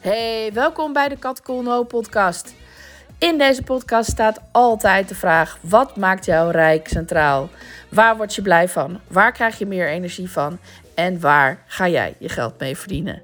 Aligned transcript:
Hey, 0.00 0.50
welkom 0.52 0.92
bij 0.92 1.08
de 1.08 1.16
Kat 1.16 1.42
Cool 1.42 1.62
No 1.62 1.82
podcast. 1.82 2.54
In 3.18 3.38
deze 3.38 3.62
podcast 3.62 4.10
staat 4.10 4.40
altijd 4.52 5.08
de 5.08 5.14
vraag: 5.14 5.58
wat 5.60 5.96
maakt 5.96 6.24
jou 6.24 6.50
rijk 6.50 6.88
centraal? 6.88 7.48
Waar 7.88 8.16
word 8.16 8.34
je 8.34 8.42
blij 8.42 8.68
van? 8.68 9.00
Waar 9.08 9.32
krijg 9.32 9.58
je 9.58 9.66
meer 9.66 9.88
energie 9.88 10.30
van? 10.30 10.58
En 10.94 11.20
waar 11.20 11.62
ga 11.66 11.88
jij 11.88 12.14
je 12.18 12.28
geld 12.28 12.58
mee 12.58 12.76
verdienen? 12.76 13.22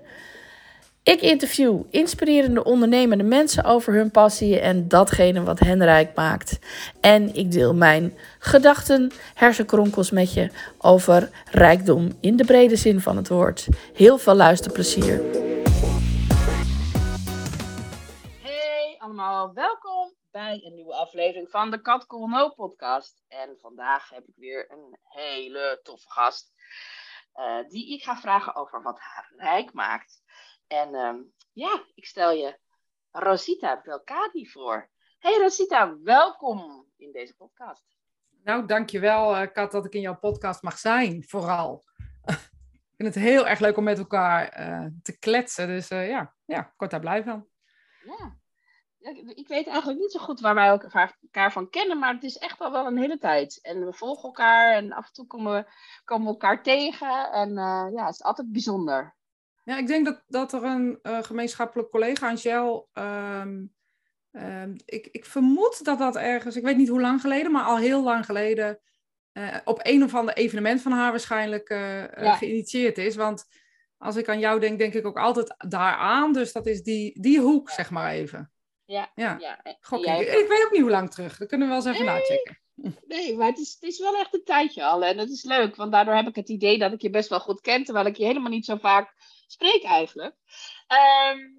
Ik 1.03 1.21
interview 1.21 1.81
inspirerende 1.91 2.65
ondernemende 2.65 3.25
mensen 3.25 3.65
over 3.65 3.95
hun 3.95 4.11
passie 4.11 4.61
en 4.61 4.89
datgene 4.89 5.43
wat 5.43 5.59
hen 5.59 5.85
rijk 5.85 6.15
maakt. 6.15 6.59
En 7.01 7.35
ik 7.35 7.53
deel 7.53 7.75
mijn 7.75 8.15
gedachten, 8.39 9.13
hersenkronkels 9.35 10.11
met 10.11 10.33
je 10.33 10.51
over 10.79 11.31
rijkdom 11.51 12.13
in 12.21 12.37
de 12.37 12.45
brede 12.45 12.77
zin 12.77 13.01
van 13.01 13.17
het 13.17 13.29
woord. 13.29 13.67
Heel 13.95 14.19
veel 14.19 14.35
luisterplezier. 14.35 15.21
Allemaal, 19.19 19.55
welkom 19.55 20.15
bij 20.31 20.61
een 20.65 20.75
nieuwe 20.75 20.95
aflevering 20.95 21.51
van 21.51 21.71
de 21.71 21.81
Kat 21.81 22.07
No 22.09 22.49
podcast. 22.49 23.25
En 23.29 23.57
vandaag 23.61 24.09
heb 24.09 24.27
ik 24.27 24.35
weer 24.37 24.71
een 24.71 24.99
hele 25.03 25.81
toffe 25.83 26.11
gast 26.11 26.53
uh, 27.35 27.69
die 27.69 27.93
ik 27.95 28.03
ga 28.03 28.17
vragen 28.17 28.55
over 28.55 28.83
wat 28.83 29.01
haar 29.01 29.33
rijk 29.37 29.73
maakt. 29.73 30.23
En 30.67 30.95
ehm, 30.95 31.17
ja, 31.53 31.85
ik 31.95 32.07
stel 32.07 32.33
je 32.33 32.59
Rosita 33.11 33.81
Belkadi 33.85 34.49
voor. 34.49 34.91
Hey 35.19 35.39
Rosita, 35.39 35.99
welkom 36.03 36.87
in 36.97 37.13
deze 37.13 37.37
podcast. 37.37 37.97
Nou, 38.43 38.67
dankjewel 38.67 39.37
uh, 39.37 39.53
Kat 39.53 39.73
dat 39.73 39.85
ik 39.85 39.95
in 39.95 40.01
jouw 40.01 40.19
podcast 40.19 40.63
mag 40.63 40.79
zijn, 40.79 41.25
vooral. 41.25 41.85
ik 42.73 42.95
vind 42.97 43.15
het 43.15 43.25
heel 43.25 43.49
erg 43.49 43.59
leuk 43.59 43.77
om 43.77 43.85
met 43.85 43.99
elkaar 43.99 44.61
uh, 44.61 44.87
te 45.03 45.19
kletsen. 45.19 45.67
Dus 45.67 45.91
uh, 45.91 46.09
ja, 46.09 46.35
ja, 46.45 46.61
ik 46.61 46.75
word 46.77 46.91
daar 46.91 47.01
blij 47.01 47.25
van. 47.25 47.47
Ja. 48.05 48.45
Ik 49.35 49.49
weet 49.49 49.67
eigenlijk 49.67 49.99
niet 49.99 50.13
zo 50.13 50.19
goed 50.19 50.41
waar 50.41 50.55
wij 50.55 50.67
elkaar 50.67 51.53
van 51.53 51.71
kennen, 51.71 51.99
maar 51.99 52.15
het 52.15 52.23
is 52.23 52.39
echt 52.39 52.61
al 52.61 52.73
wel 52.73 52.87
een 52.87 52.99
hele 52.99 53.19
tijd. 53.19 53.59
En 53.63 53.85
we 53.87 53.93
volgen 53.93 54.25
elkaar 54.25 54.75
en 54.75 54.93
af 54.93 55.07
en 55.07 55.13
toe 55.13 55.27
komen 55.27 55.53
we, 55.53 55.71
komen 56.05 56.27
we 56.27 56.33
elkaar 56.33 56.63
tegen. 56.63 57.33
En 57.33 57.55
ja, 57.93 58.05
het 58.05 58.15
is 58.15 58.23
altijd 58.23 58.53
bijzonder. 58.53 59.17
Ja, 59.65 59.79
ik 59.79 59.87
denk 59.87 60.05
dat, 60.05 60.23
dat 60.27 60.53
er 60.53 60.65
een 60.65 60.99
uh, 61.03 61.23
gemeenschappelijk 61.23 61.91
collega, 61.91 62.29
Angel, 62.29 62.89
um, 62.93 63.75
um, 64.31 64.77
ik, 64.85 65.07
ik 65.07 65.25
vermoed 65.25 65.85
dat 65.85 65.99
dat 65.99 66.17
ergens, 66.17 66.57
ik 66.57 66.65
weet 66.65 66.77
niet 66.77 66.89
hoe 66.89 67.01
lang 67.01 67.21
geleden, 67.21 67.53
maar 67.53 67.65
al 67.65 67.79
heel 67.79 68.03
lang 68.03 68.25
geleden, 68.25 68.81
uh, 69.33 69.57
op 69.65 69.81
een 69.83 70.03
of 70.03 70.15
ander 70.15 70.35
evenement 70.35 70.83
van 70.83 70.93
haar 70.93 71.11
waarschijnlijk 71.11 71.69
ja. 71.69 72.35
geïnitieerd 72.35 72.99
is. 72.99 73.17
Want 73.17 73.45
als 73.99 74.17
ik 74.17 74.29
aan 74.29 74.39
jou 74.39 74.61
denk, 74.61 74.79
denk 74.79 74.95
ik 74.95 75.07
ook 75.07 75.19
altijd 75.19 75.55
daaraan. 75.69 76.33
Dus 76.33 76.53
dat 76.53 76.67
is 76.67 76.83
die, 76.83 77.21
die 77.21 77.41
hoek, 77.41 77.71
zeg 77.71 77.91
maar 77.91 78.11
even. 78.11 78.51
Ja, 78.87 79.11
ja. 79.15 79.37
ja. 79.39 79.61
Gok, 79.81 80.05
ik, 80.05 80.49
weet 80.49 80.65
ook 80.65 80.71
niet 80.71 80.81
hoe 80.81 80.91
lang 80.91 81.11
terug. 81.11 81.37
Dat 81.37 81.49
kunnen 81.49 81.69
we 81.69 81.75
wel 81.75 81.87
eens 81.87 81.95
even 81.95 82.07
nachecken. 82.07 82.61
Nee, 83.07 83.37
maar 83.37 83.47
het 83.47 83.59
is, 83.59 83.73
het 83.73 83.83
is 83.83 83.99
wel 83.99 84.17
echt 84.17 84.35
een 84.35 84.45
tijdje 84.45 84.85
al. 84.85 85.05
En 85.05 85.17
dat 85.17 85.29
is 85.29 85.45
leuk, 85.45 85.77
want 85.77 85.93
daardoor 85.93 86.15
heb 86.15 86.27
ik 86.27 86.35
het 86.35 86.49
idee 86.49 86.79
dat 86.79 86.93
ik 86.93 87.03
je 87.03 87.11
best 87.11 87.29
wel 87.29 87.41
goed 87.41 87.61
ken, 87.61 87.85
terwijl 87.85 88.07
ik 88.07 88.17
je 88.17 88.25
helemaal 88.25 88.51
niet 88.51 88.65
zo 88.65 88.77
vaak 88.77 89.15
spreek 89.47 89.83
eigenlijk. 89.83 90.35
Um, 91.33 91.55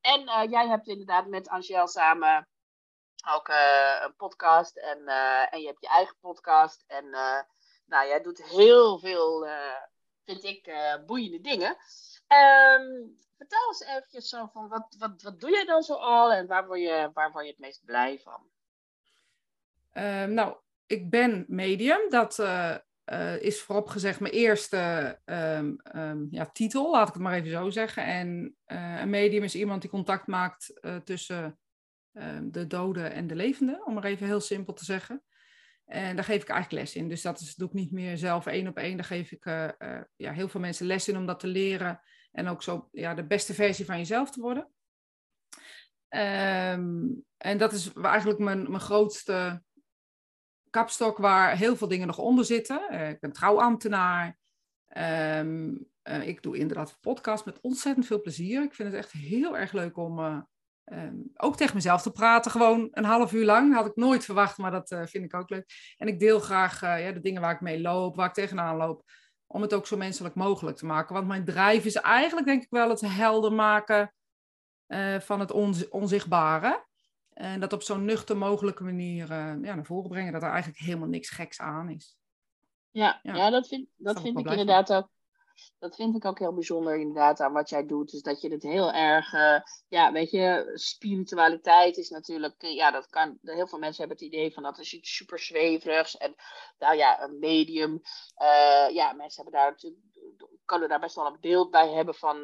en 0.00 0.22
uh, 0.22 0.42
jij 0.50 0.68
hebt 0.68 0.88
inderdaad 0.88 1.26
met 1.26 1.48
Angel 1.48 1.88
samen 1.88 2.48
ook 3.30 3.48
uh, 3.48 4.00
een 4.02 4.16
podcast. 4.16 4.76
En, 4.76 4.98
uh, 4.98 5.54
en 5.54 5.60
je 5.60 5.66
hebt 5.66 5.80
je 5.80 5.88
eigen 5.88 6.16
podcast. 6.20 6.84
En 6.86 7.10
nou, 7.86 8.08
jij 8.08 8.22
doet 8.22 8.44
heel 8.44 8.98
veel, 8.98 9.46
vind 10.24 10.44
ik, 10.44 10.72
boeiende 11.06 11.40
dingen. 11.40 11.76
Um, 12.32 13.18
vertel 13.36 13.68
eens 13.68 13.84
eventjes 13.84 14.28
zo 14.28 14.46
van, 14.52 14.68
wat, 14.68 14.94
wat, 14.98 15.22
wat 15.22 15.40
doe 15.40 15.50
jij 15.50 15.64
dan 15.64 15.82
zo 15.82 15.94
al? 15.94 16.32
En 16.32 16.46
waar 16.46 16.66
word 16.66 16.80
je, 16.80 17.10
waar 17.14 17.32
word 17.32 17.44
je 17.44 17.50
het 17.50 17.60
meest 17.60 17.84
blij 17.84 18.18
van? 18.18 18.48
Um, 19.92 20.34
nou, 20.34 20.56
ik 20.86 21.10
ben 21.10 21.44
medium. 21.48 22.00
Dat 22.08 22.38
uh, 22.38 22.76
is 23.40 23.60
voorop 23.60 23.88
gezegd 23.88 24.20
mijn 24.20 24.32
eerste 24.34 25.18
um, 25.24 26.28
ja, 26.30 26.46
titel, 26.52 26.90
laat 26.90 27.08
ik 27.08 27.14
het 27.14 27.22
maar 27.22 27.34
even 27.34 27.50
zo 27.50 27.70
zeggen. 27.70 28.04
En 28.04 28.56
uh, 28.66 29.00
een 29.00 29.10
medium 29.10 29.42
is 29.42 29.54
iemand 29.54 29.80
die 29.80 29.90
contact 29.90 30.26
maakt 30.26 30.80
tussen 31.04 31.58
ehm, 32.12 32.50
de 32.50 32.66
doden 32.66 33.12
en 33.12 33.26
de 33.26 33.34
levenden, 33.34 33.86
om 33.86 33.94
maar 33.94 34.04
even 34.04 34.26
heel 34.26 34.40
simpel 34.40 34.72
te 34.72 34.84
zeggen. 34.84 35.22
En 35.84 36.16
daar 36.16 36.24
geef 36.24 36.42
ik 36.42 36.48
eigenlijk 36.48 36.82
les 36.82 36.94
in. 36.94 37.08
Dus 37.08 37.22
dat 37.22 37.54
doe 37.56 37.68
ik 37.68 37.74
niet 37.74 37.92
meer 37.92 38.16
zelf 38.16 38.46
één 38.46 38.68
op 38.68 38.76
één. 38.76 38.96
Daar 38.96 39.06
geef 39.06 39.32
ik 39.32 39.44
ja, 40.16 40.32
heel 40.32 40.48
veel 40.48 40.60
mensen 40.60 40.86
les 40.86 41.08
in 41.08 41.16
om 41.16 41.26
dat 41.26 41.40
te 41.40 41.46
leren. 41.46 42.00
En 42.30 42.48
ook 42.48 42.62
zo 42.62 42.88
ja, 42.92 43.14
de 43.14 43.26
beste 43.26 43.54
versie 43.54 43.84
van 43.84 43.98
jezelf 43.98 44.30
te 44.30 44.40
worden. 44.40 44.70
en 47.36 47.58
dat 47.58 47.72
is 47.72 47.92
eigenlijk 47.92 48.38
mijn, 48.38 48.62
mijn 48.62 48.80
grootste 48.80 49.62
kapstok 50.70 51.18
waar 51.18 51.56
heel 51.56 51.76
veel 51.76 51.88
dingen 51.88 52.06
nog 52.06 52.18
onder 52.18 52.44
zitten. 52.44 52.82
Uh, 52.90 53.08
ik 53.08 53.20
ben 53.20 53.32
trouwambtenaar. 53.32 54.38
Um, 54.96 55.86
uh, 56.02 56.26
ik 56.26 56.42
doe 56.42 56.56
inderdaad 56.56 56.98
podcast 57.00 57.44
met 57.44 57.60
ontzettend 57.60 58.06
veel 58.06 58.20
plezier. 58.20 58.62
Ik 58.62 58.74
vind 58.74 58.88
het 58.88 58.98
echt 58.98 59.12
heel 59.12 59.58
erg 59.58 59.72
leuk 59.72 59.96
om 59.96 60.18
uh, 60.18 60.40
um, 60.84 61.30
ook 61.36 61.56
tegen 61.56 61.74
mezelf 61.74 62.02
te 62.02 62.10
praten. 62.10 62.50
Gewoon 62.50 62.88
een 62.90 63.04
half 63.04 63.32
uur 63.32 63.44
lang. 63.44 63.74
Had 63.74 63.86
ik 63.86 63.96
nooit 63.96 64.24
verwacht, 64.24 64.58
maar 64.58 64.70
dat 64.70 64.88
vind 64.88 65.24
ik 65.24 65.34
ook 65.34 65.50
leuk. 65.50 65.94
En 65.96 66.08
ik 66.08 66.20
deel 66.20 66.40
graag 66.40 66.80
ja, 66.80 67.12
de 67.12 67.20
dingen 67.20 67.40
waar 67.40 67.54
ik 67.54 67.60
mee 67.60 67.80
loop, 67.80 68.16
waar 68.16 68.28
ik 68.28 68.34
tegenaan 68.34 68.76
loop. 68.76 69.02
Om 69.52 69.62
het 69.62 69.74
ook 69.74 69.86
zo 69.86 69.96
menselijk 69.96 70.34
mogelijk 70.34 70.76
te 70.76 70.86
maken. 70.86 71.14
Want 71.14 71.26
mijn 71.26 71.44
drijf 71.44 71.84
is 71.84 71.94
eigenlijk 71.94 72.46
denk 72.46 72.62
ik 72.62 72.70
wel 72.70 72.88
het 72.88 73.00
helder 73.00 73.52
maken 73.52 74.12
van 75.20 75.40
het 75.40 75.52
onzichtbare. 75.90 76.84
En 77.32 77.60
dat 77.60 77.72
op 77.72 77.82
zo'n 77.82 78.04
nuchter 78.04 78.36
mogelijke 78.36 78.84
manier 78.84 79.22
uh, 79.22 79.62
ja, 79.62 79.74
naar 79.74 79.84
voren 79.84 80.10
brengen. 80.10 80.32
Dat 80.32 80.42
er 80.42 80.48
eigenlijk 80.48 80.78
helemaal 80.78 81.08
niks 81.08 81.30
geks 81.30 81.60
aan 81.60 81.88
is. 81.88 82.16
Ja, 82.90 83.20
ja. 83.22 83.34
ja 83.34 83.50
dat 83.50 83.68
vind, 83.68 83.88
dat 83.96 84.20
vind 84.20 84.38
ik 84.38 84.46
inderdaad 84.46 84.86
van. 84.86 84.96
ook. 84.96 85.08
Dat 85.78 85.94
vind 85.94 86.16
ik 86.16 86.24
ook 86.24 86.38
heel 86.38 86.54
bijzonder 86.54 86.96
inderdaad 86.96 87.40
aan 87.40 87.52
wat 87.52 87.68
jij 87.68 87.86
doet. 87.86 88.10
Dus 88.10 88.22
dat 88.22 88.40
je 88.40 88.50
het 88.50 88.62
heel 88.62 88.92
erg, 88.92 89.32
uh, 89.32 89.60
ja, 89.88 90.12
weet 90.12 90.30
je, 90.30 90.70
spiritualiteit 90.74 91.96
is 91.96 92.08
natuurlijk, 92.08 92.62
uh, 92.62 92.74
ja, 92.74 92.90
dat 92.90 93.06
kan, 93.06 93.38
heel 93.42 93.66
veel 93.66 93.78
mensen 93.78 94.06
hebben 94.06 94.26
het 94.26 94.34
idee 94.34 94.52
van 94.52 94.62
dat 94.62 94.78
is 94.78 94.94
iets 94.94 95.16
super 95.16 95.38
zweverigs. 95.38 96.16
En 96.16 96.34
nou 96.78 96.96
ja, 96.96 97.22
een 97.22 97.38
medium, 97.38 98.00
ja, 98.92 99.12
mensen 99.12 99.42
hebben 99.42 99.60
daar 99.60 99.70
natuurlijk 99.70 100.02
kunnen 100.64 100.88
daar 100.88 101.00
best 101.00 101.14
wel 101.14 101.26
een 101.26 101.40
beeld 101.40 101.70
bij 101.70 101.88
hebben 101.88 102.14
van, 102.14 102.42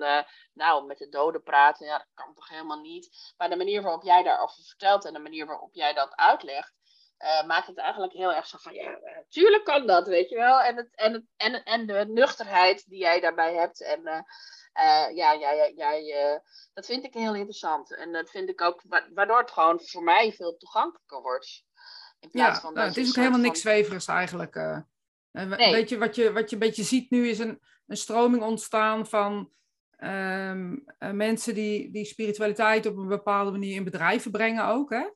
nou, 0.55 0.87
met 0.87 0.99
de 0.99 1.09
doden 1.09 1.43
praten, 1.43 1.87
ja, 1.87 1.99
dat 1.99 2.06
kan 2.15 2.34
toch 2.34 2.49
helemaal 2.49 2.81
niet. 2.81 3.34
Maar 3.37 3.50
de 3.50 3.56
manier 3.56 3.82
waarop 3.82 4.03
jij 4.03 4.22
daarover 4.22 4.65
vertelt 4.65 5.05
en 5.05 5.12
de 5.12 5.19
manier 5.19 5.47
waarop 5.47 5.75
jij 5.75 5.93
dat 5.93 6.16
uitlegt, 6.16 6.75
uh, 7.19 7.47
maakt 7.47 7.66
het 7.66 7.78
eigenlijk 7.78 8.12
heel 8.12 8.34
erg 8.34 8.47
zo 8.47 8.59
van, 8.60 8.75
ja, 8.75 8.99
natuurlijk 9.15 9.65
kan 9.65 9.87
dat, 9.87 10.06
weet 10.06 10.28
je 10.28 10.37
wel. 10.37 10.60
En, 10.60 10.77
het, 10.77 10.88
en, 10.94 11.12
het, 11.12 11.25
en, 11.37 11.65
en 11.65 11.87
de 11.87 12.04
nuchterheid 12.09 12.88
die 12.88 12.99
jij 12.99 13.21
daarbij 13.21 13.54
hebt. 13.54 13.82
En 13.82 14.00
uh, 14.00 15.16
ja, 15.16 15.37
jij, 15.37 15.72
jij, 15.76 16.41
dat 16.75 16.87
vind 16.87 17.05
ik 17.05 17.15
heel 17.15 17.34
interessant. 17.34 17.97
En 17.97 18.12
dat 18.12 18.31
vind 18.31 18.49
ik 18.49 18.60
ook, 18.60 18.82
waardoor 19.15 19.38
het 19.38 19.50
gewoon 19.50 19.81
voor 19.81 20.03
mij 20.03 20.32
veel 20.32 20.56
toegankelijker 20.56 21.22
wordt. 21.22 21.65
In 22.21 22.31
plaats 22.31 22.55
ja, 22.55 22.60
van 22.60 22.75
nou, 22.75 22.87
het 22.87 22.97
is 22.97 23.09
ook 23.09 23.15
helemaal 23.15 23.38
niks 23.38 23.60
zweverigs 23.60 24.06
eigenlijk. 24.06 24.55
Nee. 25.32 25.72
Weet 25.72 25.88
je, 25.88 25.99
wat 25.99 26.15
je, 26.15 26.32
wat 26.32 26.50
je 26.50 26.56
een 26.56 26.62
beetje 26.62 26.82
ziet 26.82 27.10
nu 27.10 27.28
is 27.28 27.38
een, 27.38 27.60
een 27.87 27.97
stroming 27.97 28.43
ontstaan 28.43 29.06
van 29.06 29.50
um, 29.99 30.84
uh, 30.99 31.10
mensen 31.10 31.55
die, 31.55 31.91
die 31.91 32.05
spiritualiteit 32.05 32.87
op 32.87 32.97
een 32.97 33.09
bepaalde 33.09 33.50
manier 33.50 33.75
in 33.75 33.84
bedrijven 33.84 34.31
brengen 34.31 34.66
ook. 34.66 34.91
Hè? 34.91 35.09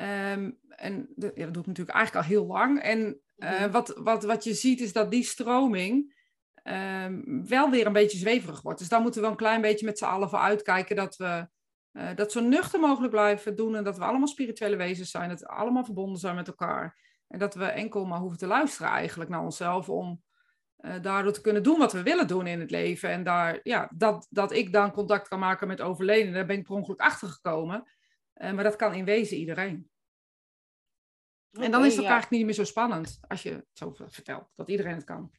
Um, 0.00 0.58
en 0.68 1.08
de, 1.14 1.32
ja, 1.34 1.44
dat 1.44 1.54
doe 1.54 1.62
ik 1.62 1.68
natuurlijk 1.68 1.96
eigenlijk 1.96 2.26
al 2.26 2.32
heel 2.32 2.46
lang. 2.46 2.80
En 2.80 3.20
uh, 3.36 3.64
mm. 3.64 3.70
wat, 3.70 3.94
wat, 3.96 4.24
wat 4.24 4.44
je 4.44 4.54
ziet 4.54 4.80
is 4.80 4.92
dat 4.92 5.10
die 5.10 5.22
stroming 5.22 6.14
um, 6.64 7.46
wel 7.48 7.70
weer 7.70 7.86
een 7.86 7.92
beetje 7.92 8.18
zweverig 8.18 8.62
wordt. 8.62 8.78
Dus 8.78 8.88
daar 8.88 9.00
moeten 9.00 9.20
we 9.20 9.26
wel 9.26 9.36
een 9.36 9.42
klein 9.42 9.60
beetje 9.60 9.86
met 9.86 9.98
z'n 9.98 10.04
allen 10.04 10.28
voor 10.28 10.38
uitkijken 10.38 10.96
dat 10.96 11.16
we 11.16 11.48
uh, 11.92 12.08
dat 12.14 12.32
zo 12.32 12.40
nuchter 12.40 12.80
mogelijk 12.80 13.12
blijven 13.12 13.56
doen. 13.56 13.76
En 13.76 13.84
dat 13.84 13.98
we 13.98 14.04
allemaal 14.04 14.28
spirituele 14.28 14.76
wezens 14.76 15.10
zijn. 15.10 15.28
Dat 15.28 15.40
we 15.40 15.48
allemaal 15.48 15.84
verbonden 15.84 16.18
zijn 16.18 16.34
met 16.34 16.48
elkaar. 16.48 16.96
En 17.28 17.38
dat 17.38 17.54
we 17.54 17.64
enkel 17.64 18.04
maar 18.04 18.18
hoeven 18.18 18.38
te 18.38 18.46
luisteren 18.46 18.90
eigenlijk 18.90 19.30
naar 19.30 19.42
onszelf 19.42 19.88
om 19.88 20.22
uh, 20.80 20.92
daardoor 21.02 21.32
te 21.32 21.40
kunnen 21.40 21.62
doen 21.62 21.78
wat 21.78 21.92
we 21.92 22.02
willen 22.02 22.26
doen 22.26 22.46
in 22.46 22.60
het 22.60 22.70
leven. 22.70 23.10
En 23.10 23.24
daar, 23.24 23.60
ja, 23.62 23.90
dat, 23.94 24.26
dat 24.30 24.52
ik 24.52 24.72
dan 24.72 24.92
contact 24.92 25.28
kan 25.28 25.38
maken 25.38 25.66
met 25.66 25.80
overledenen, 25.80 26.34
daar 26.34 26.46
ben 26.46 26.56
ik 26.56 26.64
per 26.64 26.74
ongeluk 26.74 27.00
achter 27.00 27.28
gekomen. 27.28 27.88
Uh, 28.38 28.52
maar 28.52 28.64
dat 28.64 28.76
kan 28.76 28.94
in 28.94 29.04
wezen 29.04 29.36
iedereen. 29.36 29.90
Okay, 31.50 31.64
en 31.64 31.70
dan 31.70 31.84
is 31.84 31.92
het 31.92 32.04
ja. 32.04 32.10
eigenlijk 32.10 32.30
niet 32.30 32.44
meer 32.44 32.54
zo 32.54 32.64
spannend 32.64 33.18
als 33.28 33.42
je 33.42 33.50
het 33.50 33.66
zo 33.72 33.94
vertelt, 34.06 34.48
dat 34.54 34.68
iedereen 34.68 34.94
het 34.94 35.04
kan. 35.04 35.30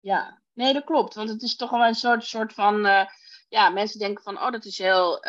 Ja, 0.00 0.42
nee, 0.52 0.72
dat 0.72 0.84
klopt. 0.84 1.14
Want 1.14 1.28
het 1.28 1.42
is 1.42 1.56
toch 1.56 1.70
wel 1.70 1.86
een 1.86 1.94
soort, 1.94 2.24
soort 2.24 2.52
van, 2.52 2.86
uh, 2.86 3.06
ja, 3.48 3.68
mensen 3.68 3.98
denken 3.98 4.22
van, 4.22 4.38
oh, 4.38 4.50
dat 4.50 4.64
is 4.64 4.78
heel 4.78 5.24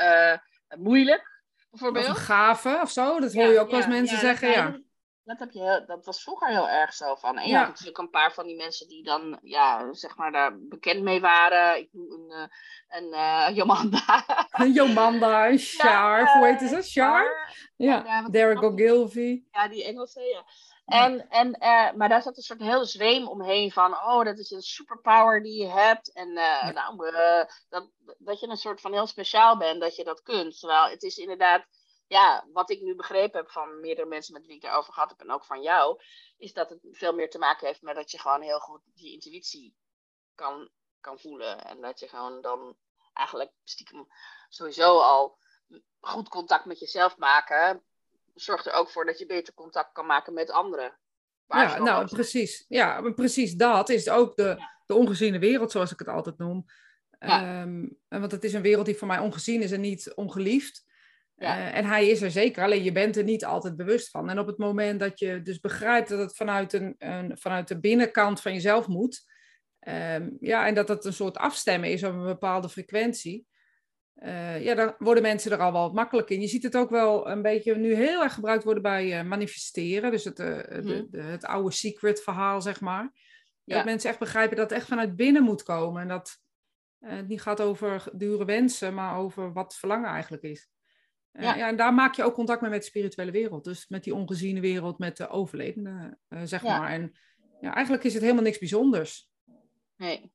moeilijk, 0.78 1.44
bijvoorbeeld. 1.70 2.10
Of 2.10 2.12
een 2.12 2.22
gave 2.22 2.80
of 2.82 2.92
zo, 2.92 3.20
dat 3.20 3.34
hoor 3.34 3.44
ja, 3.44 3.52
je 3.52 3.60
ook 3.60 3.72
eens 3.72 3.88
mensen 3.88 4.18
zeggen, 4.18 4.50
ja. 4.50 4.80
Dat, 5.24 5.40
heb 5.40 5.52
je 5.52 5.84
dat 5.88 6.06
was 6.06 6.24
vroeger 6.24 6.48
heel 6.48 6.70
erg 6.70 6.94
zo 6.94 7.16
van. 7.16 7.38
En 7.38 7.48
je 7.48 7.56
had 7.56 7.68
natuurlijk 7.68 7.98
een 7.98 8.10
paar 8.10 8.34
van 8.34 8.46
die 8.46 8.56
mensen 8.56 8.88
die 8.88 9.04
dan, 9.04 9.40
ja, 9.42 9.94
zeg 9.94 10.18
maar, 10.18 10.32
daar 10.32 10.58
bekend 10.60 11.02
mee 11.02 11.22
waren. 11.22 11.78
Ik 11.78 11.90
noem 11.92 12.12
een, 12.12 12.32
eh, 12.32 12.48
een 12.88 13.14
uh, 13.14 13.56
Jomanda. 13.56 14.26
Een 14.52 14.72
Jomanda, 14.72 15.48
een 15.48 15.58
Char, 15.78 16.38
hoe 16.38 16.46
heet 16.46 16.70
ze? 16.70 16.82
Char? 16.82 17.54
Ja, 17.76 18.04
ja 18.06 18.30
Derek 18.30 18.64
Ogilvy. 18.64 19.44
Ja, 19.52 19.68
die 19.68 19.84
Engelse, 19.84 20.22
ja. 20.22 20.46
En, 20.86 21.30
en, 21.30 21.48
uh, 21.48 21.92
maar 21.94 22.10
daar 22.10 22.22
zat 22.22 22.38
een 22.38 22.44
soort 22.44 22.60
heel 22.60 22.86
zweem 22.86 23.28
omheen 23.28 23.72
van, 23.72 23.92
oh, 23.92 24.24
dat 24.24 24.38
is 24.38 24.52
een 24.52 24.62
superpower 24.62 25.44
die 25.44 25.62
je 25.62 25.70
hebt. 25.70 26.14
En 26.14 26.30
uh, 26.30 26.70
nou, 26.70 27.12
dat, 27.70 27.90
dat 28.18 28.40
je 28.40 28.48
een 28.48 28.58
soort 28.58 28.82
van 28.82 28.94
heel 28.94 29.08
speciaal 29.08 29.58
bent, 29.58 29.82
dat 29.82 29.96
je 29.96 30.04
dat 30.04 30.22
kunt. 30.22 30.60
Terwijl 30.60 30.90
het 30.90 31.04
is 31.04 31.18
inderdaad, 31.18 31.66
ja, 32.08 32.48
wat 32.54 32.70
ik 32.70 32.82
nu 32.82 32.96
begrepen 32.96 33.40
heb 33.40 33.52
van 33.52 33.80
meerdere 33.80 34.08
mensen 34.08 34.34
met 34.34 34.46
wie 34.46 34.56
ik 34.56 34.64
erover 34.64 34.94
gehad 34.94 35.10
heb 35.10 35.20
en 35.20 35.32
ook 35.32 35.46
van 35.46 35.62
jou, 35.62 36.02
is 36.38 36.54
dat 36.54 36.70
het 36.70 36.80
veel 36.92 37.14
meer 37.14 37.30
te 37.30 37.38
maken 37.38 37.68
heeft 37.68 37.82
met 37.82 37.96
dat 37.96 38.12
je 38.12 38.20
gewoon 38.20 38.42
heel 38.42 38.60
goed 38.60 38.82
die 38.94 39.14
intuïtie 39.14 39.76
kan, 40.36 40.70
kan 41.00 41.20
voelen. 41.20 41.66
En 41.66 41.82
dat 41.82 42.00
je 42.00 42.08
gewoon 42.08 42.42
dan 42.42 42.78
eigenlijk 43.14 43.52
stiekem 43.64 44.08
sowieso 44.50 45.00
al 45.00 45.38
goed 46.00 46.30
contact 46.30 46.66
met 46.66 46.80
jezelf 46.80 47.18
maken 47.18 47.84
zorgt 48.36 48.66
er 48.66 48.74
ook 48.74 48.90
voor 48.90 49.06
dat 49.06 49.20
je 49.20 49.26
beter 49.26 49.54
contact 49.54 49.92
kan 49.92 50.06
maken 50.06 50.34
met 50.34 50.52
anderen. 50.52 50.98
Ja, 51.48 51.78
nou 51.78 52.08
precies. 52.08 52.66
Ja, 52.68 53.12
precies 53.12 53.56
dat 53.56 53.90
is 53.90 54.10
ook 54.10 54.36
de, 54.36 54.66
de 54.86 54.94
ongeziene 54.94 55.40
wereld, 55.40 55.72
zoals 55.72 55.92
ik 55.92 56.00
het 56.00 56.08
altijd 56.08 56.38
noem. 56.38 56.66
Ja. 57.20 57.62
Ehm, 57.62 57.88
want 58.08 58.32
het 58.32 58.44
is 58.44 58.54
een 58.54 58.62
wereld 58.62 58.86
die 58.86 58.98
voor 58.98 59.08
mij 59.08 59.20
ongezien 59.20 59.62
is 59.62 59.72
en 59.72 59.82
niet 59.82 60.14
ongeliefd. 60.16 60.86
Ja. 61.44 61.58
Uh, 61.58 61.78
en 61.78 61.86
hij 61.86 62.08
is 62.08 62.22
er 62.22 62.32
zeker, 62.32 62.64
alleen 62.64 62.84
je 62.84 62.92
bent 62.92 63.18
er 63.18 63.24
niet 63.24 63.46
altijd 63.46 63.76
bewust 63.76 64.10
van. 64.10 64.30
En 64.30 64.40
op 64.40 64.48
het 64.48 64.58
moment 64.58 65.00
dat 65.00 65.20
je 65.20 65.42
dus 65.42 65.60
begrijpt 65.60 66.10
dat 66.10 66.20
het 66.20 66.36
vanuit, 66.36 66.74
een, 66.74 66.96
een 66.98 67.38
vanuit 67.38 67.68
de 67.68 67.80
binnenkant 67.80 68.42
van 68.42 68.54
jezelf 68.54 68.88
moet, 68.88 69.32
um, 69.88 70.38
ja, 70.40 70.68
en 70.68 70.74
dat 70.74 70.88
het 70.88 71.06
een 71.06 71.14
soort 71.14 71.38
afstemmen 71.38 71.92
is 71.92 72.04
op 72.04 72.14
een 72.14 72.24
bepaalde 72.24 72.70
frequentie, 72.70 73.48
uh, 74.16 74.64
ja, 74.64 74.76
dan 74.76 74.96
worden 74.98 75.24
mensen 75.24 75.52
er 75.52 75.58
al 75.58 75.72
wel 75.72 75.92
makkelijk 75.92 76.30
in. 76.30 76.42
Je 76.42 76.48
ziet 76.48 76.64
het 76.64 76.78
ook 76.78 76.90
wel 76.90 77.30
een 77.30 77.42
beetje 77.42 77.76
nu 77.76 77.94
heel 77.94 78.24
erg 78.24 78.34
gebruikt 78.34 78.64
worden 78.64 78.84
bij 78.84 79.20
uh, 79.20 79.30
manifesteren. 79.30 80.12
Dus 80.12 80.24
het, 80.24 80.40
uh, 80.40 80.46
de, 80.48 81.08
de, 81.10 81.22
het 81.22 81.46
oude 81.46 81.72
secret 81.72 82.22
verhaal, 82.22 82.62
zeg 82.62 82.82
maar. 82.82 83.12
Ja. 83.64 83.76
Dat 83.76 83.86
mensen 83.86 84.10
echt 84.10 84.20
begrijpen 84.20 84.58
dat 84.58 84.70
het 84.70 84.80
echt 84.80 84.88
vanuit 84.88 85.16
binnen 85.16 85.44
moet 85.44 85.64
komen. 85.64 86.02
En 86.02 86.08
dat 86.08 86.42
het 87.00 87.28
niet 87.28 87.42
gaat 87.42 87.62
over 87.62 88.04
dure 88.14 88.46
wensen, 88.46 88.94
maar 88.94 89.18
over 89.18 89.54
wat 89.54 89.76
verlangen 89.76 90.10
eigenlijk 90.10 90.44
is. 90.44 90.70
Ja. 91.40 91.56
ja. 91.56 91.68
en 91.68 91.76
daar 91.76 91.94
maak 91.94 92.16
je 92.16 92.24
ook 92.24 92.34
contact 92.34 92.62
mee 92.62 92.70
met 92.70 92.80
de 92.80 92.88
spirituele 92.88 93.32
wereld. 93.32 93.64
Dus 93.64 93.88
met 93.88 94.04
die 94.04 94.16
ongeziene 94.16 94.60
wereld, 94.60 94.98
met 94.98 95.18
de 95.18 95.30
overledenen, 95.30 96.20
zeg 96.44 96.64
maar. 96.64 96.90
En 96.90 97.18
ja, 97.62 97.74
eigenlijk 97.74 98.06
is 98.06 98.14
het 98.14 98.22
helemaal 98.22 98.44
niks 98.44 98.60
bijzonders. 98.60 99.30
Nee. 99.96 100.32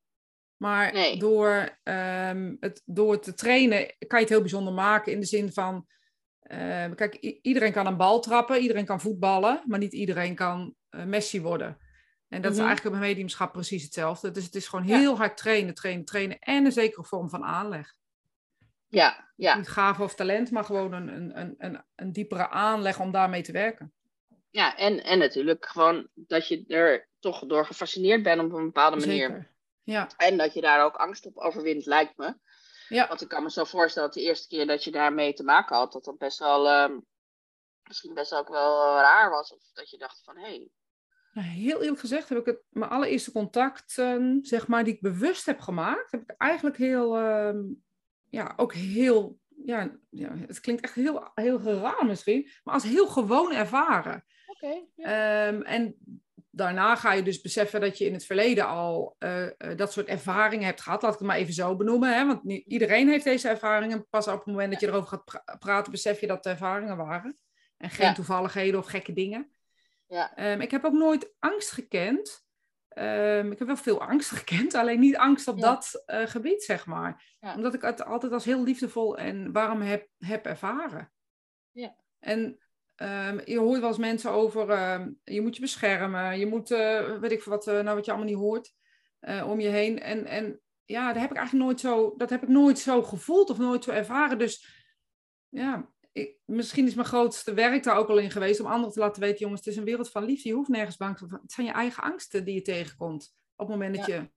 Maar 0.56 1.16
door, 1.18 1.78
um, 1.82 2.56
het, 2.60 2.82
door 2.84 3.20
te 3.20 3.34
trainen 3.34 3.94
kan 4.06 4.18
je 4.18 4.24
het 4.24 4.28
heel 4.28 4.40
bijzonder 4.40 4.72
maken 4.72 5.12
in 5.12 5.20
de 5.20 5.26
zin 5.26 5.52
van, 5.52 5.86
uh, 6.42 6.94
kijk, 6.94 7.14
iedereen 7.42 7.72
kan 7.72 7.86
een 7.86 7.96
bal 7.96 8.20
trappen, 8.20 8.60
iedereen 8.60 8.84
kan 8.84 9.00
voetballen, 9.00 9.62
maar 9.66 9.78
niet 9.78 9.92
iedereen 9.92 10.34
kan 10.34 10.74
uh, 10.90 11.04
Messi 11.04 11.40
worden. 11.40 11.78
En 12.28 12.42
dat 12.42 12.52
is 12.52 12.58
mhm. 12.58 12.66
eigenlijk 12.66 12.96
op 12.96 13.02
mediumschap 13.02 13.52
precies 13.52 13.82
hetzelfde. 13.82 14.30
Dus 14.30 14.44
het 14.44 14.54
is 14.54 14.68
gewoon 14.68 14.84
heel 14.84 15.16
hard 15.16 15.36
trainen, 15.36 15.74
trainen, 15.74 16.04
trainen 16.04 16.38
en 16.38 16.64
een 16.64 16.72
zekere 16.72 17.04
vorm 17.04 17.28
van 17.28 17.44
aanleg. 17.44 17.94
Ja, 18.88 19.31
ja. 19.37 19.56
Niet 19.56 19.69
gave 19.69 20.02
of 20.02 20.14
talent, 20.14 20.50
maar 20.50 20.64
gewoon 20.64 20.93
een, 20.93 21.38
een, 21.38 21.55
een, 21.58 21.85
een 21.94 22.12
diepere 22.12 22.49
aanleg 22.49 23.00
om 23.00 23.12
daarmee 23.12 23.43
te 23.43 23.52
werken. 23.52 23.93
Ja, 24.50 24.76
en, 24.76 25.05
en 25.05 25.19
natuurlijk 25.19 25.67
gewoon 25.67 26.08
dat 26.14 26.49
je 26.49 26.64
er 26.67 27.08
toch 27.19 27.46
door 27.46 27.67
gefascineerd 27.67 28.23
bent 28.23 28.43
op 28.43 28.52
een 28.52 28.64
bepaalde 28.64 28.96
manier. 28.96 29.29
Zeker. 29.29 29.56
Ja. 29.82 30.08
En 30.17 30.37
dat 30.37 30.55
je 30.55 30.61
daar 30.61 30.85
ook 30.85 30.96
angst 30.96 31.26
op 31.26 31.37
overwint, 31.37 31.87
lijkt 31.87 32.17
me. 32.17 32.35
Ja. 32.88 33.08
Want 33.08 33.20
ik 33.20 33.29
kan 33.29 33.43
me 33.43 33.50
zo 33.50 33.64
voorstellen 33.64 34.08
dat 34.08 34.19
de 34.19 34.25
eerste 34.25 34.49
keer 34.49 34.67
dat 34.67 34.85
je 34.85 34.90
daarmee 34.90 35.32
te 35.35 35.44
maken 35.44 35.76
had, 35.76 35.93
dat 35.93 36.05
dat 36.05 36.19
best 36.19 36.38
wel, 36.38 36.67
uh, 36.67 36.96
misschien 37.82 38.14
best 38.14 38.35
ook 38.35 38.49
wel 38.49 38.96
raar 38.96 39.31
was. 39.31 39.52
Of 39.52 39.70
dat 39.73 39.90
je 39.90 39.99
dacht 39.99 40.23
van, 40.25 40.37
hé. 40.37 40.43
Hey. 40.43 40.69
Nou, 41.32 41.49
heel 41.49 41.82
eerlijk 41.82 42.00
gezegd 42.00 42.29
heb 42.29 42.38
ik 42.38 42.46
het, 42.46 42.62
mijn 42.69 42.90
allereerste 42.90 43.32
contacten, 43.32 44.38
zeg 44.43 44.67
maar, 44.67 44.85
die 44.85 44.94
ik 44.94 45.00
bewust 45.00 45.46
heb 45.46 45.61
gemaakt, 45.61 46.11
heb 46.11 46.23
ik 46.23 46.35
eigenlijk 46.37 46.76
heel, 46.76 47.20
uh, 47.20 47.61
ja, 48.30 48.52
ook 48.56 48.75
heel, 48.75 49.38
ja, 49.64 49.98
ja, 50.10 50.36
het 50.46 50.60
klinkt 50.60 50.82
echt 50.82 50.94
heel, 50.94 51.30
heel 51.34 51.60
raar 51.60 52.06
misschien, 52.06 52.48
maar 52.64 52.75
als 52.75 52.84
heel 52.84 53.06
gewoon 53.06 53.52
ervaren. 53.52 54.25
Oké. 54.46 54.66
Okay, 54.66 54.88
ja. 54.94 55.48
um, 55.48 55.62
en 55.62 55.96
daarna 56.50 56.96
ga 56.96 57.12
je 57.12 57.22
dus 57.22 57.40
beseffen 57.40 57.80
dat 57.80 57.98
je 57.98 58.04
in 58.04 58.12
het 58.12 58.25
verleden 58.25 58.66
al 58.66 59.16
uh, 59.19 59.42
uh, 59.42 59.50
dat 59.76 59.92
soort 59.92 60.06
ervaringen 60.06 60.66
hebt 60.66 60.80
gehad. 60.80 61.02
Laat 61.02 61.12
ik 61.12 61.19
het 61.19 61.28
maar 61.28 61.36
even 61.36 61.54
zo 61.54 61.76
benoemen. 61.76 62.14
Hè? 62.16 62.26
Want 62.26 62.52
iedereen 62.52 63.08
heeft 63.08 63.25
deze 63.25 63.48
ervaringen. 63.48 64.08
Pas 64.08 64.28
op 64.28 64.34
het 64.34 64.46
moment 64.46 64.72
dat 64.72 64.80
je 64.80 64.86
erover 64.86 65.08
gaat 65.08 65.58
praten, 65.58 65.92
besef 65.92 66.20
je 66.20 66.26
dat 66.26 66.36
het 66.36 66.46
ervaringen 66.46 66.96
waren. 66.96 67.38
En 67.76 67.90
geen 67.90 68.14
toevalligheden 68.14 68.80
of 68.80 68.86
gekke 68.86 69.12
dingen. 69.12 69.52
Ja. 70.06 70.52
Um, 70.52 70.60
ik 70.60 70.70
heb 70.70 70.84
ook 70.84 70.92
nooit 70.92 71.34
angst 71.38 71.70
gekend. 71.70 72.46
Um, 72.98 73.52
ik 73.52 73.58
heb 73.58 73.66
wel 73.66 73.76
veel 73.76 74.00
angst 74.02 74.30
gekend, 74.38 74.74
alleen 74.74 75.00
niet 75.00 75.16
angst 75.16 75.48
op 75.48 75.60
dat 75.60 76.04
uh, 76.06 76.26
gebied, 76.26 76.62
zeg 76.62 76.86
maar. 76.86 77.36
Omdat 77.56 77.74
ik 77.74 77.82
het 77.82 78.04
altijd 78.04 78.32
als 78.32 78.44
heel 78.44 78.62
liefdevol 78.62 79.18
en 79.18 79.52
warm 79.52 79.80
heb, 79.80 80.08
heb 80.18 80.46
ervaren. 80.46 81.12
Ja. 81.70 81.96
En 82.18 82.58
Um, 83.02 83.40
je 83.44 83.58
hoort 83.58 83.80
wel 83.80 83.88
eens 83.88 83.98
mensen 83.98 84.30
over, 84.30 84.68
uh, 84.70 85.06
je 85.24 85.40
moet 85.40 85.54
je 85.54 85.60
beschermen, 85.60 86.38
je 86.38 86.46
moet, 86.46 86.70
uh, 86.70 87.18
weet 87.18 87.32
ik 87.32 87.42
wat, 87.42 87.66
uh, 87.66 87.80
nou 87.80 87.96
wat 87.96 88.04
je 88.04 88.10
allemaal 88.10 88.30
niet 88.30 88.38
hoort, 88.38 88.72
eh, 89.20 89.48
om 89.50 89.60
je 89.60 89.68
heen. 89.68 90.00
En, 90.00 90.24
en 90.24 90.60
ja, 90.84 91.12
dat 91.12 91.20
heb 91.20 91.30
ik 91.30 91.36
eigenlijk 91.36 91.66
nooit 91.66 91.80
zo, 91.80 92.14
dat 92.16 92.30
heb 92.30 92.42
ik 92.42 92.48
nooit 92.48 92.78
zo 92.78 93.02
gevoeld 93.02 93.50
of 93.50 93.58
nooit 93.58 93.84
zo 93.84 93.90
ervaren. 93.90 94.38
Dus 94.38 94.66
ja, 95.48 95.90
ik, 96.18 96.36
misschien 96.44 96.86
is 96.86 96.94
mijn 96.94 97.06
grootste 97.06 97.54
werk 97.54 97.82
daar 97.82 97.96
ook 97.96 98.08
al 98.08 98.18
in 98.18 98.30
geweest 98.30 98.60
om 98.60 98.66
anderen 98.66 98.92
te 98.92 99.00
laten 99.00 99.22
weten, 99.22 99.38
jongens, 99.38 99.60
het 99.60 99.68
is 99.68 99.76
een 99.76 99.84
wereld 99.84 100.10
van 100.10 100.24
liefde, 100.24 100.48
je 100.48 100.54
hoeft 100.54 100.68
nergens 100.68 100.96
bang 100.96 101.16
te 101.16 101.26
zijn. 101.28 101.40
Het 101.42 101.52
zijn 101.52 101.66
je 101.66 101.72
eigen 101.72 102.02
angsten 102.02 102.44
die 102.44 102.54
je 102.54 102.62
tegenkomt 102.62 103.34
op 103.56 103.68
het 103.68 103.76
moment 103.76 103.96
dat 103.96 104.06
je 104.06 104.30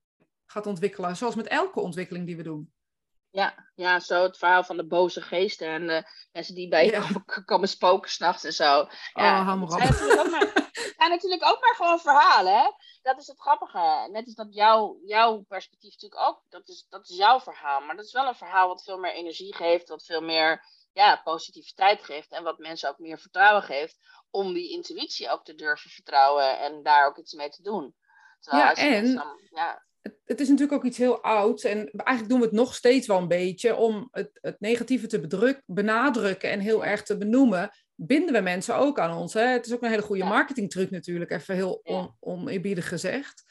gaat 0.46 0.66
ontwikkelen, 0.66 1.16
zoals 1.16 1.34
met 1.34 1.46
elke 1.46 1.80
ontwikkeling 1.80 2.26
die 2.26 2.36
we 2.36 2.42
doen. 2.42 2.72
Ja, 3.30 3.70
ja, 3.74 4.00
zo 4.00 4.22
het 4.22 4.38
verhaal 4.38 4.64
van 4.64 4.76
de 4.76 4.86
boze 4.86 5.20
geesten 5.20 5.68
en 5.68 5.86
de 5.86 6.04
mensen 6.32 6.54
die 6.54 6.68
bij 6.68 6.84
je 6.84 7.00
komen, 7.00 7.44
komen 7.44 7.68
spoken 7.68 8.10
s'nachts 8.10 8.44
en 8.44 8.52
zo. 8.52 8.88
Ja, 9.12 9.40
oh, 9.40 9.46
hou 9.46 9.58
maar 9.58 9.68
op. 9.68 9.78
Ja, 10.98 11.08
natuurlijk 11.08 11.44
ook 11.44 11.60
maar 11.60 11.74
gewoon 11.74 12.00
verhalen, 12.00 12.52
hè. 12.52 12.70
Dat 13.02 13.18
is 13.18 13.26
het 13.26 13.40
grappige. 13.40 14.08
Net 14.10 14.24
als 14.24 14.34
dat 14.34 14.54
jouw, 14.54 14.98
jouw 15.04 15.40
perspectief 15.48 15.92
natuurlijk 15.92 16.20
ook, 16.20 16.42
dat 16.48 16.68
is, 16.68 16.86
dat 16.88 17.08
is 17.08 17.16
jouw 17.16 17.40
verhaal. 17.40 17.80
Maar 17.80 17.96
dat 17.96 18.04
is 18.04 18.12
wel 18.12 18.28
een 18.28 18.34
verhaal 18.34 18.68
wat 18.68 18.84
veel 18.84 18.98
meer 18.98 19.12
energie 19.12 19.54
geeft, 19.54 19.88
wat 19.88 20.04
veel 20.04 20.20
meer 20.20 20.64
ja, 20.92 21.20
positiviteit 21.24 22.02
geeft 22.02 22.32
en 22.32 22.42
wat 22.42 22.58
mensen 22.58 22.88
ook 22.88 22.98
meer 22.98 23.18
vertrouwen 23.18 23.62
geeft 23.62 23.98
om 24.30 24.52
die 24.52 24.70
intuïtie 24.70 25.30
ook 25.30 25.44
te 25.44 25.54
durven 25.54 25.90
vertrouwen 25.90 26.58
en 26.58 26.82
daar 26.82 27.06
ook 27.06 27.18
iets 27.18 27.32
mee 27.32 27.48
te 27.48 27.62
doen. 27.62 27.94
Terwijl 28.40 28.64
ja, 28.64 28.74
en... 28.74 29.14
Dan, 29.14 29.38
ja, 29.50 29.84
het, 30.02 30.20
het, 30.24 30.40
is 30.40 30.48
natuurlijk 30.48 30.78
ook 30.78 30.84
iets 30.84 30.98
heel 30.98 31.22
ouds. 31.22 31.64
En 31.64 31.90
eigenlijk 31.90 32.28
doen 32.28 32.38
we 32.38 32.44
het 32.44 32.54
nog 32.54 32.74
steeds 32.74 33.06
wel 33.06 33.18
een 33.18 33.28
beetje 33.28 33.76
om 33.76 34.08
het, 34.10 34.30
het 34.32 34.60
negatieve 34.60 35.06
te 35.06 35.20
bedruk, 35.20 35.62
benadrukken 35.66 36.50
en 36.50 36.60
heel 36.60 36.84
erg 36.84 37.02
te 37.02 37.18
benoemen. 37.18 37.70
Binden 37.94 38.34
we 38.34 38.40
mensen 38.40 38.76
ook 38.76 38.98
aan 38.98 39.16
ons. 39.16 39.34
Hè? 39.34 39.46
Het 39.46 39.66
is 39.66 39.72
ook 39.72 39.82
een 39.82 39.90
hele 39.90 40.02
goede 40.02 40.24
marketingtruc 40.24 40.90
natuurlijk, 40.90 41.30
even 41.30 41.54
heel 41.54 41.80
on, 41.82 42.16
oneerbiedig 42.20 42.88
gezegd. 42.88 43.44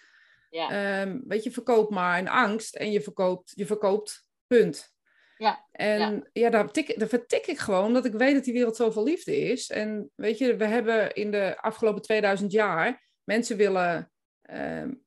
Ja. 0.49 1.01
Um, 1.01 1.23
weet 1.27 1.43
je, 1.43 1.51
verkoop 1.51 1.89
maar 1.89 2.19
een 2.19 2.29
angst 2.29 2.75
en 2.75 2.91
je 2.91 3.01
verkoopt, 3.01 3.51
je 3.55 3.65
verkoopt, 3.65 4.25
punt. 4.47 4.93
Ja, 5.41 5.67
en 5.71 6.29
ja, 6.33 6.49
daar, 6.49 6.71
tik, 6.71 6.99
daar 6.99 7.07
vertik 7.07 7.47
ik 7.47 7.57
gewoon, 7.57 7.93
dat 7.93 8.05
ik 8.05 8.13
weet 8.13 8.33
dat 8.33 8.43
die 8.43 8.53
wereld 8.53 8.75
zoveel 8.75 9.03
liefde 9.03 9.37
is. 9.37 9.69
En 9.69 10.11
weet 10.15 10.37
je, 10.37 10.55
we 10.55 10.65
hebben 10.65 11.13
in 11.13 11.31
de 11.31 11.57
afgelopen 11.61 12.01
2000 12.01 12.51
jaar 12.51 13.07
mensen 13.23 13.57
willen 13.57 14.11
um, 14.51 15.03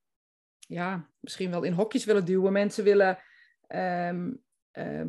ja, 0.59 1.09
misschien 1.21 1.51
wel 1.51 1.63
in 1.63 1.73
hokjes 1.73 2.05
willen 2.05 2.25
duwen. 2.25 2.53
Mensen 2.53 2.85
willen, 2.85 3.19
ehm, 3.67 4.33
ehm, 4.71 5.09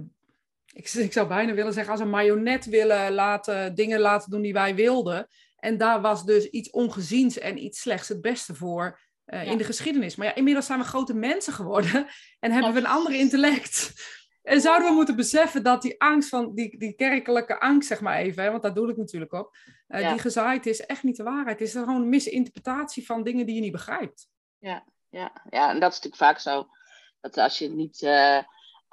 ik, 0.74 0.89
ik, 1.10 1.13
zou 1.13 1.27
bijna 1.27 1.53
willen 1.53 1.74
zeggen, 1.74 1.91
als 1.91 2.01
een 2.01 2.10
marionet 2.10 2.65
willen 2.65 3.13
laten, 3.13 3.75
dingen 3.75 4.00
laten 4.00 4.29
doen 4.29 4.41
die 4.41 4.53
wij 4.53 4.75
wilden. 4.75 5.27
En 5.55 5.77
daar 5.77 6.01
was 6.01 6.25
dus 6.25 6.50
iets 6.50 6.70
ongeziens 6.70 7.38
en 7.38 7.63
iets 7.63 7.82
slechts 7.82 8.08
het 8.08 8.22
beste 8.22 8.55
voor 8.55 9.00
uh, 9.25 9.46
in 9.46 9.58
de 9.58 9.63
geschiedenis. 9.63 10.15
Maar 10.15 10.27
ja, 10.27 10.36
inmiddels 10.36 10.65
zijn 10.65 10.79
we 10.79 10.86
grote 10.86 11.13
mensen 11.13 11.53
geworden 11.53 12.08
en 12.39 12.51
hebben 12.51 12.74
we 12.74 12.79
een 12.79 12.86
ander 12.86 13.13
intellect. 13.13 13.94
En 14.46 14.62
zouden 14.62 14.88
we 14.88 14.94
moeten 14.94 15.16
beseffen 15.16 15.64
dat 15.64 15.82
die 15.82 16.02
angst 16.02 16.30
van, 16.30 16.54
die, 16.56 16.78
die 16.78 16.94
kerkelijke 16.94 17.60
angst, 17.60 17.88
zeg 17.88 18.02
maar 18.02 18.18
even, 18.18 18.44
hè, 18.44 18.52
want 18.52 18.64
daar 18.64 18.74
doe 18.74 18.90
ik 18.90 18.98
natuurlijk 18.98 19.34
op, 19.34 19.58
uh, 19.88 20.10
die 20.10 20.20
gezaaid 20.20 20.66
is, 20.66 20.86
echt 20.86 21.04
niet 21.04 21.18
de 21.18 21.24
waarheid. 21.24 21.60
Het 21.60 21.68
is 21.68 21.74
gewoon 21.74 22.02
een 22.02 22.10
misinterpretatie 22.10 23.06
van 23.06 23.24
dingen 23.24 23.46
die 23.46 23.56
je 23.56 23.62
niet 23.62 23.72
begrijpt. 23.72 24.28
Ja, 24.58 24.86
ja, 25.10 25.32
ja, 25.50 25.70
en 25.70 25.80
dat 25.80 25.92
is 25.92 25.96
natuurlijk 25.96 26.16
vaak 26.16 26.40
zo. 26.40 26.68
Dat 27.22 27.38
als 27.38 27.58
je 27.58 27.70
niet 27.70 28.02
uh, 28.02 28.40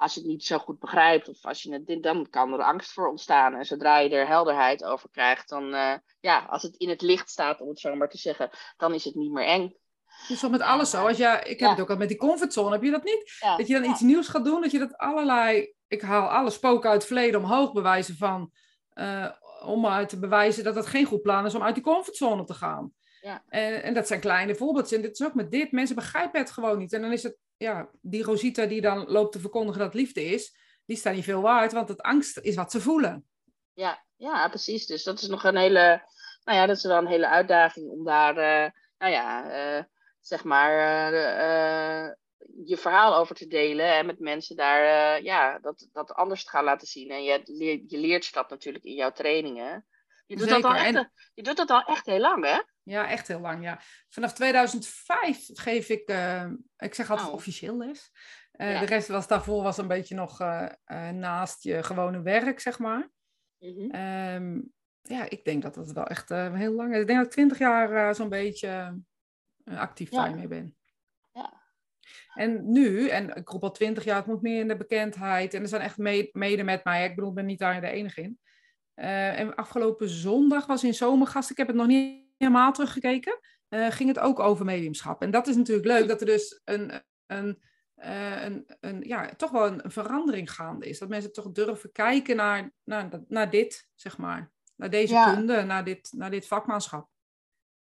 als 0.03 0.13
je 0.13 0.19
het 0.19 0.29
niet 0.29 0.43
zo 0.43 0.57
goed 0.57 0.79
begrijpt 0.79 1.29
of 1.29 1.45
als 1.45 1.63
je 1.63 1.83
het, 1.85 2.03
dan 2.03 2.29
kan 2.29 2.53
er 2.53 2.63
angst 2.63 2.91
voor 2.91 3.09
ontstaan. 3.09 3.55
En 3.55 3.65
zodra 3.65 3.97
je 3.97 4.09
er 4.09 4.27
helderheid 4.27 4.83
over 4.83 5.09
krijgt, 5.09 5.49
dan, 5.49 5.73
uh, 5.73 5.93
ja, 6.19 6.45
als 6.49 6.63
het 6.63 6.75
in 6.75 6.89
het 6.89 7.01
licht 7.01 7.29
staat, 7.29 7.61
om 7.61 7.69
het 7.69 7.79
zo 7.79 7.95
maar 7.95 8.09
te 8.09 8.17
zeggen, 8.17 8.49
dan 8.77 8.93
is 8.93 9.03
het 9.03 9.15
niet 9.15 9.31
meer 9.31 9.45
eng. 9.45 9.75
Het 10.21 10.29
is 10.29 10.39
toch 10.39 10.51
met 10.51 10.61
alles 10.61 10.89
zo. 10.89 11.07
Als 11.07 11.17
je, 11.17 11.41
ik 11.43 11.59
heb 11.59 11.69
het 11.69 11.79
ook 11.79 11.89
al 11.89 11.97
met 11.97 12.07
die 12.07 12.17
comfortzone, 12.17 12.71
heb 12.71 12.83
je 12.83 12.91
dat 12.91 13.03
niet? 13.03 13.37
Dat 13.57 13.67
je 13.67 13.73
dan 13.73 13.91
iets 13.91 14.01
nieuws 14.01 14.27
gaat 14.27 14.45
doen, 14.45 14.61
dat 14.61 14.71
je 14.71 14.79
dat 14.79 14.97
allerlei, 14.97 15.73
ik 15.87 16.01
haal 16.01 16.27
alle 16.27 16.49
spoken 16.49 16.89
uit 16.89 16.97
het 16.97 17.07
verleden 17.07 17.39
omhoog 17.39 17.73
bewijzen 17.73 18.17
van, 18.17 18.51
uh, 18.93 19.29
om 19.63 19.85
uit 19.85 20.09
te 20.09 20.19
bewijzen 20.19 20.63
dat 20.63 20.75
het 20.75 20.85
geen 20.85 21.05
goed 21.05 21.21
plan 21.21 21.45
is 21.45 21.55
om 21.55 21.63
uit 21.63 21.75
die 21.75 21.83
comfortzone 21.83 22.43
te 22.43 22.53
gaan. 22.53 22.93
Ja. 23.21 23.43
En, 23.47 23.83
en 23.83 23.93
dat 23.93 24.07
zijn 24.07 24.19
kleine 24.19 24.55
voorbeelden. 24.55 24.95
En 24.95 25.01
dit 25.01 25.19
is 25.19 25.25
ook 25.25 25.33
met 25.33 25.51
dit. 25.51 25.71
Mensen 25.71 25.95
begrijpen 25.95 26.39
het 26.39 26.51
gewoon 26.51 26.77
niet. 26.77 26.93
En 26.93 27.01
dan 27.01 27.11
is 27.11 27.23
het, 27.23 27.37
ja, 27.57 27.89
die 28.01 28.23
Rosita 28.23 28.65
die 28.65 28.81
dan 28.81 29.05
loopt 29.07 29.31
te 29.31 29.39
verkondigen 29.39 29.81
dat 29.81 29.93
liefde 29.93 30.25
is, 30.25 30.55
die 30.85 30.97
staat 30.97 31.13
niet 31.13 31.23
veel 31.23 31.41
waard, 31.41 31.71
want 31.71 31.89
het 31.89 32.01
angst 32.01 32.37
is 32.37 32.55
wat 32.55 32.71
ze 32.71 32.81
voelen. 32.81 33.25
Ja, 33.73 34.03
ja, 34.15 34.49
precies. 34.49 34.85
Dus 34.85 35.03
dat 35.03 35.21
is 35.21 35.27
nog 35.27 35.43
een 35.43 35.57
hele, 35.57 36.01
nou 36.43 36.57
ja, 36.57 36.65
dat 36.65 36.77
is 36.77 36.83
wel 36.83 36.97
een 36.97 37.07
hele 37.07 37.27
uitdaging 37.27 37.89
om 37.89 38.03
daar, 38.03 38.37
uh, 38.37 38.71
nou 38.97 39.11
ja, 39.11 39.45
uh, 39.77 39.83
zeg 40.25 40.43
maar, 40.43 40.71
uh, 41.13 42.11
je 42.65 42.77
verhaal 42.77 43.15
over 43.15 43.35
te 43.35 43.47
delen 43.47 43.93
en 43.93 44.05
met 44.05 44.19
mensen 44.19 44.55
daar, 44.55 45.23
ja, 45.23 45.59
dat, 45.59 45.87
dat 45.91 46.13
anders 46.13 46.43
te 46.43 46.49
gaan 46.49 46.63
laten 46.63 46.87
zien. 46.87 47.09
En 47.09 47.23
je, 47.23 47.83
je 47.87 47.97
leert 47.97 48.33
dat 48.33 48.49
natuurlijk 48.49 48.83
in 48.83 48.95
jouw 48.95 49.11
trainingen. 49.11 49.85
Je 50.25 50.35
doet, 50.35 50.49
dat 50.49 50.63
al 50.63 50.75
echt, 50.75 51.09
je 51.33 51.43
doet 51.43 51.57
dat 51.57 51.69
al 51.69 51.83
echt 51.83 52.05
heel 52.05 52.19
lang, 52.19 52.45
hè? 52.45 52.61
Ja, 52.83 53.09
echt 53.09 53.27
heel 53.27 53.39
lang, 53.39 53.63
ja. 53.63 53.81
Vanaf 54.09 54.33
2005 54.33 55.49
geef 55.53 55.89
ik, 55.89 56.13
ik 56.77 56.93
zeg 56.93 57.09
altijd 57.09 57.27
oh. 57.27 57.33
officieel 57.33 57.77
les. 57.77 58.11
De 58.51 58.85
rest 58.85 59.07
was 59.07 59.27
daarvoor 59.27 59.63
was 59.63 59.77
een 59.77 59.87
beetje 59.87 60.15
nog 60.15 60.39
naast 61.13 61.63
je 61.63 61.83
gewone 61.83 62.21
werk, 62.21 62.59
zeg 62.59 62.79
maar. 62.79 63.09
Mm 63.59 63.75
-hmm. 63.75 63.95
um, 64.35 64.73
ja, 65.01 65.29
ik 65.29 65.43
denk 65.43 65.61
dat 65.61 65.73
dat 65.73 65.91
wel 65.91 66.07
echt 66.07 66.29
heel 66.29 66.73
lang 66.73 66.93
is. 66.93 66.99
Ik 66.99 67.07
denk 67.07 67.17
dat 67.17 67.27
ik 67.27 67.33
20 67.33 67.57
jaar 67.57 68.15
zo'n 68.15 68.29
beetje 68.29 69.01
actief 69.65 70.11
ja. 70.11 70.23
daarmee 70.23 70.47
ben. 70.47 70.75
Ja. 71.33 71.61
En 72.33 72.71
nu, 72.71 73.09
en 73.09 73.35
ik 73.35 73.49
roep 73.49 73.63
al 73.63 73.71
20 73.71 74.03
jaar, 74.03 74.17
het 74.17 74.25
moet 74.25 74.41
meer 74.41 74.59
in 74.59 74.67
de 74.67 74.77
bekendheid. 74.77 75.53
En 75.53 75.61
er 75.61 75.67
zijn 75.67 75.81
echt 75.81 75.97
mede 76.33 76.63
met 76.63 76.83
mij. 76.83 77.05
Ik 77.05 77.15
bedoel, 77.15 77.29
ik 77.29 77.35
ben 77.35 77.45
niet 77.45 77.59
daar 77.59 77.81
de 77.81 77.87
enige 77.87 78.21
in. 78.21 78.39
en 78.95 79.55
afgelopen 79.55 80.09
zondag 80.09 80.65
was 80.65 80.83
in 80.83 80.93
Zomergast. 80.93 81.49
Ik 81.49 81.57
heb 81.57 81.67
het 81.67 81.75
nog 81.75 81.87
niet 81.87 82.23
helemaal 82.43 82.71
teruggekeken, 82.71 83.39
uh, 83.69 83.91
ging 83.91 84.09
het 84.09 84.19
ook 84.19 84.39
over 84.39 84.65
mediumschap. 84.65 85.21
En 85.21 85.31
dat 85.31 85.47
is 85.47 85.55
natuurlijk 85.55 85.87
leuk, 85.87 86.07
dat 86.07 86.19
er 86.19 86.25
dus 86.25 86.61
een, 86.63 86.91
een, 87.25 87.61
een, 87.95 88.65
een, 88.79 89.01
ja, 89.01 89.29
toch 89.35 89.51
wel 89.51 89.67
een, 89.67 89.91
verandering 89.91 90.51
gaande 90.51 90.89
is. 90.89 90.99
Dat 90.99 91.09
mensen 91.09 91.33
toch 91.33 91.51
durven 91.51 91.91
kijken 91.91 92.35
naar, 92.35 92.71
naar, 92.83 93.09
naar 93.27 93.49
dit, 93.49 93.87
zeg 93.95 94.17
maar. 94.17 94.51
Naar 94.75 94.89
deze 94.89 95.13
ja. 95.13 95.33
kunde, 95.33 95.63
naar 95.63 95.83
dit, 95.83 96.11
naar 96.15 96.31
dit 96.31 96.47
vakmanschap. 96.47 97.09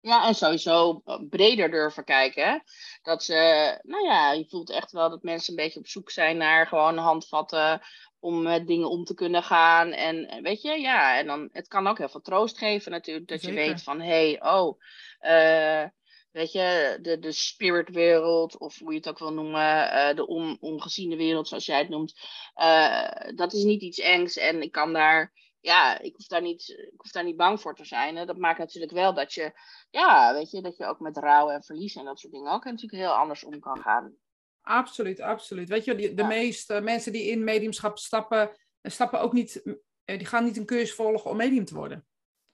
Ja, 0.01 0.27
en 0.27 0.35
sowieso 0.35 1.03
breder 1.29 1.71
durven 1.71 2.05
kijken. 2.05 2.49
Hè? 2.49 2.59
Dat 3.03 3.25
ze, 3.25 3.35
nou 3.83 4.05
ja, 4.05 4.33
je 4.33 4.47
voelt 4.49 4.71
echt 4.71 4.93
wel 4.93 5.11
dat 5.11 5.23
mensen 5.23 5.51
een 5.51 5.65
beetje 5.65 5.79
op 5.79 5.87
zoek 5.87 6.11
zijn 6.11 6.37
naar 6.37 6.67
gewoon 6.67 6.97
handvatten 6.97 7.81
om 8.21 8.43
met 8.43 8.67
dingen 8.67 8.91
om 8.91 9.05
te 9.05 9.15
kunnen 9.15 9.43
gaan. 9.43 9.93
En 9.93 10.43
weet 10.43 10.63
je, 10.63 10.81
ja, 10.81 11.19
en 11.19 11.27
dan, 11.27 11.49
het 11.53 11.69
kan 11.69 11.87
ook 11.87 11.99
heel 11.99 12.09
veel 12.09 12.21
troost 12.21 12.59
geven 12.59 12.91
natuurlijk, 12.91 13.29
dat 13.29 13.43
je 13.43 13.53
weet 13.53 13.83
van, 13.83 14.01
hé, 14.01 14.31
hey, 14.31 14.43
oh, 14.43 14.81
uh, 15.21 15.85
weet 16.31 16.53
je, 16.53 16.99
de, 17.03 17.19
de 17.19 17.33
spiritwereld, 17.33 18.59
of 18.59 18.79
hoe 18.79 18.91
je 18.91 18.97
het 18.97 19.09
ook 19.09 19.19
wil 19.19 19.33
noemen, 19.33 19.95
uh, 19.95 20.15
de 20.15 20.27
on, 20.27 20.57
ongeziene 20.61 21.17
wereld, 21.17 21.49
zoals 21.49 21.67
jij 21.67 21.79
het 21.79 21.89
noemt, 21.89 22.15
uh, 22.57 23.11
dat 23.35 23.53
is 23.53 23.63
niet 23.63 23.83
iets 23.83 23.99
engs 23.99 24.37
en 24.37 24.63
ik 24.63 24.73
kan 24.73 24.93
daar, 24.93 25.33
ja, 25.61 25.99
ik 25.99 26.17
hoef 26.17 26.27
daar 26.27 26.43
niet, 26.43 26.69
ik 26.69 27.01
hoef 27.01 27.11
daar 27.11 27.25
niet 27.25 27.37
bang 27.37 27.61
voor 27.61 27.75
te 27.75 27.85
zijn. 27.85 28.17
Hè. 28.17 28.25
Dat 28.25 28.37
maakt 28.37 28.59
natuurlijk 28.59 28.93
wel 28.93 29.15
dat 29.15 29.33
je, 29.33 29.53
ja, 29.91 30.35
weet 30.35 30.51
je, 30.51 30.63
dat 30.63 30.77
je 30.77 30.85
ook 30.85 31.01
met 31.01 31.17
rouw 31.17 31.51
en 31.51 31.63
verlies 31.63 31.95
en 31.95 32.05
dat 32.05 32.19
soort 32.19 32.33
dingen 32.33 32.53
ook 32.53 32.65
natuurlijk 32.65 33.03
heel 33.03 33.13
anders 33.15 33.45
om 33.45 33.61
kan 33.61 33.79
gaan. 33.79 34.15
Absoluut, 34.63 35.21
absoluut. 35.21 35.69
Weet 35.69 35.85
je, 35.85 35.95
de, 35.95 36.15
de 36.15 36.25
meeste 36.25 36.81
mensen 36.81 37.13
die 37.13 37.31
in 37.31 37.45
mediumschap 37.45 37.99
stappen, 37.99 38.51
stappen 38.83 39.21
ook 39.21 39.33
niet, 39.33 39.63
eh, 40.05 40.19
die 40.19 40.27
gaan 40.27 40.45
niet 40.45 40.57
een 40.57 40.67
cursus 40.67 40.95
volgen 40.95 41.31
om 41.31 41.37
medium 41.37 41.65
te 41.65 41.75
worden. 41.75 42.07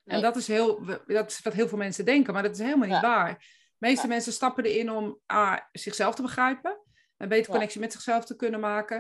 En 0.04 0.20
dat 0.20 0.36
is, 0.36 0.46
heel, 0.46 0.84
dat 1.06 1.30
is 1.30 1.40
wat 1.42 1.52
heel 1.52 1.68
veel 1.68 1.78
mensen 1.78 2.04
denken, 2.04 2.32
maar 2.32 2.42
dat 2.42 2.52
is 2.52 2.58
helemaal 2.58 2.88
niet 2.88 3.00
waar. 3.00 3.38
De 3.38 3.86
meeste 3.90 4.08
mensen 4.08 4.32
stappen 4.32 4.64
erin 4.64 4.90
om 4.90 5.20
A, 5.32 5.68
zichzelf 5.72 6.14
te 6.14 6.22
begrijpen, 6.22 6.80
een 7.16 7.28
betere 7.28 7.50
connectie 7.50 7.80
met 7.80 7.92
zichzelf 7.92 8.24
te 8.24 8.36
kunnen 8.36 8.60
maken, 8.60 8.96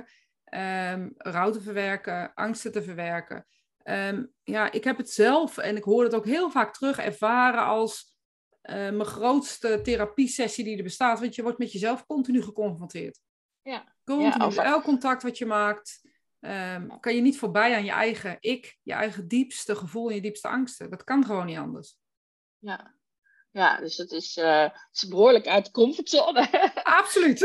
um, 0.54 1.14
rouw 1.16 1.50
te 1.50 1.60
verwerken, 1.60 2.34
angsten 2.34 2.72
te 2.72 2.82
verwerken. 2.82 3.46
Um, 3.84 4.32
ja, 4.42 4.72
ik 4.72 4.84
heb 4.84 4.96
het 4.96 5.10
zelf, 5.10 5.58
en 5.58 5.76
ik 5.76 5.84
hoor 5.84 6.04
het 6.04 6.14
ook 6.14 6.24
heel 6.24 6.50
vaak 6.50 6.74
terug, 6.74 6.98
ervaren 6.98 7.64
als 7.64 8.16
uh, 8.62 8.74
mijn 8.74 9.04
grootste 9.04 9.80
therapiesessie 9.82 10.64
die 10.64 10.76
er 10.76 10.82
bestaat. 10.82 11.20
Want 11.20 11.34
je 11.34 11.42
wordt 11.42 11.58
met 11.58 11.72
jezelf 11.72 12.06
continu 12.06 12.42
geconfronteerd. 12.42 13.20
Ja. 13.62 13.94
Continu. 14.04 14.54
Ja, 14.54 14.64
elk 14.64 14.82
contact 14.82 15.22
wat 15.22 15.38
je 15.38 15.46
maakt, 15.46 16.00
um, 16.40 17.00
kan 17.00 17.14
je 17.14 17.20
niet 17.20 17.38
voorbij 17.38 17.74
aan 17.74 17.84
je 17.84 17.90
eigen 17.90 18.36
ik, 18.40 18.78
je 18.82 18.92
eigen 18.92 19.28
diepste 19.28 19.76
gevoel 19.76 20.08
en 20.08 20.14
je 20.14 20.20
diepste 20.20 20.48
angsten. 20.48 20.90
Dat 20.90 21.04
kan 21.04 21.24
gewoon 21.24 21.46
niet 21.46 21.58
anders. 21.58 21.96
Ja, 22.58 22.93
ja, 23.54 23.76
dus 23.76 23.96
het 23.96 24.12
is, 24.12 24.36
uh, 24.36 24.68
is 24.92 25.08
behoorlijk 25.08 25.46
uit 25.46 25.64
de 25.64 25.70
comfortzone. 25.70 26.70
Absoluut. 27.00 27.40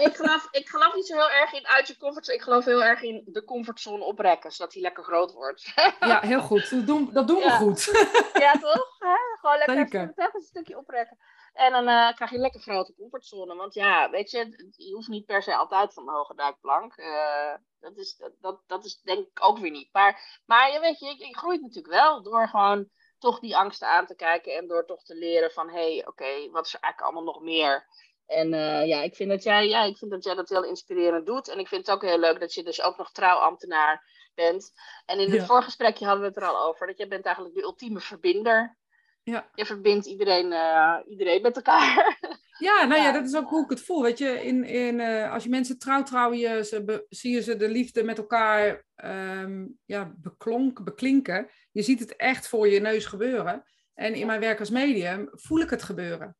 ik, 0.00 0.16
geloof, 0.16 0.48
ik 0.50 0.68
geloof 0.68 0.94
niet 0.94 1.06
zo 1.06 1.14
heel 1.14 1.30
erg 1.30 1.52
in 1.52 1.66
uit 1.66 1.88
je 1.88 1.96
comfortzone. 1.96 2.36
Ik 2.36 2.42
geloof 2.42 2.64
heel 2.64 2.84
erg 2.84 3.02
in 3.02 3.22
de 3.26 3.44
comfortzone 3.44 4.04
oprekken, 4.04 4.52
zodat 4.52 4.72
hij 4.72 4.82
lekker 4.82 5.04
groot 5.04 5.32
wordt. 5.32 5.72
ja, 6.00 6.20
heel 6.20 6.40
goed. 6.40 6.70
Dat 6.70 6.86
doen, 6.86 7.10
dat 7.12 7.26
doen 7.26 7.42
we 7.42 7.50
goed. 7.50 7.84
ja, 8.44 8.52
toch? 8.52 8.96
Gewoon 9.40 9.58
lekker 9.58 9.78
even, 9.78 10.14
een 10.16 10.40
stukje 10.40 10.78
oprekken. 10.78 11.18
En 11.52 11.72
dan 11.72 11.88
uh, 11.88 12.12
krijg 12.12 12.30
je 12.30 12.36
een 12.36 12.42
lekker 12.42 12.60
grote 12.60 12.94
comfortzone. 12.94 13.54
Want 13.54 13.74
ja, 13.74 14.10
weet 14.10 14.30
je, 14.30 14.72
je 14.76 14.94
hoeft 14.94 15.08
niet 15.08 15.26
per 15.26 15.42
se 15.42 15.56
altijd 15.56 15.92
van 15.92 16.04
de 16.04 16.10
hoge 16.10 16.34
duikplank. 16.34 16.96
Uh, 16.96 17.54
dat, 17.80 17.96
is, 17.96 18.22
dat, 18.40 18.62
dat 18.66 18.84
is 18.84 19.00
denk 19.00 19.26
ik 19.26 19.44
ook 19.44 19.58
weer 19.58 19.70
niet. 19.70 19.88
Maar, 19.92 20.40
maar 20.46 20.72
je 20.72 20.80
weet 20.80 20.98
je, 20.98 21.08
ik, 21.08 21.20
ik 21.20 21.36
groeit 21.36 21.60
natuurlijk 21.60 21.94
wel 21.94 22.22
door 22.22 22.48
gewoon 22.48 22.88
toch 23.24 23.40
die 23.40 23.56
angsten 23.56 23.88
aan 23.88 24.06
te 24.06 24.14
kijken 24.14 24.56
en 24.56 24.66
door 24.66 24.86
toch 24.86 25.02
te 25.02 25.14
leren 25.14 25.50
van 25.50 25.70
hé, 25.70 25.94
hey, 25.94 26.06
oké, 26.06 26.50
wat 26.50 26.66
is 26.66 26.74
er 26.74 26.80
eigenlijk 26.80 27.00
allemaal 27.00 27.34
nog 27.34 27.42
meer? 27.42 27.86
En 28.26 28.52
uh, 28.52 28.86
ja, 28.86 29.02
ik 29.02 29.14
vind, 29.14 29.30
dat 29.30 29.42
jij, 29.42 29.68
ja, 29.68 29.84
ik 29.84 29.96
vind 29.96 30.10
dat 30.10 30.24
jij 30.24 30.34
dat 30.34 30.48
heel 30.48 30.64
inspirerend 30.64 31.26
doet. 31.26 31.48
En 31.48 31.58
ik 31.58 31.68
vind 31.68 31.86
het 31.86 31.94
ook 31.96 32.02
heel 32.02 32.18
leuk 32.18 32.40
dat 32.40 32.54
je 32.54 32.62
dus 32.62 32.82
ook 32.82 32.96
nog 32.96 33.12
trouwambtenaar 33.12 34.04
bent. 34.34 34.72
En 35.06 35.18
in 35.18 35.30
het 35.30 35.40
ja. 35.40 35.46
voorgesprekje 35.46 36.04
hadden 36.04 36.22
we 36.22 36.28
het 36.28 36.36
er 36.36 36.48
al 36.48 36.68
over. 36.68 36.86
Dat 36.86 36.98
jij 36.98 37.08
bent 37.08 37.24
eigenlijk 37.24 37.54
de 37.54 37.62
ultieme 37.62 38.00
verbinder. 38.00 38.78
Ja. 39.22 39.50
Je 39.54 39.66
verbindt 39.66 40.06
iedereen, 40.06 40.52
uh, 40.52 40.98
iedereen 41.06 41.42
met 41.42 41.56
elkaar. 41.56 42.18
Ja, 42.58 42.84
nou 42.84 43.02
ja, 43.02 43.12
dat 43.12 43.24
is 43.24 43.36
ook 43.36 43.48
hoe 43.48 43.64
ik 43.64 43.70
het 43.70 43.80
voel. 43.80 44.02
Weet 44.02 44.18
je, 44.18 44.44
in, 44.44 44.64
in, 44.64 44.98
uh, 44.98 45.32
als 45.32 45.42
je 45.42 45.48
mensen 45.48 45.78
trouw 45.78 46.02
trouwen, 46.02 46.38
je, 46.38 46.64
ze 46.64 47.04
zie 47.08 47.34
je 47.34 47.40
ze 47.40 47.56
de 47.56 47.68
liefde 47.68 48.02
met 48.02 48.18
elkaar 48.18 48.84
um, 49.04 49.78
ja, 49.84 50.12
beklonk, 50.16 50.84
beklinken. 50.84 51.50
Je 51.74 51.82
ziet 51.82 52.00
het 52.00 52.16
echt 52.16 52.48
voor 52.48 52.68
je 52.68 52.80
neus 52.80 53.06
gebeuren. 53.06 53.64
En 53.94 54.14
in 54.14 54.26
mijn 54.26 54.40
werk 54.40 54.60
als 54.60 54.70
medium 54.70 55.28
voel 55.32 55.60
ik 55.60 55.70
het 55.70 55.82
gebeuren. 55.82 56.36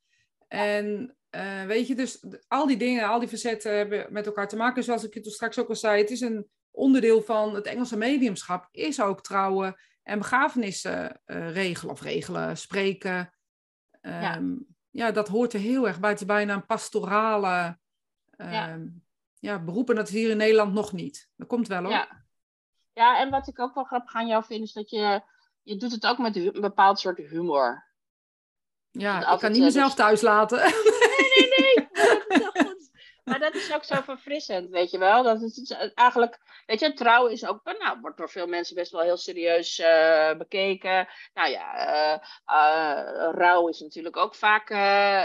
En 0.48 1.16
uh, 1.30 1.64
weet 1.64 1.86
je, 1.86 1.94
dus 1.94 2.24
al 2.48 2.66
die 2.66 2.76
dingen, 2.76 3.08
al 3.08 3.18
die 3.18 3.28
facetten 3.28 3.76
hebben 3.76 4.06
met 4.10 4.26
elkaar 4.26 4.48
te 4.48 4.56
maken. 4.56 4.84
Zoals 4.84 5.04
ik 5.04 5.14
het 5.14 5.26
straks 5.26 5.58
ook 5.58 5.68
al 5.68 5.74
zei, 5.74 6.00
het 6.00 6.10
is 6.10 6.20
een 6.20 6.48
onderdeel 6.70 7.22
van 7.22 7.54
het 7.54 7.66
Engelse 7.66 7.96
mediumschap, 7.96 8.68
is 8.70 9.00
ook 9.00 9.22
trouwen 9.22 9.76
en 10.02 10.18
begrafenissen 10.18 11.20
uh, 11.26 11.52
regelen 11.52 11.92
of 11.92 12.00
regelen, 12.00 12.56
spreken. 12.56 13.18
Um, 14.00 14.12
ja. 14.12 14.42
ja. 14.90 15.10
dat 15.10 15.28
hoort 15.28 15.52
er 15.52 15.60
heel 15.60 15.86
erg 15.86 16.00
bij. 16.00 16.10
Het 16.10 16.20
is 16.20 16.26
bijna 16.26 16.54
een 16.54 16.66
pastorale 16.66 17.78
um, 18.36 18.50
ja. 18.50 18.78
ja. 19.34 19.64
beroep. 19.64 19.90
En 19.90 19.96
dat 19.96 20.08
is 20.08 20.14
hier 20.14 20.30
in 20.30 20.36
Nederland 20.36 20.72
nog 20.72 20.92
niet. 20.92 21.28
Dat 21.36 21.48
komt 21.48 21.68
wel 21.68 21.82
hoor. 21.82 21.90
Ja. 21.90 22.23
Ja, 22.94 23.18
en 23.18 23.30
wat 23.30 23.48
ik 23.48 23.58
ook 23.58 23.74
wel 23.74 23.84
grappig 23.84 24.14
aan 24.14 24.26
jou 24.26 24.44
vind, 24.44 24.62
is 24.62 24.72
dat 24.72 24.90
je, 24.90 25.22
je 25.62 25.76
doet 25.76 25.92
het 25.92 26.06
ook 26.06 26.18
met 26.18 26.36
een 26.36 26.60
bepaald 26.60 26.98
soort 27.00 27.18
humor. 27.18 27.92
Ja, 28.90 29.32
ik 29.32 29.38
kan 29.38 29.52
niet 29.52 29.62
mezelf 29.62 29.86
dus... 29.86 29.94
thuis 29.94 30.20
laten. 30.20 30.58
Nee, 30.58 31.48
nee, 31.48 31.48
nee. 31.58 31.88
Dat 32.42 32.54
is 32.56 32.62
goed. 32.62 32.90
Maar 33.24 33.38
dat 33.38 33.54
is 33.54 33.74
ook 33.74 33.84
zo 33.84 34.00
verfrissend, 34.00 34.70
weet 34.70 34.90
je 34.90 34.98
wel. 34.98 35.22
Dat 35.22 35.42
is 35.42 35.74
eigenlijk, 35.94 36.38
weet 36.66 36.80
je, 36.80 36.92
trouw 36.92 37.26
is 37.26 37.46
ook, 37.46 37.60
nou, 37.64 37.98
wordt 38.00 38.16
door 38.16 38.30
veel 38.30 38.46
mensen 38.46 38.74
best 38.74 38.92
wel 38.92 39.00
heel 39.00 39.16
serieus 39.16 39.78
uh, 39.78 40.34
bekeken. 40.36 41.08
Nou 41.34 41.50
ja, 41.50 41.88
uh, 41.88 42.18
uh, 42.46 43.28
rouw 43.32 43.68
is 43.68 43.80
natuurlijk 43.80 44.16
ook 44.16 44.34
vaak, 44.34 44.68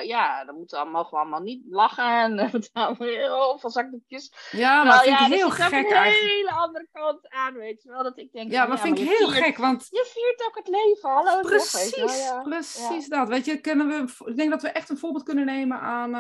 ja, 0.04 0.46
dan 0.46 0.56
moeten 0.56 0.84
we, 0.84 0.90
mogen 0.90 1.12
we 1.12 1.18
allemaal 1.18 1.42
niet 1.42 1.64
lachen. 1.70 2.06
En 2.06 2.36
we 2.52 2.70
allemaal 2.74 3.08
heel 3.08 3.60
veel 3.60 3.70
zakdoekjes. 3.70 4.34
Ja, 4.52 4.84
maar 4.84 5.04
vind 5.04 5.20
ja, 5.20 5.26
ik 5.26 5.34
heel 5.34 5.50
gek 5.50 5.72
een 5.72 6.02
hele 6.02 6.52
andere 6.52 6.88
kant 6.92 7.30
aan, 7.30 7.54
weet 7.54 7.84
je 7.84 7.90
wel. 7.90 8.04
Dat 8.04 8.18
ik 8.18 8.32
denk, 8.32 8.52
ja, 8.52 8.66
maar 8.66 8.78
ja, 8.78 8.84
vind 8.84 9.00
ik 9.00 9.08
heel 9.08 9.30
viert, 9.30 9.44
gek, 9.44 9.58
want... 9.58 9.88
Je 9.90 10.10
viert 10.14 10.48
ook 10.48 10.56
het 10.56 10.68
leven, 10.68 11.10
hallo. 11.10 11.42
Precies, 11.42 12.24
ja. 12.26 12.42
precies 12.42 13.08
dat. 13.08 13.28
Weet 13.28 13.46
je, 13.46 13.62
kunnen 13.62 13.88
we, 13.88 14.26
ik 14.26 14.36
denk 14.36 14.50
dat 14.50 14.62
we 14.62 14.70
echt 14.70 14.90
een 14.90 14.98
voorbeeld 14.98 15.24
kunnen 15.24 15.46
nemen 15.46 15.80
aan 15.80 16.14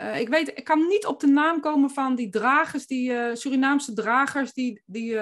ik 0.00 0.28
weet, 0.28 0.48
ik 0.48 0.64
kan 0.64 0.86
niet 0.86 1.06
op 1.06 1.20
de 1.20 1.26
naam 1.26 1.60
komen 1.60 1.90
van 1.90 2.14
die 2.14 2.28
dragers, 2.28 2.86
die 2.86 3.36
Surinaamse 3.36 3.92
dragers, 3.92 4.52
die, 4.52 4.82
die 4.86 5.18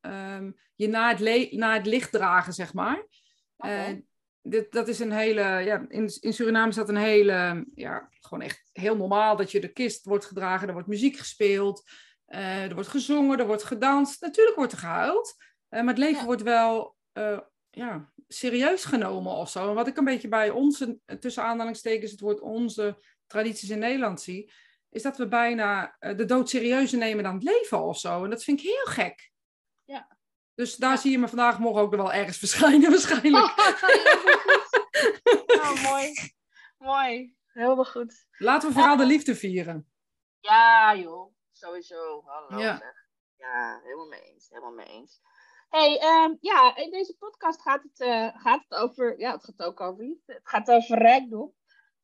ehm, 0.00 0.50
je 0.74 0.88
naar 0.88 1.18
het, 1.18 1.52
naar 1.52 1.74
het 1.74 1.86
licht 1.86 2.12
dragen, 2.12 2.52
zeg 2.52 2.74
maar. 2.74 3.06
dit, 4.42 4.72
dat 4.72 4.88
is 4.88 4.98
een 4.98 5.12
hele, 5.12 5.42
ja, 5.42 5.84
in, 5.88 6.10
in 6.20 6.32
Suriname 6.32 6.68
is 6.68 6.74
dat 6.74 6.88
een 6.88 6.96
hele, 6.96 7.66
ja, 7.74 8.08
gewoon 8.20 8.44
echt 8.44 8.70
heel 8.72 8.96
normaal 8.96 9.36
dat 9.36 9.50
je 9.50 9.60
de 9.60 9.72
kist 9.72 10.04
wordt 10.04 10.24
gedragen, 10.24 10.66
er 10.66 10.72
wordt 10.72 10.88
muziek 10.88 11.16
gespeeld, 11.16 11.90
er 12.26 12.74
wordt 12.74 12.88
gezongen, 12.88 13.38
er 13.38 13.46
wordt 13.46 13.64
gedanst. 13.64 14.20
Natuurlijk 14.20 14.56
wordt 14.56 14.72
er 14.72 14.78
gehuild, 14.78 15.34
maar 15.68 15.86
het 15.86 15.98
leven 15.98 16.24
wordt 16.24 16.42
wel 16.42 16.96
ja, 17.76 18.12
serieus 18.28 18.84
genomen 18.84 19.32
of 19.32 19.50
zo. 19.50 19.68
En 19.68 19.74
wat 19.74 19.86
ik 19.86 19.96
een 19.96 20.04
beetje 20.04 20.28
bij 20.28 20.50
onze, 20.50 20.98
tussen 21.20 21.42
aanhalingstekens, 21.42 22.10
het 22.10 22.20
woord 22.20 22.40
onze 22.40 22.98
tradities 23.26 23.70
in 23.70 23.78
Nederland 23.78 24.20
zie, 24.20 24.52
is 24.90 25.02
dat 25.02 25.16
we 25.16 25.28
bijna 25.28 25.96
eh, 25.98 26.16
de 26.16 26.24
dood 26.24 26.48
serieuzer 26.48 26.98
nemen 26.98 27.24
dan 27.24 27.34
het 27.34 27.42
leven 27.42 27.82
of 27.82 27.98
zo. 27.98 28.24
En 28.24 28.30
dat 28.30 28.44
vind 28.44 28.60
ik 28.60 28.66
heel 28.66 28.84
gek. 28.84 29.32
Ja. 29.84 30.16
Dus 30.54 30.76
daar 30.76 30.98
zie 30.98 31.10
je 31.10 31.18
me 31.18 31.28
vandaag 31.28 31.58
morgen 31.58 31.82
ook 31.82 31.94
wel 31.94 32.12
ergens 32.12 32.38
verschijnen 32.44 32.90
waarschijnlijk. 32.90 33.54
oh, 35.48 35.82
mooi. 35.90 36.12
Mooi. 36.78 37.36
Heel 37.46 37.84
goed. 37.84 38.26
Laten 38.38 38.68
we 38.68 38.74
vooral 38.74 38.96
de 38.96 39.06
liefde 39.06 39.34
vieren. 39.34 39.90
Ja, 40.40 40.96
joh. 40.96 41.34
Sowieso. 41.52 42.22
Hallo. 42.26 42.62
Ja. 42.62 42.94
ja, 43.36 43.80
helemaal 43.82 44.08
mee 44.08 44.22
eens. 44.22 44.48
Helemaal 44.48 44.72
mee 44.72 44.86
eens 44.86 45.20
hey, 45.68 45.98
ehm, 45.98 46.34
ja, 46.40 46.76
in 46.76 46.90
deze 46.90 47.16
podcast 47.18 47.62
gaat 47.62 47.82
het, 47.82 48.00
uh, 48.00 48.40
gaat 48.42 48.64
het 48.68 48.78
over, 48.78 49.18
ja, 49.18 49.32
het 49.32 49.44
gaat 49.44 49.62
ook 49.62 49.80
over 49.80 50.04
liefde. 50.04 50.32
Het 50.32 50.48
gaat 50.48 50.70
over 50.70 50.98
rijkdom. 50.98 51.54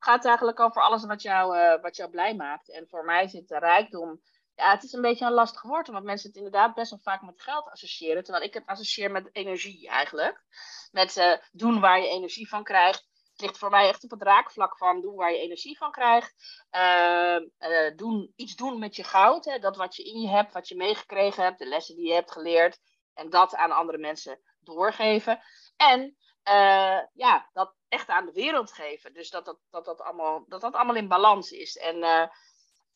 Gaat 0.05 0.25
eigenlijk 0.25 0.61
over 0.61 0.83
alles 0.83 1.05
wat 1.05 1.23
jou, 1.23 1.57
uh, 1.57 1.83
wat 1.83 1.97
jou 1.97 2.11
blij 2.11 2.35
maakt. 2.35 2.71
En 2.71 2.89
voor 2.89 3.05
mij 3.05 3.29
zit 3.29 3.49
de 3.49 3.59
rijkdom, 3.59 4.21
ja, 4.55 4.71
het 4.71 4.83
is 4.83 4.93
een 4.93 5.01
beetje 5.01 5.27
een 5.27 5.33
lastig 5.33 5.63
woord, 5.63 5.89
omdat 5.89 6.03
mensen 6.03 6.29
het 6.29 6.37
inderdaad 6.37 6.75
best 6.75 6.91
wel 6.91 6.99
vaak 6.99 7.23
met 7.23 7.43
geld 7.43 7.69
associëren. 7.69 8.25
Terwijl 8.25 8.45
ik 8.45 8.55
het 8.55 8.67
associeer 8.67 9.11
met 9.11 9.29
energie 9.33 9.89
eigenlijk. 9.89 10.45
Met 10.91 11.17
uh, 11.17 11.33
doen 11.53 11.81
waar 11.81 12.01
je 12.01 12.09
energie 12.09 12.49
van 12.49 12.65
krijgt. 12.65 13.09
Het 13.33 13.41
ligt 13.41 13.59
voor 13.59 13.71
mij 13.71 13.89
echt 13.89 14.05
op 14.05 14.11
het 14.11 14.23
raakvlak 14.23 14.77
van 14.77 15.01
doen 15.01 15.15
waar 15.15 15.33
je 15.33 15.39
energie 15.39 15.77
van 15.77 15.91
krijgt. 15.91 16.35
Ehm, 16.71 17.49
doen, 17.97 18.33
iets 18.37 18.55
doen 18.55 18.79
met 18.79 18.97
je 18.97 19.05
goud. 19.05 19.45
Hè, 19.45 19.59
dat 19.59 19.77
wat 19.77 19.97
je 19.97 20.05
in 20.05 20.21
je 20.21 20.29
hebt, 20.29 20.53
wat 20.53 20.69
je 20.69 20.77
meegekregen 20.77 21.45
hebt, 21.45 21.59
de 21.59 21.67
lessen 21.67 21.97
die 21.97 22.07
je 22.07 22.15
hebt 22.15 22.33
geleerd. 22.33 22.79
En 23.15 23.31
dat 23.31 23.55
aan 23.55 23.71
andere 23.71 23.99
mensen 23.99 24.41
doorgeven. 24.61 25.41
En 25.77 26.17
uh, 26.49 27.01
ja, 27.13 27.49
dat 27.53 27.75
echt 27.89 28.09
aan 28.09 28.27
de 28.27 28.33
wereld 28.33 28.73
geven. 28.73 29.15
Dus 29.15 29.31
dat 29.31 29.45
dat, 29.45 29.59
dat, 29.71 29.85
dat, 29.85 30.01
allemaal, 30.01 30.45
dat, 30.47 30.61
dat 30.61 30.75
allemaal 30.75 30.97
in 30.97 31.09
balans 31.09 31.51
is. 31.51 31.77
En 31.77 31.97
uh, 31.97 32.27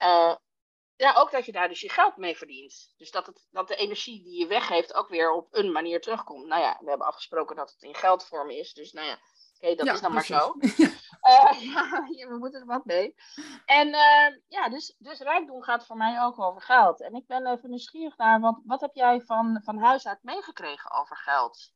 uh, 0.02 0.34
ja, 0.96 1.14
ook 1.14 1.30
dat 1.30 1.46
je 1.46 1.52
daar 1.52 1.68
dus 1.68 1.80
je 1.80 1.90
geld 1.90 2.16
mee 2.16 2.36
verdient. 2.36 2.94
Dus 2.96 3.10
dat, 3.10 3.26
het, 3.26 3.46
dat 3.50 3.68
de 3.68 3.76
energie 3.76 4.22
die 4.22 4.38
je 4.38 4.46
weggeeft 4.46 4.94
ook 4.94 5.08
weer 5.08 5.32
op 5.32 5.48
een 5.50 5.72
manier 5.72 6.00
terugkomt. 6.00 6.46
Nou 6.46 6.62
ja, 6.62 6.78
we 6.80 6.88
hebben 6.88 7.06
afgesproken 7.06 7.56
dat 7.56 7.70
het 7.70 7.82
in 7.82 7.94
geldvorm 7.94 8.50
is. 8.50 8.72
Dus 8.72 8.92
nou 8.92 9.06
ja, 9.06 9.18
Oké, 9.60 9.74
dat 9.74 9.94
is 9.94 10.00
dan 10.00 10.12
maar 10.12 10.24
zo. 10.24 10.36
Ja, 12.16 12.28
we 12.28 12.36
moeten 12.38 12.60
er 12.60 12.66
wat 12.66 12.84
mee. 12.84 13.14
En 13.64 13.88
ja, 14.48 14.68
dus, 14.68 14.96
dus 14.98 15.18
rijkdom 15.18 15.62
gaat 15.62 15.86
voor 15.86 15.96
mij 15.96 16.22
ook 16.22 16.40
over 16.40 16.62
geld. 16.62 17.00
En 17.00 17.14
ik 17.14 17.26
ben 17.26 17.46
even 17.46 17.70
nieuwsgierig 17.70 18.16
naar, 18.16 18.40
wat, 18.40 18.60
wat 18.64 18.80
heb 18.80 18.94
jij 18.94 19.20
van, 19.20 19.60
van 19.64 19.78
huis 19.78 20.06
uit 20.06 20.22
meegekregen 20.22 20.90
over 20.90 21.16
geld? 21.16 21.74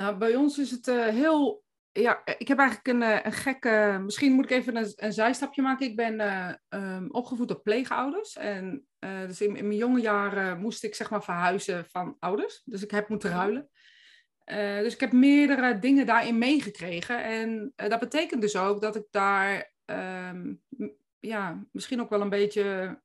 Nou, 0.00 0.16
bij 0.16 0.36
ons 0.36 0.58
is 0.58 0.70
het 0.70 0.88
uh, 0.88 1.06
heel... 1.06 1.64
Ja, 1.92 2.22
ik 2.38 2.48
heb 2.48 2.58
eigenlijk 2.58 2.88
een, 2.88 3.26
een 3.26 3.32
gekke... 3.32 4.00
Misschien 4.02 4.32
moet 4.32 4.44
ik 4.44 4.50
even 4.50 4.76
een, 4.76 4.92
een 4.96 5.12
zijstapje 5.12 5.62
maken. 5.62 5.86
Ik 5.86 5.96
ben 5.96 6.20
um, 6.68 7.10
opgevoed 7.10 7.48
door 7.48 7.60
pleegouders. 7.60 8.36
En 8.36 8.86
dus 8.98 9.40
in, 9.40 9.56
in, 9.56 9.66
mijn 9.66 9.78
jonge 9.78 10.00
jaren 10.00 10.60
moest 10.60 10.84
ik 10.84 10.94
zeg 10.94 11.10
maar 11.10 11.24
verhuizen 11.24 11.84
van 11.84 12.16
ouders. 12.18 12.62
Dus 12.64 12.82
ik 12.82 12.90
heb 12.90 13.08
moeten 13.08 13.30
ruilen. 13.30 13.68
Uh, 14.44 14.78
dus 14.78 14.94
ik 14.94 15.00
heb 15.00 15.12
meerdere 15.12 15.78
dingen 15.78 16.06
daarin 16.06 16.38
meegekregen. 16.38 17.24
En 17.24 17.72
dat 17.76 18.00
betekent 18.00 18.40
dus 18.40 18.56
ook 18.56 18.80
dat 18.80 18.96
ik 18.96 19.04
daar 19.10 19.72
um, 19.84 20.62
ja, 21.18 21.66
misschien 21.72 22.00
ook 22.00 22.10
wel 22.10 22.20
een 22.20 22.28
beetje 22.28 22.98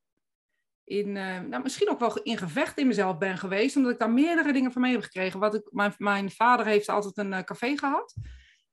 in, 0.86 1.08
uh, 1.16 1.40
nou, 1.40 1.62
misschien 1.62 1.90
ook 1.90 1.98
wel 1.98 2.22
in 2.22 2.38
gevecht 2.38 2.78
in 2.78 2.86
mezelf 2.86 3.18
ben 3.18 3.38
geweest, 3.38 3.76
omdat 3.76 3.92
ik 3.92 3.98
daar 3.98 4.10
meerdere 4.10 4.52
dingen 4.52 4.72
van 4.72 4.82
mee 4.82 4.92
heb 4.92 5.02
gekregen. 5.02 5.40
Wat 5.40 5.54
ik, 5.54 5.68
mijn, 5.70 5.94
mijn 5.98 6.30
vader 6.30 6.66
heeft 6.66 6.88
altijd 6.88 7.16
een 7.16 7.44
café 7.44 7.76
gehad, 7.76 8.14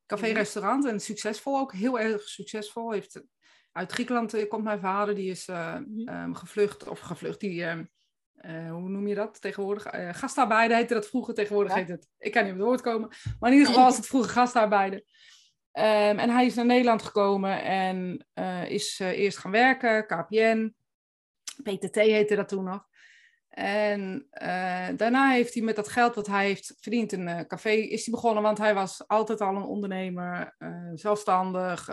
café-restaurant, 0.06 0.86
en 0.86 1.00
succesvol 1.00 1.58
ook, 1.58 1.72
heel 1.72 2.00
erg 2.00 2.22
succesvol. 2.22 2.92
Heeft, 2.92 3.22
uit 3.72 3.92
Griekenland 3.92 4.48
komt 4.48 4.64
mijn 4.64 4.80
vader, 4.80 5.14
die 5.14 5.30
is 5.30 5.48
um, 5.48 6.34
gevlucht, 6.34 6.88
of 6.88 7.00
gevlucht, 7.00 7.40
die 7.40 7.64
ehm, 7.64 7.84
hoe 8.70 8.88
noem 8.88 9.06
je 9.06 9.14
dat 9.14 9.40
tegenwoordig? 9.40 9.86
Gastarbeider 10.18 10.76
heette 10.76 10.94
dat 10.94 11.08
vroeger. 11.08 11.34
Tegenwoordig 11.34 11.74
heet 11.74 11.88
het, 11.88 12.08
ik 12.18 12.32
kan 12.32 12.42
niet 12.42 12.52
op 12.52 12.58
het 12.58 12.66
woord 12.66 12.80
komen. 12.80 13.08
Maar 13.40 13.50
in 13.50 13.56
ieder 13.56 13.68
geval 13.68 13.84
was 13.84 13.96
het 13.96 14.06
vroeger 14.06 14.30
gastarbeider. 14.30 14.98
Um, 15.72 16.18
en 16.18 16.30
hij 16.30 16.46
is 16.46 16.54
naar 16.54 16.66
Nederland 16.66 17.02
gekomen 17.02 17.62
en 17.62 18.26
is 18.68 18.98
eerst 18.98 19.38
gaan 19.38 19.50
werken, 19.50 20.06
KPN. 20.06 20.74
PTT 21.62 21.94
heette 21.94 22.34
dat 22.34 22.48
toen 22.48 22.64
nog. 22.64 22.86
En 23.48 24.26
daarna 24.96 25.30
heeft 25.30 25.54
hij 25.54 25.62
met 25.62 25.76
dat 25.76 25.88
geld 25.88 26.14
wat 26.14 26.26
hij 26.26 26.46
heeft 26.46 26.74
verdiend 26.80 27.12
een 27.12 27.46
café, 27.46 27.70
is 27.70 28.04
hij 28.04 28.14
begonnen. 28.14 28.42
Want 28.42 28.58
hij 28.58 28.74
was 28.74 29.08
altijd 29.08 29.40
al 29.40 29.56
een 29.56 29.62
ondernemer, 29.62 30.54
zelfstandig, 30.94 31.90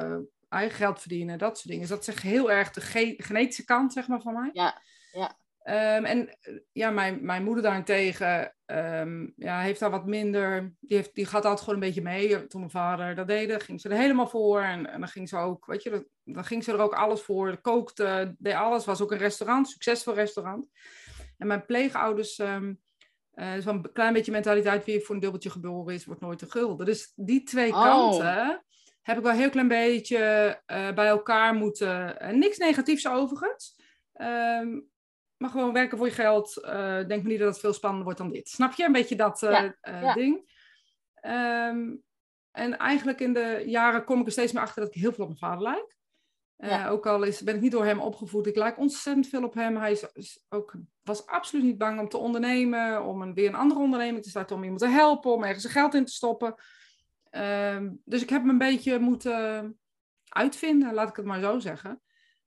eigen 0.50 0.78
geld 0.78 1.00
verdienen, 1.00 1.38
dat 1.38 1.58
soort 1.58 1.68
dingen. 1.68 1.88
Dus 1.88 1.98
dat 1.98 2.08
is 2.08 2.22
heel 2.22 2.52
erg 2.52 2.72
de 2.72 3.16
genetische 3.18 3.66
kant, 3.66 3.94
zeg 3.94 4.08
maar, 4.08 4.22
van 4.22 4.34
mij. 4.34 4.50
Ja, 4.54 4.82
ja. 5.12 5.40
Um, 5.64 6.06
en 6.06 6.38
ja, 6.72 6.90
mijn, 6.90 7.26
mijn 7.26 7.44
moeder 7.44 7.64
daarentegen 7.64 8.56
um, 8.66 9.34
ja, 9.36 9.60
heeft 9.60 9.80
daar 9.80 9.90
wat 9.90 10.06
minder. 10.06 10.74
Die, 10.80 10.98
heeft, 10.98 11.16
die 11.16 11.26
gaat 11.26 11.46
altijd 11.46 11.60
gewoon 11.60 11.74
een 11.76 11.88
beetje 11.88 12.02
mee. 12.02 12.48
Toen 12.48 12.60
mijn 12.60 12.72
vader 12.72 13.16
dat 13.16 13.28
deed, 13.28 13.64
ging 13.64 13.82
ze 13.82 13.90
er 13.90 13.98
helemaal 13.98 14.28
voor. 14.28 14.62
En, 14.62 14.90
en 14.90 15.00
dan 15.00 15.10
ging 15.10 15.30
ze 15.30 15.38
ook, 15.38 15.66
weet 15.66 15.84
je, 15.84 16.08
dan 16.24 16.46
ging 16.46 16.64
ze 16.64 16.72
er 16.72 16.80
ook 16.80 16.94
alles 16.94 17.22
voor. 17.22 17.62
Kookte, 17.62 18.36
deed 18.38 18.54
alles. 18.54 18.86
Was 18.86 19.02
ook 19.02 19.12
een 19.12 19.18
restaurant, 19.18 19.70
succesvol 19.70 20.14
restaurant. 20.14 20.70
En 21.38 21.48
mijn 21.48 21.66
pleegouders, 21.66 22.38
um, 22.38 22.80
uh, 23.36 23.58
is 23.58 23.66
wel 23.66 23.74
een 23.74 23.92
klein 23.94 24.14
beetje 24.14 24.32
mentaliteit. 24.32 24.86
Wie 24.86 25.02
voor 25.02 25.16
een 25.16 25.22
dubbeltje 25.22 25.50
geboren 25.50 25.94
is, 25.94 26.06
wordt 26.06 26.22
nooit 26.22 26.40
te 26.40 26.52
gulden. 26.52 26.86
Dus 26.86 27.14
die 27.16 27.44
twee 27.44 27.72
oh. 27.72 27.84
kanten 27.84 28.64
heb 29.02 29.18
ik 29.18 29.24
wel 29.24 29.32
een 29.32 29.40
heel 29.40 29.50
klein 29.50 29.68
beetje 29.68 30.18
uh, 30.68 30.94
bij 30.94 31.08
elkaar 31.08 31.54
moeten. 31.54 32.18
Niks 32.40 32.58
negatiefs 32.58 33.08
overigens. 33.08 33.80
Um, 34.22 34.90
maar 35.42 35.50
gewoon 35.50 35.74
werken 35.74 35.98
voor 35.98 36.08
je 36.08 36.14
geld. 36.14 36.62
Uh, 36.66 37.08
denk 37.08 37.24
me 37.24 37.30
niet 37.30 37.40
dat 37.40 37.48
het 37.48 37.60
veel 37.60 37.74
spannender 37.74 38.06
wordt 38.06 38.20
dan 38.20 38.32
dit. 38.32 38.50
Snap 38.50 38.74
je? 38.74 38.84
Een 38.84 38.92
beetje 38.92 39.16
dat 39.16 39.42
uh, 39.42 39.70
ja, 39.82 40.14
ding. 40.14 40.50
Um, 41.26 42.04
en 42.52 42.78
eigenlijk 42.78 43.20
in 43.20 43.34
de 43.34 43.64
jaren 43.66 44.04
kom 44.04 44.20
ik 44.20 44.26
er 44.26 44.32
steeds 44.32 44.52
meer 44.52 44.62
achter 44.62 44.82
dat 44.82 44.96
ik 44.96 45.02
heel 45.02 45.14
veel 45.14 45.24
op 45.24 45.30
mijn 45.30 45.52
vader 45.52 45.64
lijk. 45.64 45.96
Ja. 46.58 46.88
Ook 46.88 47.06
al 47.06 47.24
is, 47.24 47.42
ben 47.42 47.56
ik 47.56 47.62
niet 47.62 47.72
door 47.72 47.86
hem 47.86 48.00
opgevoed, 48.00 48.48
ik 48.48 48.56
lijk 48.56 48.78
ontzettend 48.78 49.28
veel 49.28 49.44
op 49.44 49.54
hem. 49.54 49.78
Hij 49.78 50.00
is, 50.14 50.44
ook, 50.50 50.74
was 51.04 51.26
absoluut 51.26 51.66
niet 51.66 51.78
bang 51.78 52.00
om 52.00 52.10
te 52.10 52.18
ondernemen, 52.18 53.06
om 53.06 53.22
een, 53.22 53.34
weer 53.34 53.48
een 53.48 53.56
andere 53.56 53.80
onderneming 53.80 54.24
te 54.24 54.30
starten, 54.30 54.56
om 54.56 54.64
iemand 54.64 54.82
te 54.82 54.88
helpen, 54.88 55.32
om 55.32 55.44
ergens 55.44 55.62
zijn 55.62 55.74
geld 55.74 55.94
in 55.94 56.06
te 56.06 56.14
stoppen. 56.14 56.56
Um, 57.32 58.02
dus 58.06 58.22
ik 58.22 58.30
heb 58.30 58.44
me 58.44 58.50
een 58.50 58.58
beetje 58.58 59.00
moeten 59.00 59.80
uitvinden, 60.30 60.94
laat 60.94 61.10
ik 61.10 61.16
het 61.16 61.26
maar 61.26 61.42
zo 61.42 61.60
zeggen. 61.60 62.02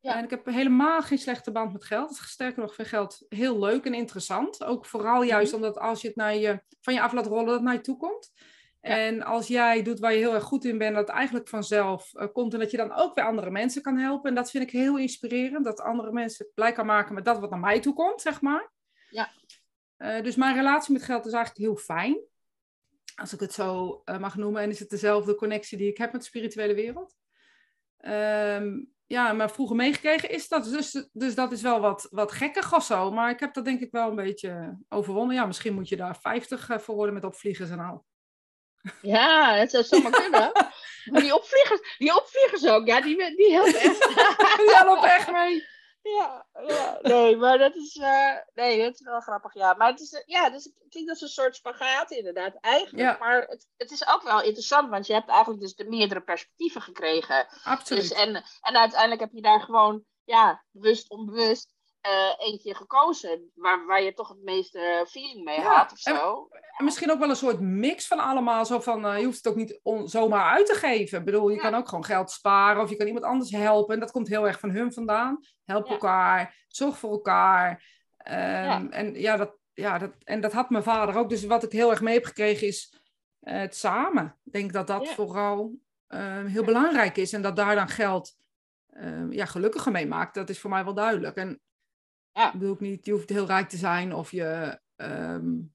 Ja. 0.05 0.17
En 0.17 0.25
ik 0.25 0.31
heb 0.31 0.47
helemaal 0.47 1.03
geen 1.03 1.19
slechte 1.19 1.53
band 1.53 1.73
met 1.73 1.85
geld. 1.85 2.17
Sterker 2.17 2.62
nog, 2.62 2.75
vind 2.75 2.88
geld 2.88 3.25
heel 3.29 3.59
leuk 3.59 3.85
en 3.85 3.95
interessant. 3.95 4.64
Ook 4.64 4.87
vooral 4.87 5.19
mhm. 5.19 5.27
juist 5.27 5.53
omdat 5.53 5.79
als 5.79 6.01
je 6.01 6.07
het 6.07 6.17
naar 6.17 6.37
je, 6.37 6.62
van 6.81 6.95
je 6.95 7.03
af 7.03 7.12
laat 7.12 7.27
rollen, 7.27 7.45
dat 7.45 7.55
het 7.55 7.62
naar 7.62 7.75
je 7.75 7.81
toe 7.81 7.97
komt. 7.97 8.33
En 8.81 9.23
als 9.23 9.47
jij 9.47 9.83
doet 9.83 9.99
waar 9.99 10.12
je 10.12 10.19
heel 10.19 10.35
erg 10.35 10.45
goed 10.45 10.64
in 10.64 10.79
bent, 10.79 10.95
dat 10.95 11.09
eigenlijk 11.09 11.49
vanzelf 11.49 12.11
uh, 12.14 12.27
komt. 12.33 12.53
En 12.53 12.59
dat 12.59 12.71
je 12.71 12.77
dan 12.77 12.93
ook 12.93 13.14
weer 13.14 13.25
andere 13.25 13.51
mensen 13.51 13.83
kan 13.83 13.99
helpen. 13.99 14.29
En 14.29 14.35
dat 14.35 14.51
vind 14.51 14.64
ik 14.64 14.71
heel 14.71 14.99
inspirerend. 14.99 15.64
Dat 15.64 15.81
andere 15.81 16.12
mensen 16.12 16.49
blij 16.55 16.73
kan 16.73 16.87
maken 16.87 17.14
met 17.14 17.25
dat 17.25 17.38
wat 17.38 17.51
naar 17.51 17.59
mij 17.59 17.81
toe 17.81 17.95
komt, 17.95 18.21
zeg 18.21 18.40
maar. 18.40 18.73
Ja. 19.11 19.31
Uh, 19.99 20.23
dus 20.23 20.37
mijn 20.37 20.55
relatie 20.55 20.93
met 20.93 21.03
geld 21.03 21.27
is 21.27 21.33
eigenlijk 21.33 21.64
heel 21.64 21.77
fijn. 21.77 22.19
Als 23.14 23.33
ik 23.33 23.40
het 23.40 23.53
zo 23.53 24.03
uh, 24.05 24.19
mag 24.19 24.37
noemen. 24.37 24.62
En 24.62 24.71
is 24.71 24.79
het 24.79 24.90
dezelfde 24.90 25.35
connectie 25.35 25.79
die 25.79 25.90
ik 25.90 25.99
heb 25.99 26.12
met 26.12 26.21
de 26.21 26.27
spirituele 26.27 26.75
wereld. 26.75 27.17
Um, 28.01 28.94
ja, 29.07 29.33
maar 29.33 29.51
vroeger 29.51 29.77
meegekregen 29.77 30.31
is 30.31 30.49
dat. 30.49 30.64
Dus, 30.64 31.07
dus 31.12 31.35
dat 31.35 31.53
is 31.53 31.62
wel 31.62 31.81
wat, 31.81 32.09
wat 32.11 32.33
gekkig 32.33 32.75
of 32.75 32.85
zo. 32.85 33.11
Maar 33.11 33.31
ik 33.31 33.40
heb 33.40 33.55
dat 33.55 33.64
denk 33.64 33.81
ik 33.81 33.90
wel 33.90 34.09
een 34.09 34.14
beetje 34.14 34.79
overwonnen. 34.88 35.37
Ja, 35.37 35.47
misschien 35.47 35.75
moet 35.75 35.88
je 35.88 35.97
daar 35.97 36.17
50 36.21 36.69
eh, 36.69 36.79
voor 36.79 36.95
worden 36.95 37.14
met 37.14 37.25
opvliegers 37.25 37.71
en 37.71 37.81
al. 37.81 38.05
Ja, 39.03 39.57
dat 39.57 39.71
zou 39.71 39.85
zomaar 39.85 40.12
kunnen. 40.23 40.53
Maar 41.05 41.21
die 41.21 41.35
opvliegers, 41.35 41.97
die 41.99 42.17
opvliegers 42.17 42.67
ook, 42.67 42.87
ja, 42.87 43.01
die, 43.01 43.17
die 43.37 43.53
helpen 43.53 43.81
echt. 43.81 44.09
die 44.61 44.75
helpen 44.75 45.11
echt 45.11 45.33
mee 45.33 45.73
ja, 46.05 46.47
ja, 46.67 46.99
nee, 47.03 47.37
maar 47.37 47.59
dat 47.59 47.75
is, 47.75 47.97
uh, 47.97 48.37
nee, 48.55 48.83
dat 48.83 48.95
is 48.95 49.01
wel 49.01 49.21
grappig, 49.21 49.55
ja. 49.55 49.75
Maar 49.75 49.90
het 49.90 50.01
is, 50.01 50.12
uh, 50.12 50.21
ja, 50.27 50.51
dus 50.51 50.67
ik 50.67 50.90
denk 50.90 51.07
dat 51.07 51.17
is 51.17 51.23
een 51.23 51.29
soort 51.29 51.57
spagaat 51.57 52.11
inderdaad, 52.11 52.55
eigenlijk. 52.61 53.05
Ja. 53.05 53.17
Maar 53.19 53.43
het, 53.43 53.69
het 53.77 53.90
is 53.90 54.07
ook 54.09 54.23
wel 54.23 54.43
interessant, 54.43 54.90
want 54.90 55.07
je 55.07 55.12
hebt 55.12 55.29
eigenlijk 55.29 55.61
dus 55.61 55.75
de 55.75 55.88
meerdere 55.88 56.21
perspectieven 56.21 56.83
gekregen. 56.83 57.47
Absoluut. 57.64 58.09
Dus, 58.09 58.12
en, 58.12 58.35
en 58.61 58.77
uiteindelijk 58.77 59.21
heb 59.21 59.33
je 59.33 59.43
daar 59.43 59.61
gewoon, 59.61 60.05
ja, 60.25 60.64
bewust, 60.71 61.11
onbewust, 61.11 61.74
uh, 62.07 62.47
eentje 62.47 62.75
gekozen 62.75 63.51
waar, 63.55 63.87
waar 63.87 64.03
je 64.03 64.12
toch 64.12 64.29
het 64.29 64.43
meeste 64.43 65.07
feeling 65.09 65.45
mee 65.45 65.61
had 65.61 65.93
of 65.93 65.99
zo. 65.99 66.49
En, 66.77 66.85
misschien 66.85 67.11
ook 67.11 67.19
wel 67.19 67.29
een 67.29 67.37
soort 67.37 67.61
mix 67.61 68.07
van 68.07 68.19
allemaal. 68.19 68.64
Zo 68.64 68.81
van, 68.81 69.07
uh, 69.07 69.19
je 69.19 69.25
hoeft 69.25 69.37
het 69.37 69.47
ook 69.47 69.57
niet 69.57 69.81
zomaar 70.05 70.51
uit 70.51 70.67
te 70.67 70.75
geven. 70.75 71.19
Ik 71.19 71.25
bedoel, 71.25 71.49
je 71.49 71.57
kan 71.57 71.75
ook 71.75 71.88
gewoon 71.88 72.05
geld 72.05 72.31
sparen 72.31 72.83
of 72.83 72.90
je 72.90 72.97
kan 72.97 73.07
iemand 73.07 73.25
anders 73.25 73.51
helpen. 73.51 73.95
En 73.95 74.01
dat 74.01 74.11
komt 74.11 74.29
heel 74.29 74.47
erg 74.47 74.61
van 74.61 74.71
hun 74.71 74.93
vandaan. 74.93 75.40
Help 75.64 75.88
elkaar, 75.88 76.64
zorg 76.69 76.99
voor 76.99 77.11
elkaar. 77.11 77.93
Um, 78.29 78.90
en, 78.90 79.14
ja, 79.14 79.37
dat, 79.37 79.57
ja, 79.75 79.99
dat, 79.99 80.12
en 80.25 80.40
dat 80.40 80.53
had 80.53 80.71
mijn 80.71 80.83
vader 80.83 81.17
ook. 81.17 81.29
Dus 81.29 81.45
wat 81.45 81.62
ik 81.62 81.73
heel 81.73 81.90
erg 81.90 82.01
mee 82.01 82.14
heb 82.14 82.25
gekregen 82.25 82.67
is 82.67 83.01
uh, 83.43 83.59
het 83.59 83.77
samen. 83.77 84.38
Ik 84.45 84.53
denk 84.53 84.73
dat 84.73 84.87
dat 84.87 85.09
vooral 85.09 85.73
uh, 86.09 86.45
heel 86.45 86.64
belangrijk 86.64 87.17
is. 87.17 87.33
En 87.33 87.43
dat 87.43 87.57
daar 87.57 87.75
dan 87.75 87.88
geld 87.88 88.33
uh, 88.90 89.31
ja, 89.31 89.45
gelukkiger 89.45 89.93
mee 89.93 90.07
maakt. 90.07 90.35
Dat 90.35 90.49
is 90.49 90.61
voor 90.61 90.71
mij 90.71 90.85
wel 90.85 90.95
duidelijk. 90.95 91.37
En 91.37 91.61
ja. 92.35 92.47
Ik 92.47 92.59
bedoel 92.59 92.75
ik 92.75 92.81
niet, 92.81 93.05
je 93.05 93.12
hoeft 93.12 93.29
heel 93.29 93.47
rijk 93.47 93.68
te 93.68 93.77
zijn 93.77 94.14
of 94.14 94.31
je. 94.31 94.81
Um, 94.97 95.75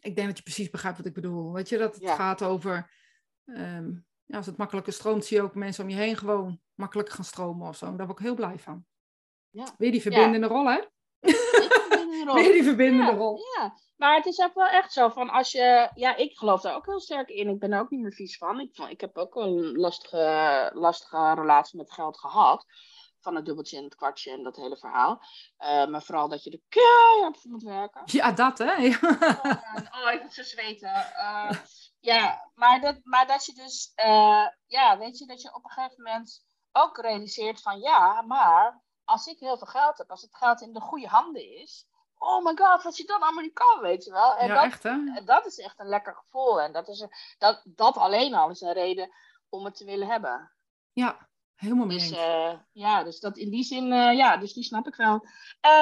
ik 0.00 0.14
denk 0.14 0.26
dat 0.28 0.36
je 0.36 0.42
precies 0.42 0.70
begrijpt 0.70 0.98
wat 0.98 1.06
ik 1.06 1.14
bedoel. 1.14 1.52
Weet 1.52 1.68
je, 1.68 1.78
dat 1.78 1.94
het 1.94 2.10
gaat 2.10 2.42
over. 2.42 2.90
Um, 3.44 4.06
ja, 4.24 4.36
als 4.36 4.46
het 4.46 4.56
makkelijker 4.56 4.92
stroomt, 4.92 5.24
zie 5.24 5.36
je 5.36 5.42
ook 5.42 5.54
mensen 5.54 5.84
om 5.84 5.90
je 5.90 5.96
heen 5.96 6.16
gewoon 6.16 6.60
makkelijker 6.74 7.14
gaan 7.14 7.24
stromen 7.24 7.68
of 7.68 7.76
zo. 7.76 7.86
Daar 7.86 7.96
ben 7.96 8.08
ik 8.08 8.18
heel 8.18 8.34
blij 8.34 8.58
van. 8.58 8.84
Ja. 9.50 9.74
Weer 9.78 9.90
die 9.90 10.02
verbindende 10.02 10.46
rol, 10.46 10.70
hè? 10.70 10.80
Weer 12.34 12.52
die 12.52 12.62
verbindende 12.62 13.12
rol. 13.22 13.38
Ja, 13.56 13.74
maar 13.96 14.16
het 14.16 14.26
is 14.26 14.40
ook 14.40 14.54
wel 14.54 14.68
echt 14.68 14.92
zo 14.92 15.08
van 15.08 15.30
als 15.30 15.52
je. 15.52 15.90
Ja, 15.94 16.16
ik 16.16 16.36
geloof 16.36 16.60
daar 16.60 16.74
ook 16.74 16.86
heel 16.86 17.00
sterk 17.00 17.28
in. 17.28 17.48
Ik 17.48 17.58
ben 17.58 17.72
er 17.72 17.80
ook 17.80 17.90
niet 17.90 18.00
meer 18.00 18.12
vies 18.12 18.36
van. 18.36 18.60
Ik, 18.60 18.78
ik 18.78 19.00
heb 19.00 19.16
ook 19.16 19.34
wel 19.34 19.46
een 19.46 19.76
lastige, 19.76 20.70
lastige 20.74 21.34
relatie 21.34 21.78
met 21.78 21.92
geld 21.92 22.18
gehad 22.18 22.66
van 23.20 23.34
het 23.34 23.44
dubbeltje 23.44 23.76
en 23.76 23.84
het 23.84 23.94
kwartje 23.94 24.30
en 24.30 24.42
dat 24.42 24.56
hele 24.56 24.76
verhaal. 24.76 25.22
Uh, 25.58 25.86
maar 25.86 26.02
vooral 26.02 26.28
dat 26.28 26.44
je 26.44 26.50
er 26.50 26.60
keihard 26.68 27.40
voor 27.40 27.50
moet 27.50 27.62
werken. 27.62 28.02
Ja, 28.04 28.32
dat 28.32 28.58
hè? 28.58 28.72
Ja. 28.72 28.98
Oh, 29.00 30.02
oh, 30.04 30.12
ik 30.12 30.22
moet 30.22 30.34
zo 30.34 30.42
zweten. 30.42 30.94
Uh, 31.16 31.50
ja, 32.00 32.50
maar 32.54 32.80
dat, 32.80 33.00
maar 33.02 33.26
dat 33.26 33.46
je 33.46 33.52
dus, 33.52 33.92
uh, 33.96 34.46
ja, 34.66 34.98
weet 34.98 35.18
je, 35.18 35.26
dat 35.26 35.42
je 35.42 35.54
op 35.54 35.64
een 35.64 35.70
gegeven 35.70 36.02
moment 36.02 36.44
ook 36.72 36.98
realiseert 36.98 37.62
van 37.62 37.78
ja, 37.78 38.22
maar 38.22 38.82
als 39.04 39.26
ik 39.26 39.38
heel 39.38 39.58
veel 39.58 39.66
geld 39.66 39.98
heb, 39.98 40.10
als 40.10 40.22
het 40.22 40.36
geld 40.36 40.60
in 40.60 40.72
de 40.72 40.80
goede 40.80 41.06
handen 41.06 41.60
is, 41.60 41.86
oh 42.18 42.44
my 42.44 42.56
god, 42.56 42.82
wat 42.82 42.96
je 42.96 43.04
dan 43.04 43.20
allemaal 43.20 43.42
niet 43.42 43.52
kan, 43.52 43.80
weet 43.80 44.04
je 44.04 44.10
wel. 44.10 44.36
En 44.36 44.48
ja, 44.48 44.54
dat, 44.54 44.64
echt 44.64 44.82
hè? 44.82 45.24
Dat 45.24 45.46
is 45.46 45.58
echt 45.58 45.78
een 45.78 45.88
lekker 45.88 46.14
gevoel 46.14 46.60
en 46.60 46.72
dat, 46.72 46.88
is 46.88 47.06
dat, 47.38 47.62
dat 47.64 47.96
alleen 47.96 48.34
al 48.34 48.50
is 48.50 48.60
een 48.60 48.72
reden 48.72 49.10
om 49.48 49.64
het 49.64 49.76
te 49.76 49.84
willen 49.84 50.08
hebben. 50.08 50.52
Ja, 50.92 51.27
Helemaal 51.58 51.86
mee 51.86 51.98
dus, 51.98 52.12
uh, 52.12 52.52
ja, 52.72 53.04
dus 53.04 53.20
dat 53.20 53.36
in 53.36 53.50
die 53.50 53.64
zin, 53.64 53.84
uh, 53.84 54.16
ja, 54.16 54.36
dus 54.36 54.52
die 54.52 54.64
snap 54.64 54.86
ik 54.86 54.94
wel. 54.94 55.14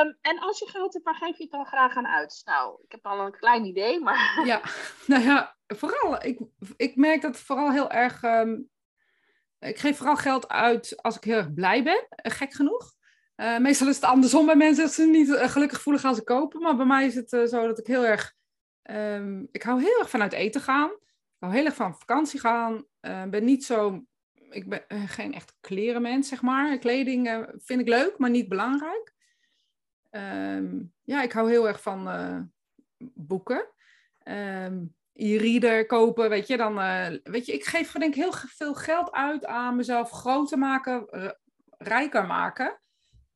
Um, 0.02 0.16
en 0.20 0.38
als 0.38 0.58
je 0.58 0.68
geld 0.68 0.92
hebt, 0.92 1.04
waar 1.04 1.14
geef 1.14 1.36
je 1.36 1.42
het 1.42 1.52
dan 1.52 1.66
graag 1.66 1.96
aan 1.96 2.06
uit? 2.06 2.42
Nou, 2.44 2.80
ik 2.84 2.92
heb 2.92 3.06
al 3.06 3.20
een 3.20 3.32
klein 3.32 3.64
idee, 3.64 4.00
maar... 4.00 4.42
Ja, 4.44 4.60
nou 5.06 5.22
ja, 5.22 5.56
vooral, 5.66 6.24
ik, 6.24 6.40
ik 6.76 6.96
merk 6.96 7.22
dat 7.22 7.36
vooral 7.36 7.72
heel 7.72 7.90
erg... 7.90 8.22
Um, 8.22 8.70
ik 9.58 9.78
geef 9.78 9.96
vooral 9.96 10.16
geld 10.16 10.48
uit 10.48 11.02
als 11.02 11.16
ik 11.16 11.24
heel 11.24 11.36
erg 11.36 11.54
blij 11.54 11.82
ben, 11.82 12.06
uh, 12.10 12.32
gek 12.32 12.52
genoeg. 12.52 12.94
meestal 13.36 13.88
is 13.88 13.94
het 13.94 14.04
andersom 14.04 14.46
bij 14.46 14.56
mensen 14.56 14.84
dat 14.84 14.92
ze 14.92 15.06
niet 15.06 15.30
gelukkig 15.30 15.80
voelen 15.80 16.02
gaan 16.02 16.14
ze 16.14 16.24
kopen. 16.24 16.60
Maar 16.62 16.76
bij 16.76 16.86
mij 16.86 17.06
is 17.06 17.14
het 17.14 17.28
zo 17.28 17.66
dat 17.66 17.78
ik 17.78 17.86
heel 17.86 18.06
erg... 18.06 18.34
Um, 18.90 19.48
ik 19.50 19.62
hou 19.62 19.80
heel 19.80 19.98
erg 19.98 20.10
van 20.10 20.22
uit 20.22 20.32
eten 20.32 20.60
gaan. 20.60 20.90
Ik 20.90 21.36
hou 21.38 21.54
heel 21.54 21.64
erg 21.64 21.74
van 21.74 21.98
vakantie 21.98 22.40
gaan. 22.40 22.84
ben 23.30 23.44
niet 23.44 23.64
zo 23.64 24.04
ik 24.56 24.68
ben 24.68 24.84
uh, 24.88 25.02
geen 25.06 25.34
echt 25.34 25.56
klerenmens, 25.60 26.28
zeg 26.28 26.42
maar. 26.42 26.78
Kleding 26.78 27.28
uh, 27.28 27.48
vind 27.56 27.80
ik 27.80 27.88
leuk, 27.88 28.18
maar 28.18 28.30
niet 28.30 28.48
belangrijk. 28.48 29.14
Um, 30.10 30.92
ja, 31.02 31.22
ik 31.22 31.32
hou 31.32 31.50
heel 31.50 31.68
erg 31.68 31.82
van 31.82 32.08
uh, 32.08 32.40
boeken. 33.14 33.68
Um, 34.24 34.94
e-reader 35.12 35.86
kopen, 35.86 36.28
weet 36.28 36.46
je. 36.46 36.56
Dan, 36.56 36.74
weet 37.22 37.46
je, 37.46 37.52
ik 37.52 37.64
geef 37.64 37.92
denk 37.92 38.14
ik 38.14 38.22
heel 38.22 38.32
veel 38.32 38.74
geld 38.74 39.12
uit 39.12 39.44
aan 39.44 39.76
mezelf 39.76 40.10
groter 40.10 40.58
maken, 40.58 41.06
rijker 41.78 42.26
maken. 42.26 42.80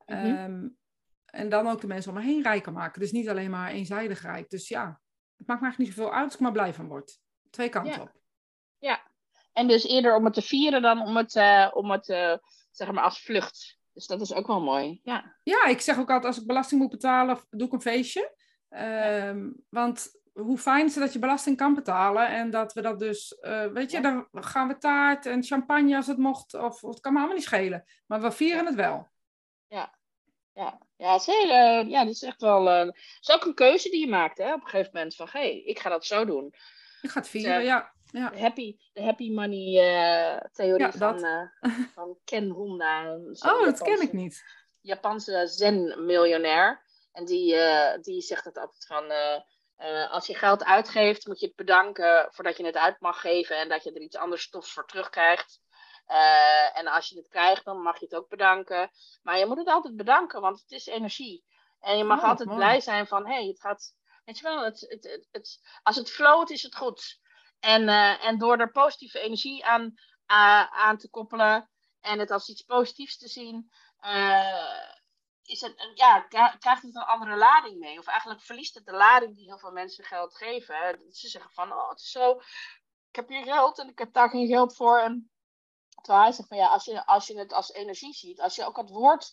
Mm 0.06 0.16
-hmm. 0.16 0.76
en 1.24 1.48
dan 1.48 1.68
ook 1.68 1.80
de 1.80 1.86
mensen 1.86 2.12
om 2.12 2.18
me 2.18 2.24
heen 2.24 2.42
rijker 2.42 2.72
maken. 2.72 3.00
Dus 3.00 3.12
niet 3.12 3.28
alleen 3.28 3.50
maar 3.50 3.70
eenzijdig 3.70 4.22
rijk. 4.22 4.50
Dus 4.50 4.68
ja, 4.68 5.00
het 5.36 5.46
maakt 5.46 5.60
me 5.60 5.66
eigenlijk 5.66 5.78
niet 5.78 5.94
zoveel 5.94 6.14
uit 6.14 6.24
als 6.24 6.34
ik 6.34 6.40
maar 6.40 6.52
blij 6.52 6.74
van 6.74 6.88
word. 6.88 7.20
Twee 7.50 7.68
kanten 7.68 8.00
op. 8.00 8.20
Ja, 8.78 9.09
en 9.52 9.68
dus 9.68 9.86
eerder 9.86 10.16
om 10.16 10.24
het 10.24 10.34
te 10.34 10.42
vieren 10.42 10.82
dan 10.82 11.02
om 11.02 11.16
het, 11.16 11.34
uh, 11.34 11.70
om 11.72 11.90
het 11.90 12.08
uh, 12.08 12.34
zeg 12.70 12.92
maar 12.92 13.04
als 13.04 13.22
vlucht. 13.22 13.78
Dus 13.92 14.06
dat 14.06 14.20
is 14.20 14.32
ook 14.32 14.46
wel 14.46 14.60
mooi. 14.60 15.00
Ja. 15.02 15.36
ja, 15.42 15.64
ik 15.64 15.80
zeg 15.80 15.98
ook 15.98 16.10
altijd 16.10 16.26
als 16.26 16.40
ik 16.40 16.46
belasting 16.46 16.80
moet 16.80 16.90
betalen, 16.90 17.38
doe 17.50 17.66
ik 17.66 17.72
een 17.72 17.80
feestje. 17.80 18.38
Um, 18.68 19.64
want 19.68 20.20
hoe 20.32 20.58
fijn 20.58 20.86
is 20.86 20.94
het 20.94 21.04
dat 21.04 21.12
je 21.12 21.18
belasting 21.18 21.56
kan 21.56 21.74
betalen 21.74 22.28
en 22.28 22.50
dat 22.50 22.72
we 22.72 22.80
dat 22.80 22.98
dus, 22.98 23.36
uh, 23.40 23.66
weet 23.66 23.90
je, 23.90 24.00
dan 24.00 24.28
gaan 24.32 24.68
we 24.68 24.78
taart 24.78 25.26
en 25.26 25.42
champagne 25.42 25.96
als 25.96 26.06
het 26.06 26.18
mocht, 26.18 26.54
of, 26.54 26.82
of 26.82 26.90
het 26.90 27.00
kan 27.00 27.12
me 27.12 27.18
allemaal 27.18 27.36
niet 27.36 27.44
schelen. 27.44 27.84
Maar 28.06 28.20
we 28.20 28.30
vieren 28.30 28.66
het 28.66 28.74
wel. 28.74 29.08
Ja, 29.66 29.94
ja. 30.52 30.78
Ja, 30.96 31.12
het 31.12 31.20
is, 31.20 31.26
heel, 31.26 31.86
ja, 31.86 32.04
dat 32.04 32.14
is 32.14 32.22
echt 32.22 32.40
wel. 32.40 32.64
het 32.66 32.96
is 33.20 33.30
ook 33.30 33.44
een 33.44 33.54
keuze 33.54 33.90
die 33.90 34.00
je 34.00 34.08
maakt, 34.08 34.38
hè, 34.38 34.52
op 34.54 34.60
een 34.60 34.68
gegeven 34.68 34.90
moment. 34.92 35.14
Van 35.14 35.28
hé, 35.30 35.40
hey, 35.40 35.62
ik 35.62 35.78
ga 35.78 35.88
dat 35.88 36.04
zo 36.04 36.24
doen. 36.24 36.54
Ik 37.02 37.10
ga 37.10 37.20
het 37.20 37.28
vieren, 37.28 37.62
ja. 37.62 37.92
Ja. 38.12 38.30
De, 38.30 38.40
happy, 38.40 38.76
de 38.92 39.02
happy 39.02 39.30
money 39.30 39.66
uh, 39.66 40.40
theorie 40.52 40.92
van, 40.92 41.24
uh, 41.24 41.42
van 41.94 42.18
Ken 42.24 42.50
Honda. 42.50 43.16
Oh, 43.38 43.64
dat 43.64 43.82
ken 43.82 44.00
ik 44.00 44.12
niet. 44.12 44.44
Japanse 44.80 45.46
zen-miljonair. 45.46 46.82
En 47.12 47.24
die, 47.24 47.54
uh, 47.54 47.94
die 48.00 48.20
zegt 48.20 48.44
het 48.44 48.58
altijd 48.58 48.86
van... 48.86 49.12
als 50.10 50.26
je 50.26 50.34
geld 50.34 50.64
uitgeeft, 50.64 51.26
moet 51.26 51.40
je 51.40 51.46
het 51.46 51.56
bedanken 51.56 52.28
voordat 52.30 52.56
je 52.56 52.64
het 52.64 52.76
uit 52.76 53.00
mag 53.00 53.20
geven. 53.20 53.56
En 53.56 53.68
dat 53.68 53.84
je 53.84 53.92
er 53.92 54.00
iets 54.00 54.16
anders 54.16 54.42
stofs 54.42 54.72
voor 54.72 54.86
terugkrijgt. 54.86 55.60
en 56.74 56.86
als 56.86 57.08
je 57.08 57.16
het 57.16 57.28
krijgt, 57.28 57.64
dan 57.64 57.82
mag 57.82 57.98
je 57.98 58.04
het 58.04 58.14
ook 58.14 58.28
bedanken. 58.28 58.90
Maar 59.22 59.38
je 59.38 59.46
moet 59.46 59.58
het 59.58 59.68
altijd 59.68 59.96
bedanken, 59.96 60.40
want 60.40 60.60
het 60.60 60.70
is 60.70 60.86
energie. 60.86 61.44
En 61.80 61.98
je 61.98 62.04
mag 62.04 62.22
oh, 62.22 62.28
altijd 62.28 62.54
blij 62.54 62.80
zijn 62.80 63.06
van... 63.06 63.26
Hé, 63.26 63.34
hey, 63.34 63.46
het 63.46 63.60
gaat... 63.60 63.94
Weet 64.24 64.38
je 64.38 64.44
wel, 64.44 64.64
het, 64.64 64.80
het, 64.80 65.04
het, 65.04 65.28
het, 65.30 65.60
als 65.82 65.96
het 65.96 66.10
floot, 66.10 66.50
is 66.50 66.62
het 66.62 66.76
goed. 66.76 67.20
En, 67.60 67.82
uh, 67.82 68.24
en 68.24 68.38
door 68.38 68.58
er 68.58 68.70
positieve 68.70 69.20
energie 69.20 69.64
aan, 69.64 69.82
uh, 69.82 70.66
aan 70.72 70.98
te 70.98 71.10
koppelen 71.10 71.70
en 72.00 72.18
het 72.18 72.30
als 72.30 72.48
iets 72.48 72.62
positiefs 72.62 73.18
te 73.18 73.28
zien, 73.28 73.70
uh, 74.00 74.88
is 75.42 75.60
het, 75.60 75.90
ja, 75.94 76.20
krijgt 76.58 76.82
het 76.82 76.94
een 76.94 77.02
andere 77.02 77.36
lading 77.36 77.78
mee. 77.78 77.98
Of 77.98 78.06
eigenlijk 78.06 78.40
verliest 78.40 78.74
het 78.74 78.84
de 78.84 78.92
lading 78.92 79.36
die 79.36 79.44
heel 79.44 79.58
veel 79.58 79.72
mensen 79.72 80.04
geld 80.04 80.36
geven. 80.36 81.02
Ze 81.10 81.28
zeggen 81.28 81.50
van, 81.50 81.72
oh, 81.72 81.88
het 81.88 82.00
is 82.00 82.10
zo, 82.10 82.30
ik 83.08 83.16
heb 83.16 83.28
hier 83.28 83.44
geld 83.44 83.78
en 83.78 83.88
ik 83.88 83.98
heb 83.98 84.12
daar 84.12 84.30
geen 84.30 84.48
geld 84.48 84.76
voor. 84.76 84.98
En 84.98 85.30
terwijl 86.02 86.24
hij 86.24 86.32
zegt 86.32 86.48
van, 86.48 86.56
ja, 86.58 86.66
als 86.66 86.84
je, 86.84 87.06
als 87.06 87.26
je 87.26 87.38
het 87.38 87.52
als 87.52 87.72
energie 87.72 88.14
ziet, 88.14 88.40
als 88.40 88.54
je 88.56 88.64
ook 88.64 88.76
het 88.76 88.90
woord 88.90 89.32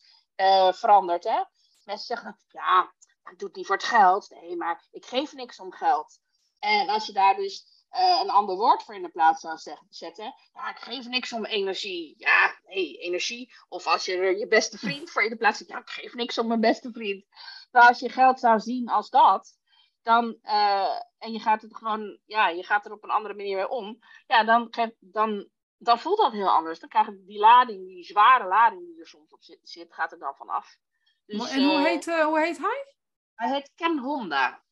verandert, 0.72 1.24
hè. 1.24 1.44
Mensen 1.84 2.06
zeggen, 2.06 2.40
ja, 2.48 2.94
ik 3.32 3.40
doe 3.40 3.48
het 3.48 3.58
niet 3.58 3.66
voor 3.66 3.76
het 3.76 3.86
geld. 3.86 4.30
Nee, 4.30 4.56
maar 4.56 4.88
ik 4.92 5.06
geef 5.06 5.34
niks 5.34 5.60
om 5.60 5.74
geld. 5.74 6.20
En 6.60 6.90
als 6.90 7.06
je 7.06 7.14
daar 7.14 7.36
dus 7.36 7.77
uh, 7.92 8.20
een 8.24 8.30
ander 8.30 8.56
woord 8.56 8.84
voor 8.84 8.96
in 8.96 9.02
de 9.02 9.10
plaats 9.10 9.42
zou 9.42 9.58
zetten. 9.90 10.34
Ja, 10.54 10.70
ik 10.70 10.78
geef 10.78 11.08
niks 11.08 11.34
om 11.34 11.46
energie. 11.46 12.14
Ja, 12.18 12.60
nee, 12.66 12.98
energie. 12.98 13.54
Of 13.70 13.88
als 13.88 14.06
je 14.06 14.16
er 14.18 14.38
je 14.38 14.48
beste 14.48 14.78
vriend 14.78 15.12
voor 15.12 15.24
in 15.24 15.30
de 15.30 15.38
plaats 15.38 15.58
zet. 15.58 15.68
Ja, 15.68 15.78
ik 15.78 15.90
geef 15.90 16.14
niks 16.14 16.38
om 16.38 16.48
mijn 16.48 16.60
beste 16.60 16.92
vriend. 16.92 17.26
Maar 17.72 17.88
als 17.88 18.00
je 18.00 18.10
geld 18.10 18.40
zou 18.40 18.60
zien 18.60 18.90
als 18.90 19.10
dat. 19.10 19.58
Dan, 20.02 20.38
uh, 20.44 21.00
en 21.18 21.32
je 21.32 21.40
gaat 21.40 21.62
het 21.62 21.76
gewoon, 21.76 22.20
ja, 22.26 22.50
je 22.50 22.64
gaat 22.64 22.86
er 22.86 22.92
op 22.92 23.04
een 23.04 23.10
andere 23.10 23.36
manier 23.36 23.56
mee 23.56 23.70
om. 23.70 24.00
Ja, 24.28 24.44
dan, 24.44 24.74
dan, 25.00 25.50
dan 25.78 26.00
voelt 26.00 26.18
dat 26.18 26.32
heel 26.32 26.50
anders. 26.50 26.80
Dan 26.80 26.90
krijg 26.90 27.08
je 27.08 27.24
die 27.26 27.40
lading, 27.40 27.88
die 27.88 28.04
zware 28.04 28.48
lading 28.48 28.86
die 28.86 29.00
er 29.00 29.08
soms 29.08 29.34
op 29.34 29.44
zit, 29.44 29.60
zit 29.62 29.94
gaat 29.94 30.12
er 30.12 30.20
dan 30.20 30.36
vanaf. 30.36 30.78
Dus, 31.26 31.50
en 31.50 31.64
hoe, 31.64 31.78
uh, 31.78 31.84
heet, 31.84 32.06
hoe 32.06 32.40
heet 32.40 32.58
hij? 32.58 32.96
Hij 33.36 33.50
heet 33.54 33.72
Ken 33.76 34.00
Honda. 34.00 34.64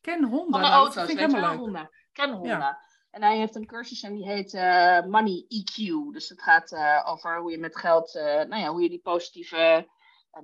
Ken 0.00 0.24
Honda. 0.24 0.50
Van 0.50 0.60
de 0.60 0.68
nou, 0.68 0.72
auto's, 0.72 1.06
vind 1.06 1.18
ik 1.20 1.26
helemaal 1.26 1.50
leuk. 1.50 1.58
Honda. 1.58 1.90
Ken 2.12 2.32
Honda. 2.32 2.80
En 3.10 3.22
hij 3.22 3.36
heeft 3.36 3.54
een 3.54 3.66
cursus 3.66 4.02
en 4.02 4.14
die 4.14 4.26
heet 4.26 4.52
uh, 4.52 5.02
Money 5.02 5.46
EQ. 5.48 5.76
Dus 6.12 6.28
het 6.28 6.42
gaat 6.42 6.72
uh, 6.72 7.02
over 7.06 7.38
hoe 7.40 7.50
je 7.50 7.58
met 7.58 7.76
geld, 7.76 8.14
uh, 8.14 8.22
nou 8.24 8.56
ja, 8.56 8.68
hoe 8.68 8.82
je 8.82 8.88
die 8.88 9.00
positieve 9.00 9.88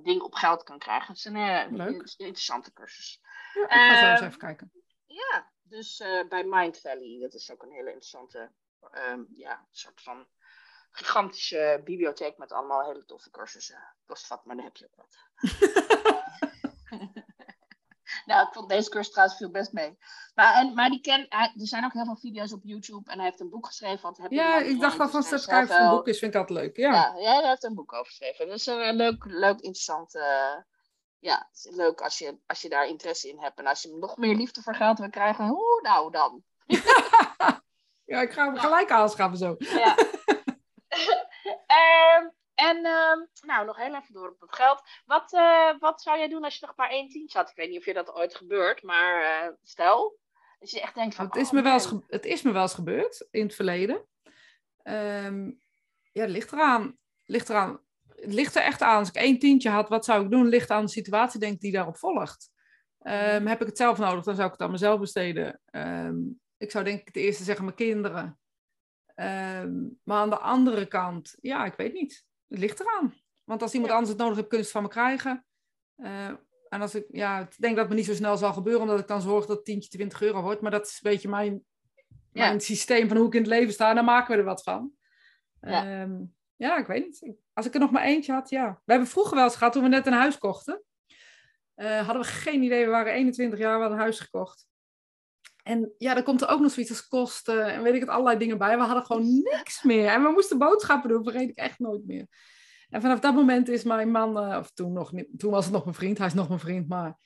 dingen 0.01 0.23
op 0.25 0.33
geld 0.33 0.63
kan 0.63 0.79
krijgen. 0.79 1.07
Het 1.07 1.17
is 1.17 1.25
een, 1.25 1.35
een 1.35 2.03
interessante 2.17 2.73
cursus. 2.73 3.21
Ja, 3.53 3.63
ik 3.63 3.69
ga 3.69 3.99
zo 3.99 4.11
eens 4.11 4.21
even 4.21 4.37
kijken. 4.37 4.71
Ja, 5.05 5.51
dus 5.61 6.03
bij 6.29 6.43
Mind 6.43 6.79
Valley. 6.79 7.19
Dat 7.19 7.33
is 7.33 7.51
ook 7.51 7.63
een 7.63 7.71
hele 7.71 7.87
interessante, 7.87 8.51
um, 9.09 9.27
ja, 9.33 9.67
soort 9.71 10.01
van 10.01 10.27
gigantische 10.91 11.81
bibliotheek 11.83 12.37
met 12.37 12.51
allemaal 12.51 12.85
hele 12.85 13.05
toffe 13.05 13.29
cursussen. 13.29 13.95
Kost 14.05 14.27
wat, 14.27 14.45
maar 14.45 14.55
dan 14.55 14.65
heb 14.65 14.77
je 14.77 14.85
ook 14.85 14.95
wat. 14.95 15.17
Nou, 18.29 18.47
ik 18.47 18.53
vond 18.53 18.69
deze 18.69 18.89
cursus 18.89 19.11
trouwens 19.11 19.37
viel 19.37 19.51
best 19.51 19.71
mee. 19.71 19.97
Maar, 20.35 20.53
en, 20.53 20.73
maar 20.73 20.89
die 20.89 21.01
ken, 21.01 21.27
er 21.29 21.51
zijn 21.55 21.85
ook 21.85 21.93
heel 21.93 22.05
veel 22.05 22.17
video's 22.17 22.53
op 22.53 22.63
YouTube 22.63 23.11
en 23.11 23.17
hij 23.17 23.27
heeft 23.27 23.39
een 23.39 23.49
boek 23.49 23.65
geschreven. 23.65 24.01
Want 24.01 24.19
ja, 24.29 24.57
ik 24.57 24.79
dacht 24.79 24.99
al 24.99 25.09
van 25.09 25.23
Stef 25.23 25.45
Kuijs 25.45 25.69
een 25.69 25.89
boek 25.89 26.07
is, 26.07 26.19
vind 26.19 26.33
ik 26.33 26.39
altijd 26.39 26.59
leuk. 26.59 26.77
Ja, 26.77 26.91
ja, 26.91 27.13
ja 27.17 27.39
hij 27.39 27.49
heeft 27.49 27.63
een 27.63 27.75
boek 27.75 27.93
over 27.93 28.05
geschreven. 28.05 28.47
Dus 28.47 28.65
een 28.65 28.95
leuk, 28.95 29.25
leuk 29.25 29.59
interessant. 29.59 30.15
Uh, 30.15 30.55
ja, 31.19 31.49
is 31.53 31.67
leuk 31.71 32.01
als 32.01 32.17
je, 32.17 32.37
als 32.45 32.61
je 32.61 32.69
daar 32.69 32.87
interesse 32.87 33.29
in 33.29 33.39
hebt. 33.39 33.59
En 33.59 33.67
als 33.67 33.81
je 33.81 33.97
nog 33.99 34.17
meer 34.17 34.35
liefde 34.35 34.61
voor 34.61 34.75
geld 34.75 34.99
wil 34.99 35.09
krijgen, 35.09 35.47
hoe 35.47 35.79
nou 35.81 36.11
dan? 36.11 36.43
ja, 38.11 38.21
ik 38.21 38.31
ga 38.31 38.45
hem 38.45 38.57
gelijk 38.57 38.91
aanschaffen 38.91 39.37
zo. 39.37 39.55
Ja. 39.57 39.97
um, 42.19 42.31
En 42.59 42.77
uh, 42.77 43.27
nou, 43.45 43.65
nog 43.65 43.77
heel 43.77 43.95
even 43.95 44.13
door 44.13 44.29
op 44.29 44.41
het 44.41 44.55
geld. 44.55 44.81
Wat, 45.05 45.33
uh, 45.33 45.79
wat 45.79 46.01
zou 46.01 46.17
jij 46.17 46.27
doen 46.27 46.43
als 46.43 46.57
je 46.57 46.65
nog 46.65 46.75
maar 46.75 46.89
één 46.89 47.09
tientje 47.09 47.37
had? 47.37 47.49
Ik 47.49 47.55
weet 47.55 47.69
niet 47.69 47.79
of 47.79 47.85
je 47.85 47.93
dat 47.93 48.13
ooit 48.13 48.35
gebeurt, 48.35 48.83
maar 48.83 49.45
uh, 49.45 49.53
stel. 49.61 50.19
Als 50.59 50.71
je 50.71 50.81
echt 50.81 50.95
denkt 50.95 51.15
van... 51.15 51.25
Het 51.25 51.35
is, 51.35 51.47
oh, 51.47 51.53
me 51.53 51.61
wel 51.61 51.73
eens 51.73 51.93
het 52.07 52.25
is 52.25 52.41
me 52.41 52.51
wel 52.51 52.61
eens 52.61 52.73
gebeurd 52.73 53.27
in 53.31 53.43
het 53.43 53.55
verleden. 53.55 54.05
Um, 54.83 55.61
ja, 56.11 56.21
het 56.21 56.29
ligt 56.29 56.51
eraan. 56.51 56.97
Ligt 57.25 57.49
eraan. 57.49 57.79
Het 58.15 58.33
ligt 58.33 58.55
er 58.55 58.61
echt 58.61 58.81
aan. 58.81 58.97
Als 58.97 59.09
ik 59.09 59.15
één 59.15 59.39
tientje 59.39 59.69
had, 59.69 59.89
wat 59.89 60.05
zou 60.05 60.23
ik 60.23 60.31
doen? 60.31 60.47
Ligt 60.47 60.69
aan 60.69 60.85
de 60.85 60.91
situatie, 60.91 61.39
denk 61.39 61.53
ik, 61.53 61.59
die 61.59 61.71
daarop 61.71 61.97
volgt. 61.97 62.49
Um, 63.01 63.47
heb 63.47 63.61
ik 63.61 63.67
het 63.67 63.77
zelf 63.77 63.97
nodig, 63.97 64.23
dan 64.23 64.35
zou 64.35 64.45
ik 64.45 64.53
het 64.53 64.61
aan 64.61 64.71
mezelf 64.71 64.99
besteden. 64.99 65.61
Um, 65.71 66.39
ik 66.57 66.71
zou 66.71 66.83
denk 66.83 66.99
ik 66.99 67.07
het 67.07 67.15
eerste 67.15 67.43
zeggen 67.43 67.65
mijn 67.65 67.75
kinderen. 67.75 68.39
maar 70.03 70.17
aan 70.17 70.29
de 70.29 70.39
andere 70.39 70.85
kant, 70.85 71.37
ja, 71.41 71.65
ik 71.65 71.75
weet 71.75 71.93
niet. 71.93 72.27
Het 72.49 72.59
ligt 72.59 72.79
eraan. 72.79 73.13
Want 73.43 73.61
als 73.61 73.73
iemand 73.73 73.91
anders 73.91 74.09
het 74.09 74.19
nodig 74.19 74.35
heeft, 74.35 74.49
kunst 74.49 74.71
van 74.71 74.83
me 74.83 74.89
krijgen. 74.89 75.45
Uh, 75.97 76.27
en 76.69 76.81
als 76.81 76.95
ik, 76.95 77.05
ja, 77.07 77.39
ik 77.39 77.57
denk 77.57 77.75
dat 77.75 77.85
het 77.85 77.89
me 77.89 77.95
niet 77.95 78.09
zo 78.09 78.13
snel 78.13 78.37
zal 78.37 78.53
gebeuren, 78.53 78.81
omdat 78.81 78.99
ik 78.99 79.07
dan 79.07 79.21
zorg 79.21 79.45
dat 79.45 79.55
het 79.55 79.65
tientje 79.65 79.89
20 79.89 80.21
euro 80.21 80.41
wordt. 80.41 80.61
Maar 80.61 80.71
dat 80.71 80.85
is 80.85 80.99
een 81.01 81.11
beetje 81.11 81.29
mijn, 81.29 81.63
mijn 82.31 82.61
systeem 82.61 83.07
van 83.07 83.17
hoe 83.17 83.27
ik 83.27 83.33
in 83.33 83.39
het 83.39 83.49
leven 83.49 83.73
sta. 83.73 83.89
En 83.89 83.95
dan 83.95 84.05
maken 84.05 84.33
we 84.33 84.39
er 84.39 84.45
wat 84.45 84.63
van. 84.63 84.91
Ja, 85.61 86.01
um, 86.01 86.35
ja 86.55 86.77
ik 86.77 86.87
weet 86.87 87.05
niet. 87.05 87.35
Als 87.53 87.65
ik 87.65 87.73
er 87.73 87.79
nog 87.79 87.91
maar 87.91 88.03
eentje 88.03 88.33
had, 88.33 88.49
ja. 88.49 88.81
We 88.85 88.91
hebben 88.91 89.09
vroeger 89.09 89.35
wel 89.35 89.43
eens 89.43 89.55
gehad, 89.55 89.73
toen 89.73 89.83
we 89.83 89.89
net 89.89 90.07
een 90.07 90.13
huis 90.13 90.37
kochten. 90.37 90.83
Uh, 91.75 92.05
hadden 92.05 92.21
we 92.21 92.27
geen 92.27 92.63
idee, 92.63 92.85
we 92.85 92.91
waren 92.91 93.13
21 93.13 93.59
jaar, 93.59 93.73
we 93.73 93.79
hadden 93.79 93.97
een 93.97 94.03
huis 94.03 94.19
gekocht. 94.19 94.67
En 95.69 95.93
ja, 95.97 96.13
dan 96.13 96.23
komt 96.23 96.41
er 96.41 96.49
ook 96.49 96.59
nog 96.59 96.71
zoiets 96.71 96.91
als 96.91 97.07
kosten 97.07 97.65
en 97.65 97.83
weet 97.83 97.93
ik 97.93 97.99
het, 97.99 98.09
allerlei 98.09 98.37
dingen 98.37 98.57
bij. 98.57 98.77
We 98.77 98.83
hadden 98.83 99.05
gewoon 99.05 99.41
niks 99.43 99.83
meer. 99.83 100.07
En 100.07 100.23
we 100.23 100.29
moesten 100.29 100.57
boodschappen 100.57 101.09
doen, 101.09 101.23
vergeet 101.23 101.49
ik 101.49 101.57
echt 101.57 101.79
nooit 101.79 102.05
meer. 102.05 102.27
En 102.89 103.01
vanaf 103.01 103.19
dat 103.19 103.33
moment 103.33 103.67
is 103.67 103.83
mijn 103.83 104.11
man, 104.11 104.49
uh, 104.49 104.57
of 104.57 104.71
toen, 104.71 104.93
nog 104.93 105.11
niet, 105.11 105.27
toen 105.37 105.51
was 105.51 105.63
het 105.63 105.73
nog 105.73 105.83
mijn 105.83 105.95
vriend, 105.95 106.17
hij 106.17 106.27
is 106.27 106.33
nog 106.33 106.47
mijn 106.47 106.59
vriend, 106.59 106.87
maar 106.87 107.17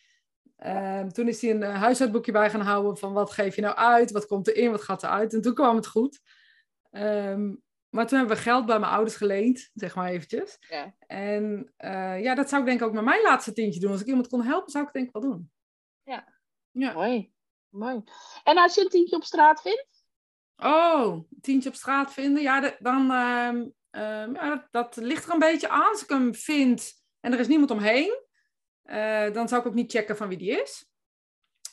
uh, 0.66 1.02
toen 1.02 1.28
is 1.28 1.42
hij 1.42 1.52
een 1.52 1.62
uh, 1.62 1.76
huishoudboekje 1.76 2.32
bij 2.32 2.50
gaan 2.50 2.62
houden 2.62 2.98
van 2.98 3.14
wat 3.14 3.32
geef 3.32 3.56
je 3.56 3.62
nou 3.62 3.76
uit, 3.76 4.12
wat 4.12 4.26
komt 4.26 4.48
erin, 4.48 4.72
wat 4.72 4.82
gaat 4.82 5.04
eruit. 5.04 5.34
En 5.34 5.42
toen 5.42 5.54
kwam 5.54 5.76
het 5.76 5.88
goed. 5.88 6.20
Um, 6.92 7.62
maar 7.90 8.08
toen 8.08 8.18
hebben 8.18 8.36
we 8.36 8.42
geld 8.44 8.66
bij 8.66 8.80
mijn 8.80 8.92
ouders 8.92 9.16
geleend, 9.16 9.70
zeg 9.74 9.96
maar 9.96 10.10
eventjes. 10.10 10.58
Ja. 10.60 10.96
En 11.08 11.74
uh, 11.78 12.24
ja, 12.24 12.36
dat 12.36 12.50
zou 12.50 12.62
ik 12.62 12.68
denk 12.68 12.80
ik 12.80 12.88
ook 12.88 12.94
met 12.94 13.04
mijn 13.04 13.22
laatste 13.22 13.54
tientje 13.54 13.80
doen. 13.80 13.92
Als 13.92 14.02
ik 14.02 14.08
iemand 14.08 14.28
kon 14.28 14.44
helpen, 14.44 14.72
zou 14.72 14.86
ik 14.86 14.94
het 14.94 15.02
denk 15.02 15.16
ik 15.16 15.22
wel 15.22 15.32
doen. 15.32 15.52
Ja, 16.04 16.28
ja. 16.72 16.94
mooi. 16.94 17.33
Mooi. 17.74 18.04
En 18.44 18.58
als 18.58 18.76
je 18.76 18.82
een 18.82 18.90
tientje 18.90 19.16
op 19.16 19.24
straat 19.24 19.62
vindt? 19.62 20.06
Oh, 20.58 21.14
een 21.14 21.42
tientje 21.42 21.70
op 21.70 21.76
straat 21.76 22.14
vinden? 22.14 22.42
Ja, 22.42 22.76
dan, 22.80 23.02
uh, 23.02 24.34
ja, 24.34 24.68
dat, 24.72 24.96
ligt 24.96 25.26
er 25.26 25.34
een 25.34 25.40
beetje 25.40 25.70
aan. 25.70 25.90
Als 25.90 26.04
ik 26.04 26.10
hem 26.10 26.36
vind 26.36 26.94
en 27.20 27.34
er 27.34 27.40
is 27.40 27.48
niemand 27.48 27.72
omheen, 27.72 28.20
uh, 28.84 29.34
dan 29.34 29.48
zou 29.48 29.62
ik 29.62 29.68
ook 29.68 29.74
niet 29.74 29.92
checken 29.92 30.18
van 30.18 30.28
wie 30.28 30.38
die 30.38 30.62
is. 30.62 30.86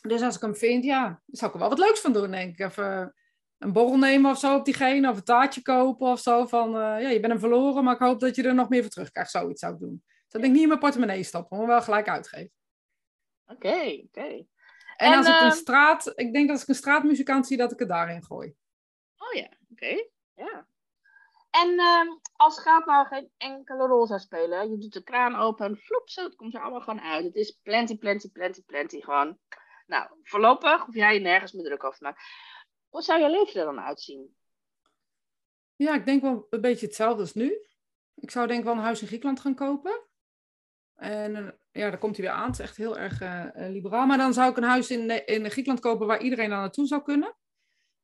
Dus 0.01 0.23
als 0.23 0.37
ik 0.37 0.41
hem 0.41 0.57
vind, 0.57 0.85
ja, 0.85 1.03
dan 1.09 1.21
zou 1.27 1.47
ik 1.47 1.55
er 1.57 1.61
wel 1.61 1.77
wat 1.77 1.87
leuks 1.87 2.01
van 2.01 2.13
doen, 2.13 2.31
denk 2.31 2.59
ik. 2.59 2.67
Even 2.67 3.15
een 3.59 3.73
borrel 3.73 3.99
nemen 3.99 4.31
of 4.31 4.39
zo 4.39 4.57
op 4.57 4.65
diegene, 4.65 5.11
of 5.11 5.17
een 5.17 5.25
taartje 5.25 5.63
kopen 5.63 6.07
of 6.07 6.21
zo. 6.21 6.47
Van, 6.47 6.69
uh, 6.69 6.81
ja, 6.81 7.09
je 7.09 7.21
bent 7.21 7.33
hem 7.33 7.41
verloren, 7.41 7.85
maar 7.85 7.95
ik 7.95 8.01
hoop 8.01 8.21
dat 8.21 8.37
je 8.37 8.43
er 8.43 8.55
nog 8.55 8.69
meer 8.69 8.83
voor 8.83 8.91
terugkrijgt. 8.91 9.31
Zoiets 9.31 9.61
zou 9.61 9.75
ik 9.75 9.81
doen. 9.81 10.03
Dus 10.05 10.29
dat 10.29 10.41
denk 10.41 10.45
ik 10.45 10.53
niet 10.53 10.63
in 10.63 10.69
mijn 10.69 10.81
portemonnee 10.81 11.23
stoppen, 11.23 11.59
maar 11.59 11.67
wel 11.67 11.83
gelijk 11.83 12.09
uitgeven. 12.09 12.53
Oké, 13.47 14.03
oké. 14.05 14.47
En, 15.01 15.17
als 15.17 15.27
ik 15.27 15.35
een 15.35 15.41
ehm, 15.41 15.51
straat, 15.51 16.13
ik 16.15 16.33
denk 16.33 16.47
dat 16.47 16.51
als 16.51 16.63
ik 16.63 16.69
een 16.69 16.75
straatmuzikant 16.75 17.47
zie, 17.47 17.57
dat 17.57 17.73
ik 17.73 17.79
het 17.79 17.89
daarin 17.89 18.23
gooi. 18.23 18.55
Oh 19.19 19.33
ja, 19.33 19.49
oké. 19.71 20.07
Ja. 20.35 20.67
En 21.51 21.71
uh, 21.71 22.17
als 22.33 22.61
gaat 22.61 22.87
nou 22.87 23.07
geen 23.07 23.31
enkele 23.37 23.87
rol 23.87 24.07
zou 24.07 24.21
spelen, 24.21 24.71
je 24.71 24.79
doet 24.79 24.93
de 24.93 25.03
kraan 25.03 25.35
open 25.35 25.67
en 25.67 25.77
floep, 25.77 26.09
zo, 26.11 26.25
het 26.25 26.37
komt 26.37 26.55
er 26.55 26.61
allemaal 26.61 26.81
gewoon 26.81 27.01
uit. 27.01 27.25
Het 27.25 27.35
is 27.35 27.59
plenty, 27.63 27.99
plenty, 27.99 28.31
plenty, 28.31 28.63
plenty 28.63 29.01
gewoon. 29.01 29.39
Nou, 29.87 30.11
voorlopig 30.23 30.85
hoef 30.85 30.95
jij 30.95 31.15
je 31.15 31.21
nergens 31.21 31.53
meer 31.53 31.65
druk 31.65 31.85
over 31.85 31.99
te 31.99 32.05
maken. 32.05 32.23
Hoe 32.89 33.03
zou 33.03 33.21
je 33.21 33.31
leven 33.31 33.61
er 33.61 33.67
dan 33.67 33.81
uitzien? 33.81 34.37
Ja, 35.77 35.95
ik 35.95 36.07
denk 36.07 36.23
wel 36.23 36.47
een 36.51 36.61
beetje 36.61 36.87
hetzelfde 36.87 37.21
als 37.21 37.35
nu. 37.35 37.67
Ik 38.15 38.31
zou 38.31 38.47
denk 38.47 38.59
ik 38.59 38.65
wel 38.65 38.75
een 38.75 38.81
huis 38.81 39.01
in 39.01 39.07
Griekenland 39.07 39.41
gaan 39.41 39.55
kopen. 39.55 40.07
En 40.95 41.60
ja, 41.73 41.89
daar 41.91 41.99
komt 41.99 42.17
hij 42.17 42.25
weer 42.25 42.35
aan. 42.35 42.47
Het 42.47 42.59
is 42.59 42.65
echt 42.65 42.77
heel 42.77 42.99
erg 42.99 43.23
uh, 43.23 43.45
liberaal. 43.55 44.07
Maar 44.07 44.19
dan 44.19 44.33
zou 44.33 44.51
ik 44.51 44.57
een 44.57 44.63
huis 44.63 44.91
in, 44.91 45.27
in 45.27 45.51
Griekenland 45.51 45.81
kopen 45.81 46.07
waar 46.07 46.21
iedereen 46.23 46.53
aan 46.53 46.61
naartoe 46.61 46.87
zou 46.87 47.03
kunnen. 47.03 47.37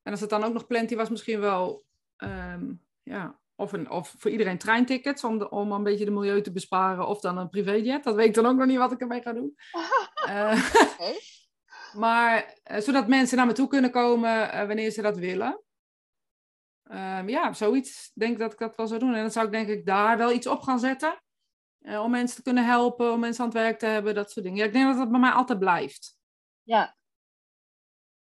En 0.03 0.13
als 0.13 0.21
het 0.21 0.31
dan 0.31 0.45
ook 0.45 0.53
nog 0.53 0.67
plenty 0.67 0.97
was, 0.97 1.09
misschien 1.09 1.41
wel... 1.41 1.85
Um, 2.17 2.85
ja, 3.03 3.39
of, 3.55 3.73
een, 3.73 3.91
of 3.91 4.15
voor 4.19 4.31
iedereen 4.31 4.59
treintickets 4.59 5.25
om, 5.25 5.39
de, 5.39 5.51
om 5.51 5.73
een 5.73 5.83
beetje 5.83 6.05
de 6.05 6.11
milieu 6.11 6.43
te 6.43 6.53
besparen. 6.53 7.07
Of 7.07 7.21
dan 7.21 7.39
een 7.39 7.49
privéjet. 7.49 8.05
Dat 8.05 8.15
weet 8.15 8.27
ik 8.27 8.35
dan 8.35 8.47
ook 8.47 8.57
nog 8.57 8.67
niet 8.67 8.79
wat 8.79 8.93
ik 8.93 9.01
ermee 9.01 9.23
ga 9.23 9.33
doen. 9.33 9.57
uh, 10.29 10.71
maar 12.03 12.59
zodat 12.79 13.09
mensen 13.09 13.37
naar 13.37 13.47
me 13.47 13.53
toe 13.53 13.69
kunnen 13.69 13.91
komen 13.91 14.67
wanneer 14.67 14.91
ze 14.91 15.03
dat 15.03 15.17
willen. 15.17 15.61
Um, 16.91 17.29
ja, 17.29 17.53
zoiets 17.53 18.11
denk 18.15 18.33
ik 18.33 18.39
dat 18.39 18.53
ik 18.53 18.59
dat 18.59 18.77
wel 18.77 18.87
zou 18.87 19.01
doen. 19.01 19.15
En 19.15 19.21
dan 19.21 19.31
zou 19.31 19.47
ik 19.47 19.53
denk 19.53 19.69
ik 19.69 19.87
daar 19.87 20.19
wel 20.19 20.33
iets 20.33 20.47
op 20.47 20.61
gaan 20.61 20.79
zetten. 20.79 21.21
Uh, 21.87 22.03
om 22.03 22.11
mensen 22.11 22.37
te 22.37 22.43
kunnen 22.43 22.65
helpen, 22.65 23.13
om 23.13 23.21
mensen 23.21 23.45
aan 23.45 23.51
het 23.51 23.59
werk 23.59 23.79
te 23.79 23.87
hebben, 23.87 24.15
dat 24.15 24.31
soort 24.31 24.45
dingen. 24.45 24.61
Ja, 24.61 24.65
ik 24.65 24.73
denk 24.73 24.87
dat 24.87 24.97
dat 24.97 25.11
bij 25.11 25.21
mij 25.21 25.31
altijd 25.31 25.59
blijft. 25.59 26.17
Ja. 26.63 26.97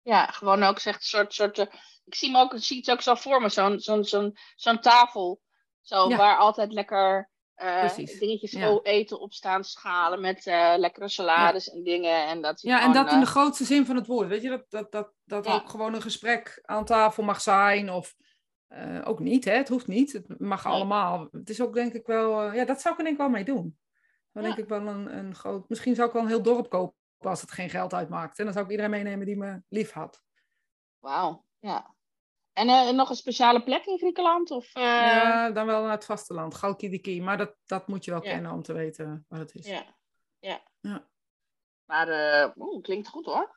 Ja, 0.02 0.26
gewoon 0.26 0.62
ook 0.62 0.76
echt 0.76 0.86
een 0.86 1.00
soort, 1.00 1.34
soort 1.34 1.58
uh, 1.58 1.66
ik 2.04 2.14
zie 2.14 2.30
me 2.30 2.38
ook, 2.38 2.52
zie 2.56 2.76
het 2.76 2.90
ook 2.90 3.00
zo 3.00 3.14
voor 3.14 3.40
me, 3.42 3.48
zo'n 3.48 3.80
zo'n 3.80 4.04
zo'n 4.04 4.36
zo'n 4.54 4.80
tafel, 4.80 5.40
zo, 5.80 6.16
waar 6.16 6.36
altijd 6.36 6.72
lekker 6.72 7.30
uh, 7.56 7.94
dingetjes 7.96 8.52
ja. 8.52 8.80
eten 8.82 9.20
op 9.20 9.32
staan, 9.32 9.64
schalen 9.64 10.20
met 10.20 10.44
lekkere 10.76 11.08
salades 11.08 11.70
en 11.70 11.82
dingen. 11.82 12.26
En 12.26 12.42
dat 12.42 12.60
ja, 12.60 12.82
en 12.82 12.92
dat 12.92 13.12
in 13.12 13.20
de 13.20 13.26
grootste 13.26 13.64
zin 13.64 13.86
van 13.86 13.96
het 13.96 14.06
woord. 14.06 14.28
Weet 14.28 14.42
je, 14.42 14.48
dat, 14.48 14.70
dat, 14.70 14.92
dat, 14.92 15.12
dat 15.24 15.46
ook 15.46 15.68
gewoon 15.68 15.94
een 15.94 16.02
gesprek 16.02 16.58
aan 16.62 16.84
tafel 16.84 17.22
mag 17.22 17.40
zijn 17.40 17.90
of 17.90 18.14
uh, 18.68 19.00
ook 19.04 19.18
niet, 19.18 19.44
hè? 19.44 19.52
het 19.52 19.68
hoeft 19.68 19.86
niet. 19.86 20.12
Het 20.12 20.40
mag 20.40 20.66
allemaal. 20.66 21.28
Het 21.32 21.50
is 21.50 21.60
ook 21.60 21.74
denk 21.74 21.92
ik 21.92 22.06
wel, 22.06 22.46
uh, 22.46 22.54
ja, 22.54 22.64
dat 22.64 22.80
zou 22.80 22.94
ik 22.94 23.00
er 23.00 23.06
denk 23.06 23.16
ik 23.16 23.22
wel 23.22 23.32
mee 23.32 23.44
doen. 23.44 23.78
Dan 24.32 24.42
ja. 24.42 24.48
denk 24.48 24.62
ik 24.62 24.68
wel 24.68 24.86
een, 24.86 25.18
een 25.18 25.34
groot, 25.34 25.68
misschien 25.68 25.94
zou 25.94 26.06
ik 26.08 26.14
wel 26.14 26.22
een 26.22 26.28
heel 26.28 26.42
dorp 26.42 26.68
kopen 26.68 26.96
als 27.18 27.40
het 27.40 27.52
geen 27.52 27.70
geld 27.70 27.94
uitmaakt. 27.94 28.38
En 28.38 28.44
dan 28.44 28.52
zou 28.52 28.64
ik 28.64 28.70
iedereen 28.70 28.90
meenemen 28.90 29.26
die 29.26 29.36
me 29.36 29.62
lief 29.68 29.92
had. 29.92 30.22
Wauw, 30.98 31.44
ja. 31.58 31.94
En 32.52 32.68
uh, 32.68 32.90
nog 32.90 33.10
een 33.10 33.16
speciale 33.16 33.62
plek 33.62 33.84
in 33.84 33.98
Griekenland? 33.98 34.50
Of, 34.50 34.72
Ja, 34.72 35.50
dan 35.50 35.66
wel 35.66 35.82
naar 35.82 35.90
het 35.90 36.04
vasteland, 36.04 36.54
Chalkidiki. 36.54 37.22
Maar 37.22 37.36
dat, 37.36 37.54
dat 37.66 37.86
moet 37.86 38.04
je 38.04 38.10
wel 38.10 38.24
ja. 38.24 38.30
kennen 38.30 38.52
om 38.52 38.62
te 38.62 38.72
weten 38.72 39.24
waar 39.28 39.40
het 39.40 39.54
is. 39.54 39.66
Ja, 39.66 39.84
ja. 40.38 40.60
ja. 40.80 41.08
Maar 41.84 42.08
uh, 42.56 42.80
klinkt 42.82 43.08
goed 43.08 43.26
hoor. 43.26 43.56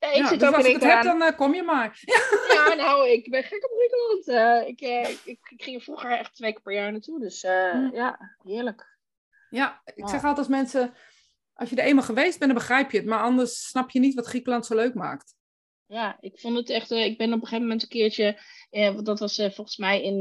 Ja, 0.00 0.12
ik 0.12 0.26
zit 0.26 0.40
dus 0.40 0.48
ook 0.48 0.54
als 0.54 0.66
ik 0.66 0.72
het 0.72 0.82
heb, 0.82 1.02
dan 1.02 1.22
uh, 1.22 1.36
kom 1.36 1.54
je 1.54 1.62
maar. 1.62 2.00
ja, 2.54 2.74
nou, 2.74 3.08
ik 3.08 3.30
ben 3.30 3.42
gek 3.42 3.64
op 3.64 3.70
Griekenland. 3.76 4.28
Uh, 4.28 4.68
ik, 4.68 4.80
uh, 4.80 5.10
ik, 5.10 5.40
ik, 5.48 5.62
ging 5.62 5.76
er 5.76 5.82
vroeger 5.82 6.18
echt 6.18 6.34
twee 6.34 6.52
keer 6.52 6.62
per 6.62 6.74
jaar 6.74 6.92
naartoe. 6.92 7.20
Dus 7.20 7.42
mm. 7.42 7.90
ja, 7.94 8.36
heerlijk. 8.42 8.98
Ja, 9.50 9.82
ik 9.84 10.08
zeg 10.08 10.20
altijd 10.20 10.38
als 10.38 10.48
mensen... 10.48 10.94
Als 11.54 11.70
je 11.70 11.76
er 11.76 11.84
eenmaal 11.84 12.04
geweest 12.04 12.38
bent, 12.38 12.50
dan 12.50 12.60
begrijp 12.60 12.90
je 12.90 12.98
het. 12.98 13.06
Maar 13.06 13.22
anders 13.22 13.68
snap 13.68 13.90
je 13.90 13.98
niet 13.98 14.14
wat 14.14 14.26
Griekenland 14.26 14.66
zo 14.66 14.74
leuk 14.74 14.94
maakt. 14.94 15.34
Ja, 15.86 16.16
ik 16.20 16.40
vond 16.40 16.56
het 16.56 16.70
echt... 16.70 16.90
ik 16.90 17.18
ben 17.18 17.28
op 17.28 17.34
een 17.34 17.40
gegeven 17.40 17.62
moment 17.62 17.82
een 17.82 17.88
keertje... 17.88 18.40
dat 19.02 19.18
was 19.18 19.36
volgens 19.36 19.76
mij 19.76 20.02
in, 20.02 20.18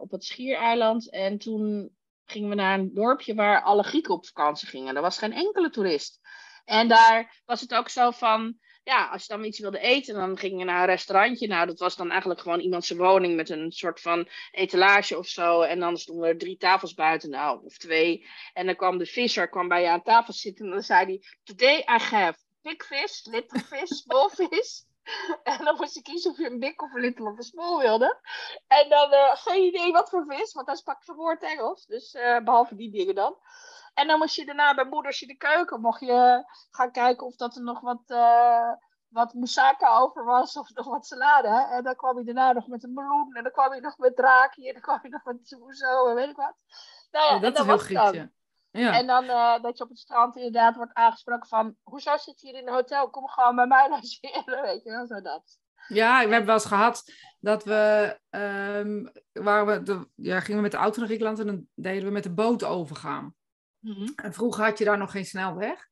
op 0.00 0.10
het 0.10 0.24
Schiereiland. 0.24 1.10
En 1.10 1.38
toen 1.38 1.96
gingen 2.24 2.48
we 2.48 2.54
naar 2.54 2.78
een 2.78 2.94
dorpje 2.94 3.34
waar 3.34 3.62
alle 3.62 3.82
Grieken 3.82 4.14
op 4.14 4.26
vakantie 4.26 4.68
gingen. 4.68 4.96
Er 4.96 5.02
was 5.02 5.18
geen 5.18 5.32
enkele 5.32 5.70
toerist. 5.70 6.20
En 6.64 6.88
daar 6.88 7.42
was 7.44 7.60
het 7.60 7.74
ook 7.74 7.88
zo 7.88 8.10
van, 8.10 8.58
ja, 8.84 9.08
als 9.08 9.22
je 9.26 9.34
dan 9.34 9.44
iets 9.44 9.58
wilde 9.58 9.78
eten, 9.78 10.14
dan 10.14 10.38
ging 10.38 10.58
je 10.58 10.64
naar 10.64 10.80
een 10.80 10.86
restaurantje. 10.86 11.46
Nou, 11.46 11.66
dat 11.66 11.78
was 11.78 11.96
dan 11.96 12.10
eigenlijk 12.10 12.40
gewoon 12.40 12.60
iemand 12.60 12.84
zijn 12.84 12.98
woning 12.98 13.36
met 13.36 13.50
een 13.50 13.72
soort 13.72 14.00
van 14.00 14.28
etalage 14.50 15.18
of 15.18 15.26
zo. 15.26 15.60
En 15.60 15.80
dan 15.80 15.96
stonden 15.96 16.28
er 16.28 16.38
drie 16.38 16.56
tafels 16.56 16.94
buiten, 16.94 17.30
nou, 17.30 17.64
of 17.64 17.78
twee. 17.78 18.26
En 18.52 18.66
dan 18.66 18.76
kwam 18.76 18.98
de 18.98 19.06
visser 19.06 19.48
kwam 19.48 19.68
bij 19.68 19.82
je 19.82 19.88
aan 19.88 20.02
tafel 20.02 20.32
zitten 20.32 20.64
en 20.64 20.70
dan 20.70 20.82
zei 20.82 21.04
hij, 21.04 21.22
today 21.44 21.78
I 21.78 22.02
have 22.02 22.38
big 22.62 22.86
fish, 22.86 23.24
little 23.24 23.60
fish, 23.60 23.90
small 23.90 24.28
fish. 24.28 24.80
En 25.42 25.64
dan 25.64 25.76
moest 25.76 25.94
je 25.94 26.02
kiezen 26.02 26.30
of 26.30 26.38
je 26.38 26.50
een 26.50 26.58
big 26.58 26.76
of 26.76 26.94
een 26.94 27.00
little 27.00 27.30
of 27.30 27.36
een 27.36 27.42
small 27.42 27.78
wilde. 27.78 28.18
En 28.66 28.88
dan 28.88 29.12
uh, 29.12 29.36
geen 29.36 29.62
idee 29.62 29.92
wat 29.92 30.10
voor 30.10 30.24
vis, 30.28 30.52
want 30.52 30.66
hij 30.66 30.76
sprak 30.76 31.04
verwoord 31.04 31.42
Engels. 31.42 31.86
Dus 31.86 32.14
uh, 32.14 32.38
behalve 32.38 32.76
die 32.76 32.90
dingen 32.90 33.14
dan. 33.14 33.36
En 33.94 34.06
dan 34.06 34.18
moest 34.18 34.34
je 34.34 34.46
daarna 34.46 34.74
bij 34.74 34.84
moeders 34.84 35.22
in 35.22 35.28
de 35.28 35.36
keuken, 35.36 35.80
mocht 35.80 36.00
je 36.00 36.44
gaan 36.70 36.90
kijken 36.90 37.26
of 37.26 37.36
dat 37.36 37.56
er 37.56 37.62
nog 37.62 37.80
wat, 37.80 38.02
uh, 38.06 38.72
wat 39.08 39.34
moussaka 39.34 39.98
over 39.98 40.24
was 40.24 40.56
of 40.56 40.74
nog 40.74 40.86
wat 40.86 41.06
salade. 41.06 41.68
En 41.70 41.84
dan 41.84 41.96
kwam 41.96 42.18
je 42.18 42.24
daarna 42.24 42.52
nog 42.52 42.66
met 42.66 42.84
een 42.84 42.94
meloen 42.94 43.34
en 43.34 43.42
dan 43.42 43.52
kwam 43.52 43.74
je 43.74 43.80
nog 43.80 43.98
met 43.98 44.16
draakje 44.16 44.66
en 44.66 44.72
dan 44.72 44.82
kwam 44.82 44.98
je 45.02 45.08
nog 45.08 45.24
met 45.24 45.76
zo 45.76 46.08
en 46.08 46.14
weet 46.14 46.30
ik 46.30 46.36
wat. 46.36 46.54
Nou 47.10 47.26
ja, 47.26 47.34
ja 47.34 47.40
dat 47.40 47.58
is 47.58 47.64
heel 47.64 47.78
Grieks, 47.78 48.28
ja. 48.72 48.98
En 48.98 49.06
dan 49.06 49.24
uh, 49.24 49.62
dat 49.62 49.78
je 49.78 49.84
op 49.84 49.90
het 49.90 49.98
strand 49.98 50.36
inderdaad 50.36 50.76
wordt 50.76 50.94
aangesproken 50.94 51.48
van... 51.48 51.76
Hoezo 51.82 52.16
zit 52.16 52.40
je 52.40 52.46
hier 52.46 52.60
in 52.60 52.68
een 52.68 52.74
hotel? 52.74 53.10
Kom 53.10 53.28
gewoon 53.28 53.56
bij 53.56 53.66
mij 53.66 53.88
logeren, 53.88 54.62
weet 54.68 54.82
je 54.82 54.90
wel, 54.90 55.06
zo 55.06 55.20
dat. 55.20 55.58
Ja, 55.88 56.16
we 56.16 56.28
hebben 56.28 56.46
wel 56.46 56.54
eens 56.54 56.64
gehad 56.64 57.04
dat 57.40 57.64
we... 57.64 58.18
Um, 58.30 59.12
waar 59.32 59.66
we 59.66 59.82
de, 59.82 60.08
ja, 60.14 60.40
gingen 60.40 60.56
we 60.56 60.62
met 60.62 60.70
de 60.70 60.76
auto 60.76 60.98
naar 60.98 61.06
Griekenland 61.06 61.38
en 61.38 61.46
dan 61.46 61.66
deden 61.74 62.04
we 62.04 62.10
met 62.10 62.22
de 62.22 62.34
boot 62.34 62.64
overgaan. 62.64 63.34
Mm 63.80 64.12
En 64.16 64.32
vroeger 64.32 64.64
had 64.64 64.78
je 64.78 64.84
daar 64.84 64.98
nog 64.98 65.10
geen 65.10 65.26
snelweg. 65.26 65.88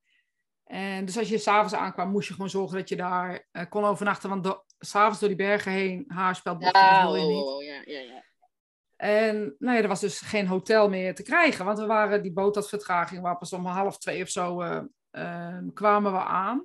En 0.65 1.05
dus 1.05 1.19
als 1.19 1.29
je 1.29 1.39
s'avonds 1.39 1.75
aankwam, 1.75 2.11
moest 2.11 2.29
je 2.29 2.35
gewoon 2.35 2.51
zorgen 2.51 2.79
dat 2.79 2.89
je 2.89 2.97
daar 2.97 3.47
uh, 3.53 3.63
kon 3.69 3.85
overnachten. 3.85 4.29
Want 4.29 4.65
s'avonds 4.79 5.19
door 5.19 5.29
die 5.29 5.39
bergen 5.39 5.73
heen, 5.73 6.05
ja, 6.09 6.35
dat 6.43 6.59
wil 6.59 7.15
je 7.15 7.27
niet. 7.27 7.43
Oh, 7.43 7.63
ja, 7.63 7.83
ja, 7.85 8.01
ja. 8.01 8.27
En 8.97 9.55
nou 9.59 9.77
ja, 9.77 9.83
er 9.83 9.89
was 9.89 10.01
dus 10.01 10.21
geen 10.21 10.47
hotel 10.47 10.89
meer 10.89 11.15
te 11.15 11.23
krijgen, 11.23 11.65
want 11.65 11.79
we 11.79 11.87
waren, 11.87 12.23
die 12.23 12.33
boot 12.33 12.55
had 12.55 12.69
vertraging, 12.69 13.23
waar 13.23 13.39
pas 13.39 13.53
om 13.53 13.67
half 13.67 13.99
twee 13.99 14.23
of 14.23 14.29
zo 14.29 14.63
uh, 14.63 14.81
uh, 15.13 15.59
kwamen 15.75 16.13
we 16.13 16.19
aan. 16.19 16.65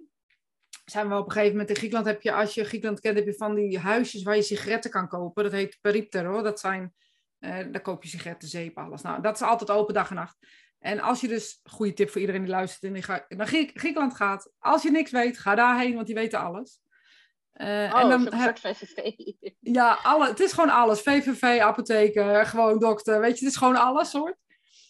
Zijn 0.85 1.09
we 1.09 1.15
op 1.15 1.25
een 1.25 1.31
gegeven 1.31 1.51
moment 1.51 1.69
in 1.69 1.75
Griekenland, 1.75 2.07
heb 2.07 2.21
je, 2.21 2.33
als 2.33 2.53
je 2.53 2.63
Griekenland 2.63 2.99
kent, 2.99 3.17
heb 3.17 3.25
je 3.25 3.33
van 3.33 3.55
die 3.55 3.79
huisjes 3.79 4.23
waar 4.23 4.35
je 4.35 4.41
sigaretten 4.41 4.91
kan 4.91 5.07
kopen. 5.07 5.43
Dat 5.43 5.51
heet 5.51 5.77
periptero, 5.81 6.41
dat 6.41 6.59
zijn, 6.59 6.93
uh, 7.39 7.57
daar 7.71 7.81
koop 7.81 8.03
je 8.03 8.09
sigaretten, 8.09 8.47
zeep, 8.47 8.77
alles. 8.77 9.01
Nou, 9.01 9.21
dat 9.21 9.35
is 9.35 9.41
altijd 9.41 9.71
open 9.71 9.93
dag 9.93 10.09
en 10.09 10.15
nacht. 10.15 10.37
En 10.83 10.99
als 10.99 11.21
je 11.21 11.27
dus, 11.27 11.59
goede 11.63 11.93
tip 11.93 12.09
voor 12.09 12.21
iedereen 12.21 12.41
die 12.41 12.51
luistert 12.51 12.83
en 12.83 12.93
die 12.93 13.37
naar 13.37 13.47
Griekenland 13.73 14.15
gaat, 14.15 14.51
als 14.59 14.83
je 14.83 14.91
niks 14.91 15.11
weet, 15.11 15.37
ga 15.37 15.55
daarheen, 15.55 15.95
want 15.95 16.05
die 16.05 16.15
weten 16.15 16.39
alles. 16.39 16.81
Uh, 17.53 17.67
oh, 17.67 17.99
en 17.99 18.09
dan 18.09 18.33
heb... 18.33 18.57
VVV. 18.57 18.97
Ja, 19.59 19.99
alle, 20.03 20.27
het 20.27 20.39
is 20.39 20.51
gewoon 20.53 20.69
alles. 20.69 21.01
VVV, 21.01 21.59
apotheker, 21.61 22.45
gewoon 22.45 22.79
dokter. 22.79 23.19
Weet 23.19 23.39
je, 23.39 23.45
het 23.45 23.53
is 23.53 23.59
gewoon 23.59 23.75
alles 23.75 24.09
soort. 24.09 24.35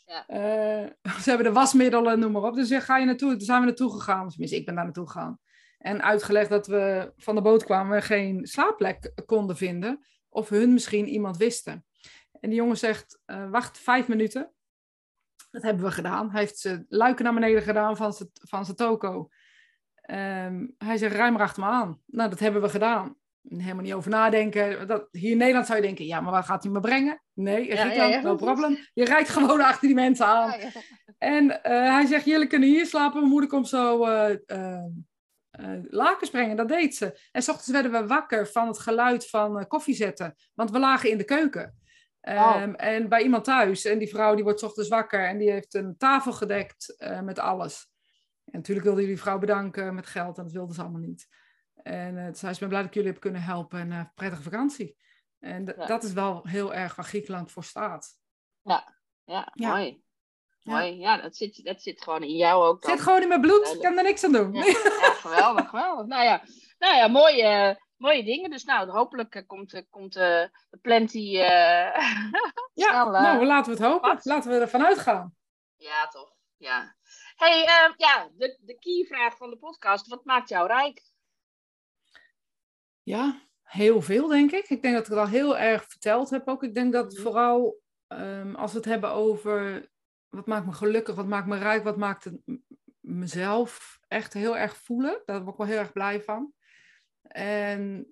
Ja. 0.06 0.26
Uh, 0.28 0.90
ze 1.24 1.30
hebben 1.30 1.46
de 1.46 1.52
wasmiddelen, 1.52 2.20
noem 2.20 2.32
maar 2.32 2.44
op. 2.44 2.56
Dus 2.56 2.72
ga 2.72 2.98
je 2.98 3.06
naartoe. 3.06 3.30
Daar 3.30 3.42
zijn 3.42 3.60
we 3.60 3.66
naartoe 3.66 3.92
gegaan. 3.92 4.30
Tenminste, 4.30 4.58
ik 4.58 4.66
ben 4.66 4.76
daar 4.76 4.84
naartoe 4.84 5.08
gegaan. 5.08 5.40
En 5.78 6.04
uitgelegd 6.04 6.50
dat 6.50 6.68
we 6.68 7.14
van 7.18 7.36
de 7.36 7.42
boot 7.42 7.64
kwamen 7.64 7.96
en 7.96 8.04
geen 8.04 8.48
slaapplek 8.48 9.12
konden 9.26 9.58
vinden. 9.58 10.06
Of 10.30 10.50
hun 10.50 10.74
misschien 10.74 11.08
iemand 11.08 11.38
wisten. 11.38 11.86
En 12.40 12.50
die 12.50 12.58
jongen 12.58 12.78
zegt, 12.78 13.20
uh, 13.26 13.50
wacht 13.50 13.80
vijf 13.80 14.08
minuten. 14.08 14.52
Dat 15.54 15.62
hebben 15.64 15.84
we 15.86 15.92
gedaan. 15.92 16.32
Hij 16.32 16.40
heeft 16.40 16.60
zijn 16.60 16.86
luiken 16.90 17.24
naar 17.24 17.34
beneden 17.34 17.62
gedaan 17.62 17.98
van 17.98 18.14
zijn, 18.14 18.30
van 18.34 18.66
zijn 18.66 18.78
toko. 18.78 19.30
Um, 20.12 20.76
hij 20.78 20.98
zegt, 20.98 21.16
ruim 21.16 21.34
maar 21.34 21.42
achter 21.42 21.64
me 21.64 21.70
aan. 21.70 22.02
Nou, 22.06 22.30
dat 22.30 22.40
hebben 22.40 22.62
we 22.62 22.70
gedaan. 22.70 23.16
Helemaal 23.48 23.84
niet 23.84 23.94
over 23.94 24.10
nadenken. 24.10 24.88
Dat, 24.88 25.08
hier 25.12 25.32
in 25.32 25.38
Nederland 25.38 25.66
zou 25.66 25.80
je 25.80 25.86
denken, 25.86 26.06
ja, 26.06 26.22
maar 26.22 26.32
wat 26.32 26.46
gaat 26.46 26.64
hij 26.64 26.72
me 26.72 26.80
brengen? 26.80 27.22
Nee, 27.34 27.68
in 27.68 27.78
Griekenland, 27.78 28.14
ja, 28.14 28.20
ja, 28.20 28.22
no 28.22 28.36
problem. 28.36 28.78
Je 28.94 29.06
rijdt 29.06 29.30
gewoon 29.30 29.62
achter 29.72 29.88
die 29.88 29.96
mensen 29.96 30.26
aan. 30.26 30.54
En 31.18 31.46
uh, 31.46 31.62
hij 31.64 32.06
zegt, 32.06 32.26
jullie 32.26 32.48
kunnen 32.48 32.70
hier 32.70 32.86
slapen. 32.86 33.20
Mijn 33.20 33.32
moeder 33.32 33.50
komt 33.50 33.68
zo 33.68 34.08
uh, 34.08 34.30
uh, 34.48 34.84
lakens 35.90 36.30
brengen. 36.30 36.56
Dat 36.56 36.68
deed 36.68 36.96
ze. 36.96 37.20
En 37.32 37.42
s 37.42 37.50
ochtends 37.50 37.72
werden 37.72 37.92
we 37.92 38.08
wakker 38.08 38.48
van 38.48 38.68
het 38.68 38.80
geluid 38.80 39.30
van 39.30 39.68
koffie 39.68 39.96
zetten. 39.96 40.36
Want 40.54 40.72
we 40.72 40.80
lagen 40.80 41.10
in 41.10 41.18
de 41.18 41.24
keuken. 41.24 41.82
Um, 42.30 42.76
En 42.76 43.10
bij 43.10 43.22
iemand 43.22 43.44
thuis. 43.44 43.86
En 43.86 44.00
die 44.00 44.10
vrouw 44.10 44.36
die 44.36 44.44
wordt 44.44 44.64
ochtends 44.64 44.90
wakker. 44.90 45.28
En 45.28 45.38
die 45.38 45.52
heeft 45.52 45.74
een 45.74 45.98
tafel 45.98 46.32
gedekt 46.32 46.96
met 47.22 47.40
alles. 47.40 47.92
En 48.46 48.58
natuurlijk 48.58 48.86
wilde 48.86 49.02
jullie 49.02 49.20
vrouw 49.20 49.38
bedanken 49.38 49.96
met 49.96 50.08
geld 50.08 50.38
en 50.38 50.44
dat 50.44 50.54
wilde 50.54 50.74
ze 50.74 50.82
allemaal 50.82 51.02
niet. 51.02 51.28
En 51.74 52.16
uh, 52.16 52.28
zei 52.32 52.54
ze, 52.54 52.60
ben 52.60 52.68
blij 52.68 52.82
dat 52.82 52.90
ik 52.90 52.96
jullie 52.96 53.12
heb 53.12 53.22
kunnen 53.22 53.42
helpen 53.42 53.80
en 53.80 53.92
uh, 53.92 54.02
prettige 54.16 54.42
vakantie. 54.42 54.98
En 55.40 55.66
dat 55.66 56.04
is 56.04 56.14
wel 56.14 56.48
heel 56.48 56.74
erg 56.74 56.96
waar 56.96 57.06
Griekenland 57.06 57.52
voor 57.52 57.64
staat. 57.64 58.18
Ja, 58.62 58.96
ja, 59.26 59.52
mooi. 59.54 60.04
Mooi, 60.62 61.00
ja, 61.00 61.22
dat 61.22 61.36
zit, 61.36 61.64
dat 61.64 61.82
zit 61.82 62.04
gewoon 62.04 62.24
in 62.24 62.36
jou 62.36 62.66
ook. 62.66 62.82
Het 62.82 62.92
zit 62.92 63.02
gewoon 63.02 63.22
in 63.22 63.28
mijn 63.28 63.42
bloed, 63.42 63.74
ik 63.74 63.82
kan 63.82 63.98
er 63.98 64.04
niks 64.04 64.24
aan 64.24 64.32
doen. 64.32 64.54
Ja, 64.54 64.64
geweldig, 64.64 65.70
geweldig. 65.70 66.06
Nou 66.06 66.24
ja, 66.24 66.44
nou 66.78 66.96
ja 66.96 67.08
mooie, 67.08 67.83
mooie 68.04 68.24
dingen. 68.24 68.50
Dus 68.50 68.64
nou, 68.64 68.90
hopelijk 68.90 69.36
uh, 69.36 69.42
komt, 69.48 69.84
komt 69.90 70.14
de 70.14 70.52
plenty 70.82 71.20
Ja, 72.74 73.10
nou, 73.10 73.46
laten 73.46 73.74
we 73.74 73.84
het 73.84 73.92
hopen. 73.92 74.20
Laten 74.24 74.52
we 74.52 74.58
ervan 74.58 74.86
uitgaan. 74.86 75.36
Ja, 75.76 76.08
toch. 76.08 76.32
Ja 76.58 76.96
hey, 77.36 77.62
uh, 77.62 77.94
ja, 77.98 78.30
de, 78.38 78.58
de 78.62 78.80
key-vraag 78.80 79.38
van 79.38 79.50
de 79.50 79.58
podcast. 79.58 80.08
Wat 80.08 80.26
maakt 80.26 80.50
jou 80.50 80.68
rijk? 80.68 81.02
Ja, 83.04 83.42
heel 83.64 84.02
veel, 84.02 84.28
denk 84.28 84.52
ik. 84.52 84.70
Ik 84.70 84.82
denk 84.82 84.94
dat 84.94 85.04
ik 85.04 85.10
het 85.10 85.20
al 85.20 85.28
heel 85.28 85.58
erg 85.58 85.86
verteld 85.88 86.30
heb 86.30 86.48
ook. 86.48 86.64
Ik 86.64 86.76
denk 86.76 86.94
dat 86.94 87.14
mhm. 87.14 87.22
vooral 87.22 87.80
um, 88.08 88.56
als 88.56 88.72
we 88.72 88.78
het 88.78 88.88
hebben 88.88 89.12
over 89.12 89.90
wat 90.30 90.48
maakt 90.48 90.66
me 90.66 90.72
gelukkig, 90.72 91.16
wat 91.16 91.28
maakt 91.28 91.48
me 91.48 91.58
rijk, 91.58 91.84
wat 91.84 91.98
maakt 91.98 92.24
het 92.24 92.42
mezelf 93.00 94.00
echt 94.08 94.34
heel 94.34 94.58
erg 94.58 94.78
voelen. 94.78 95.22
Daar 95.26 95.40
word 95.40 95.52
ik 95.52 95.58
wel 95.58 95.68
heel 95.68 95.78
erg 95.78 95.92
blij 95.92 96.22
van. 96.22 96.54
En 97.36 98.08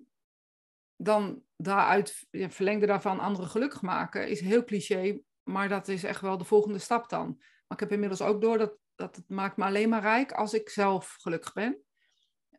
dan 0.96 1.42
daaruit, 1.56 2.26
ja, 2.30 2.50
verlengde 2.50 2.86
daarvan 2.86 3.18
anderen 3.18 3.50
gelukkig 3.50 3.82
maken, 3.82 4.28
is 4.28 4.40
heel 4.40 4.64
cliché, 4.64 5.20
maar 5.42 5.68
dat 5.68 5.88
is 5.88 6.04
echt 6.04 6.20
wel 6.20 6.38
de 6.38 6.44
volgende 6.44 6.78
stap 6.78 7.08
dan. 7.08 7.26
Maar 7.38 7.78
ik 7.78 7.80
heb 7.80 7.92
inmiddels 7.92 8.22
ook 8.22 8.40
door 8.40 8.58
dat 8.58 8.80
dat 8.94 9.16
het 9.16 9.28
maakt 9.28 9.56
me 9.56 9.64
alleen 9.64 9.88
maar 9.88 10.00
rijk 10.00 10.32
als 10.32 10.54
ik 10.54 10.68
zelf 10.68 11.16
gelukkig 11.20 11.52
ben. 11.52 11.82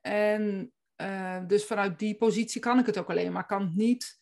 En 0.01 0.73
uh, 1.01 1.45
dus 1.47 1.65
vanuit 1.65 1.99
die 1.99 2.15
positie 2.17 2.61
kan 2.61 2.79
ik 2.79 2.85
het 2.85 2.97
ook 2.97 3.09
alleen, 3.09 3.31
maar 3.31 3.45
kan 3.45 3.61
het 3.61 3.75
niet 3.75 4.21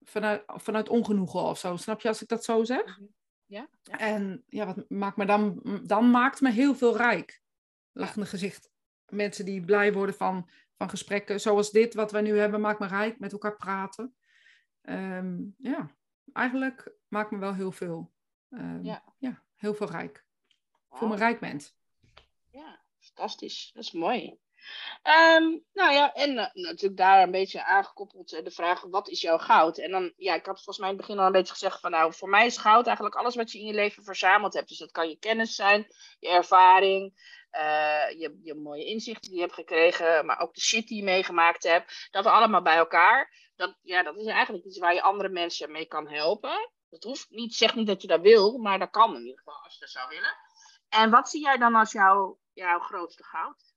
vanuit, 0.00 0.42
vanuit 0.46 0.88
ongenoegen 0.88 1.40
of 1.40 1.58
zo. 1.58 1.76
Snap 1.76 2.00
je 2.00 2.08
als 2.08 2.22
ik 2.22 2.28
dat 2.28 2.44
zo 2.44 2.64
zeg? 2.64 2.98
Mhm. 2.98 3.08
Ja. 3.46 3.68
ja. 3.82 3.98
En 3.98 4.44
ja, 4.48 4.66
wat 4.66 4.90
maakt 4.90 5.16
me 5.16 5.24
dan, 5.24 5.60
dan 5.84 6.10
maakt 6.10 6.40
me 6.40 6.50
heel 6.50 6.74
veel 6.74 6.96
rijk. 6.96 7.42
Lachende 7.92 8.26
gezicht. 8.26 8.70
Mensen 9.08 9.44
die 9.44 9.64
blij 9.64 9.92
worden 9.92 10.14
van, 10.14 10.48
van 10.80 10.88
gesprekken 10.88 11.40
zoals 11.40 11.70
dit, 11.70 11.94
wat 11.94 12.12
wij 12.12 12.20
nu 12.20 12.38
hebben, 12.38 12.60
maakt 12.60 12.78
me 12.78 12.86
rijk. 12.86 13.18
Met 13.18 13.32
elkaar 13.32 13.56
praten. 13.56 14.14
Um, 14.82 15.54
ja, 15.58 15.90
eigenlijk 16.32 16.92
maakt 17.08 17.30
me 17.30 17.38
wel 17.38 17.54
heel 17.54 17.72
veel. 17.72 18.12
Um, 18.50 18.84
ja. 18.84 19.02
ja, 19.18 19.42
heel 19.56 19.74
veel 19.74 19.90
rijk 19.90 20.24
voor 20.90 21.08
mijn 21.08 21.20
rijk 21.20 21.40
bent. 21.40 21.76
Ja, 22.50 22.80
fantastisch. 22.98 23.70
Dat 23.74 23.82
is 23.82 23.92
mooi. 23.92 24.38
Um, 25.36 25.64
nou 25.72 25.92
ja, 25.92 26.12
en 26.12 26.30
uh, 26.30 26.46
natuurlijk 26.52 26.96
daar 26.96 27.22
een 27.22 27.30
beetje 27.30 27.64
aangekoppeld 27.64 28.32
uh, 28.32 28.44
de 28.44 28.50
vraag: 28.50 28.82
wat 28.82 29.08
is 29.08 29.20
jouw 29.20 29.38
goud? 29.38 29.78
En 29.78 29.90
dan, 29.90 30.12
ja, 30.16 30.34
ik 30.34 30.46
had 30.46 30.54
volgens 30.54 30.78
mij 30.78 30.88
in 30.88 30.96
het 30.96 31.06
begin 31.06 31.20
al 31.20 31.26
een 31.26 31.32
beetje 31.32 31.52
gezegd: 31.52 31.80
van 31.80 31.90
nou, 31.90 32.14
voor 32.14 32.28
mij 32.28 32.46
is 32.46 32.56
goud 32.56 32.86
eigenlijk 32.86 33.16
alles 33.16 33.34
wat 33.34 33.52
je 33.52 33.58
in 33.58 33.66
je 33.66 33.74
leven 33.74 34.04
verzameld 34.04 34.54
hebt. 34.54 34.68
Dus 34.68 34.78
dat 34.78 34.90
kan 34.90 35.08
je 35.08 35.18
kennis 35.18 35.54
zijn, 35.54 35.86
je 36.18 36.28
ervaring, 36.28 37.14
uh, 37.52 38.20
je, 38.20 38.38
je 38.42 38.54
mooie 38.54 38.84
inzichten 38.84 39.30
die 39.30 39.34
je 39.34 39.44
hebt 39.44 39.54
gekregen, 39.54 40.26
maar 40.26 40.40
ook 40.40 40.54
de 40.54 40.60
shit 40.60 40.88
die 40.88 40.96
je 40.96 41.04
meegemaakt 41.04 41.62
hebt. 41.62 42.08
Dat 42.10 42.26
allemaal 42.26 42.62
bij 42.62 42.76
elkaar. 42.76 43.48
Dat, 43.56 43.78
ja, 43.82 44.02
dat 44.02 44.16
is 44.16 44.26
eigenlijk 44.26 44.64
iets 44.64 44.78
waar 44.78 44.94
je 44.94 45.02
andere 45.02 45.28
mensen 45.28 45.72
mee 45.72 45.86
kan 45.86 46.08
helpen. 46.08 46.70
Dat 46.88 47.04
hoeft 47.04 47.30
niet, 47.30 47.54
zeg 47.54 47.74
niet 47.74 47.86
dat 47.86 48.02
je 48.02 48.08
dat 48.08 48.20
wil, 48.20 48.58
maar 48.58 48.78
dat 48.78 48.90
kan 48.90 49.14
in 49.14 49.20
ieder 49.20 49.38
geval 49.38 49.62
als 49.62 49.74
je 49.74 49.80
dat 49.80 49.88
zou 49.88 50.08
willen. 50.08 50.34
En 50.88 51.10
wat 51.10 51.30
zie 51.30 51.40
jij 51.42 51.56
dan 51.56 51.74
als 51.74 51.92
jouw, 51.92 52.38
jouw 52.52 52.78
grootste 52.78 53.24
goud? 53.24 53.74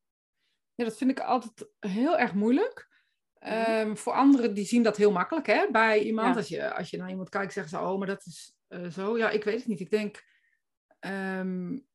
Ja, 0.75 0.83
dat 0.83 0.97
vind 0.97 1.11
ik 1.11 1.19
altijd 1.19 1.69
heel 1.79 2.17
erg 2.17 2.33
moeilijk. 2.33 2.91
Um, 3.39 3.97
voor 3.97 4.13
anderen 4.13 4.53
die 4.53 4.65
zien 4.65 4.83
dat 4.83 4.97
heel 4.97 5.11
makkelijk 5.11 5.47
hè, 5.47 5.71
bij 5.71 5.99
iemand. 5.99 6.35
Als, 6.35 6.47
je, 6.47 6.73
als 6.73 6.89
je 6.89 6.97
naar 6.97 7.09
iemand 7.09 7.29
kijkt, 7.29 7.53
zeggen 7.53 7.77
ze, 7.77 7.85
oh, 7.85 7.97
maar 7.97 8.07
dat 8.07 8.25
is 8.25 8.55
uh, 8.69 8.89
zo. 8.89 9.17
Ja, 9.17 9.29
ik 9.29 9.43
weet 9.43 9.59
het 9.59 9.67
niet. 9.67 9.79
Ik 9.79 9.89
denk 9.89 10.23
um, 10.99 11.87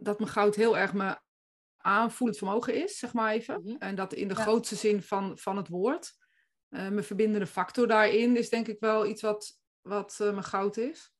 dat 0.00 0.18
mijn 0.18 0.30
goud 0.30 0.54
heel 0.54 0.78
erg 0.78 0.92
mijn 0.92 1.18
aanvoelend 1.78 2.38
vermogen 2.38 2.82
is, 2.82 2.98
zeg 2.98 3.12
maar 3.12 3.32
even. 3.32 3.60
Mm 3.60 3.66
-hmm. 3.66 3.76
En 3.78 3.94
dat 3.94 4.14
in 4.14 4.28
de 4.28 4.34
ja. 4.34 4.42
grootste 4.42 4.76
zin 4.76 5.02
van, 5.02 5.38
van 5.38 5.56
het 5.56 5.68
woord. 5.68 6.12
Uh, 6.70 6.80
mijn 6.80 7.04
verbindende 7.04 7.46
factor 7.46 7.86
daarin 7.86 8.36
is 8.36 8.48
denk 8.48 8.66
ik 8.66 8.80
wel 8.80 9.06
iets 9.06 9.22
wat, 9.22 9.58
wat 9.82 10.18
uh, 10.22 10.30
mijn 10.30 10.44
goud 10.44 10.76
is. 10.76 11.12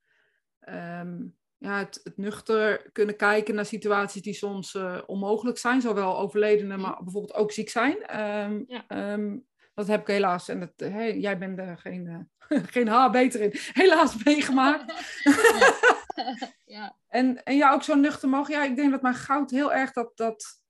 Um, 0.68 1.36
ja, 1.56 1.78
het, 1.78 2.00
het, 2.04 2.16
nuchter 2.16 2.90
kunnen 2.92 3.16
kijken 3.16 3.54
naar 3.54 3.66
situaties 3.66 4.22
die 4.22 4.34
soms 4.34 4.74
uh, 4.74 4.98
onmogelijk 5.06 5.58
zijn. 5.58 5.80
Zowel 5.80 6.18
overledenen, 6.18 6.80
maar 6.80 7.02
bijvoorbeeld 7.02 7.34
ook 7.34 7.52
ziek 7.52 7.68
zijn. 7.68 8.20
Um, 8.20 8.64
ja. 8.66 9.12
um, 9.12 9.46
dat 9.74 9.86
heb 9.86 10.00
ik 10.00 10.06
helaas, 10.06 10.48
en 10.48 10.60
dat, 10.60 10.72
hey, 10.76 11.18
jij 11.18 11.38
bent 11.38 11.58
er 11.58 11.78
geen, 11.78 12.30
geen 12.74 12.88
haar 12.88 13.10
beter 13.10 13.40
in, 13.40 13.52
helaas 13.72 14.24
meegemaakt. 14.24 14.92
ja. 15.22 15.96
ja. 16.64 16.96
En, 17.08 17.42
en 17.44 17.56
ja, 17.56 17.72
ook 17.72 17.82
zo'n 17.82 18.00
nuchter 18.00 18.28
mogen. 18.28 18.54
Ja, 18.54 18.64
ik 18.64 18.76
denk 18.76 18.90
dat 18.90 19.02
mijn 19.02 19.14
goud 19.14 19.50
heel 19.50 19.72
erg 19.72 19.92
dat, 19.92 20.16
dat... 20.16 20.62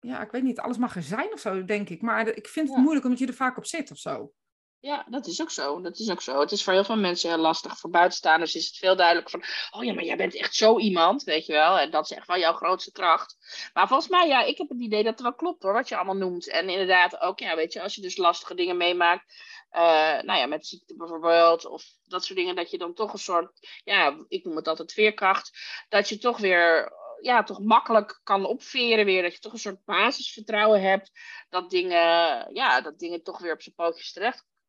Ja, 0.00 0.22
ik 0.22 0.30
weet 0.30 0.42
niet, 0.42 0.58
alles 0.60 0.76
mag 0.76 0.96
er 0.96 1.02
zijn 1.02 1.32
of 1.32 1.40
zo, 1.40 1.64
denk 1.64 1.88
ik. 1.88 2.02
Maar 2.02 2.28
ik 2.28 2.48
vind 2.48 2.68
het 2.68 2.78
moeilijk 2.78 3.04
omdat 3.04 3.20
je 3.20 3.26
er 3.26 3.34
vaak 3.34 3.56
op 3.56 3.66
zit 3.66 3.90
of 3.90 3.98
zo. 3.98 4.32
Ja, 4.80 5.06
dat 5.08 5.26
is 5.26 5.42
ook 5.42 5.50
zo. 5.50 5.80
Dat 5.80 5.98
is 5.98 6.10
ook 6.10 6.20
zo. 6.20 6.40
Het 6.40 6.52
is 6.52 6.64
voor 6.64 6.72
heel 6.72 6.84
veel 6.84 6.96
mensen 6.96 7.30
heel 7.30 7.38
lastig. 7.38 7.78
Voor 7.78 7.90
buitenstaanders 7.90 8.54
is 8.54 8.66
het 8.66 8.76
veel 8.76 8.96
duidelijker 8.96 9.30
van... 9.30 9.42
Oh 9.80 9.84
ja, 9.86 9.94
maar 9.94 10.04
jij 10.04 10.16
bent 10.16 10.34
echt 10.34 10.54
zo 10.54 10.78
iemand, 10.78 11.22
weet 11.22 11.46
je 11.46 11.52
wel. 11.52 11.78
En 11.78 11.90
dat 11.90 12.04
is 12.10 12.16
echt 12.16 12.26
wel 12.26 12.38
jouw 12.38 12.52
grootste 12.52 12.92
kracht. 12.92 13.36
Maar 13.72 13.88
volgens 13.88 14.08
mij, 14.08 14.28
ja, 14.28 14.42
ik 14.42 14.58
heb 14.58 14.68
het 14.68 14.80
idee 14.80 15.02
dat 15.02 15.12
het 15.12 15.22
wel 15.22 15.34
klopt 15.34 15.62
hoor, 15.62 15.72
wat 15.72 15.88
je 15.88 15.96
allemaal 15.96 16.16
noemt. 16.16 16.48
En 16.48 16.68
inderdaad 16.68 17.20
ook, 17.20 17.38
ja, 17.38 17.56
weet 17.56 17.72
je, 17.72 17.82
als 17.82 17.94
je 17.94 18.00
dus 18.00 18.16
lastige 18.16 18.54
dingen 18.54 18.76
meemaakt... 18.76 19.46
Uh, 19.72 19.80
nou 20.20 20.38
ja, 20.38 20.46
met 20.46 20.66
ziekte 20.66 20.96
bijvoorbeeld, 20.96 21.66
of 21.66 21.84
dat 22.04 22.24
soort 22.24 22.38
dingen, 22.38 22.56
dat 22.56 22.70
je 22.70 22.78
dan 22.78 22.94
toch 22.94 23.12
een 23.12 23.18
soort, 23.18 23.80
ja, 23.84 24.24
ik 24.28 24.44
noem 24.44 24.56
het 24.56 24.68
altijd 24.68 24.92
veerkracht, 24.92 25.50
dat 25.88 26.08
je 26.08 26.18
toch 26.18 26.38
weer 26.38 26.92
ja, 27.20 27.42
toch 27.42 27.60
makkelijk 27.60 28.20
kan 28.22 28.44
opveren 28.44 29.04
weer. 29.04 29.22
Dat 29.22 29.32
je 29.32 29.38
toch 29.38 29.52
een 29.52 29.58
soort 29.58 29.84
basisvertrouwen 29.84 30.82
hebt 30.82 31.10
dat 31.48 31.70
dingen, 31.70 32.46
ja, 32.54 32.80
dat 32.80 32.98
dingen 32.98 33.22
toch 33.22 33.38
weer 33.38 33.52
op 33.52 33.62
zijn 33.62 33.74
pootjes 33.74 34.12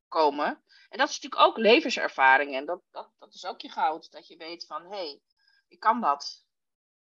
terechtkomen. 0.09 0.63
En 0.89 0.97
dat 0.97 1.09
is 1.09 1.19
natuurlijk 1.19 1.49
ook 1.49 1.57
levenservaring. 1.57 2.55
En 2.55 2.65
dat, 2.65 2.81
dat, 2.91 3.11
dat 3.19 3.33
is 3.33 3.45
ook 3.45 3.61
je 3.61 3.69
goud. 3.69 4.11
Dat 4.11 4.27
je 4.27 4.37
weet 4.37 4.65
van, 4.65 4.83
hé, 4.83 4.89
hey, 4.89 5.21
ik 5.67 5.79
kan 5.79 6.01
dat. 6.01 6.47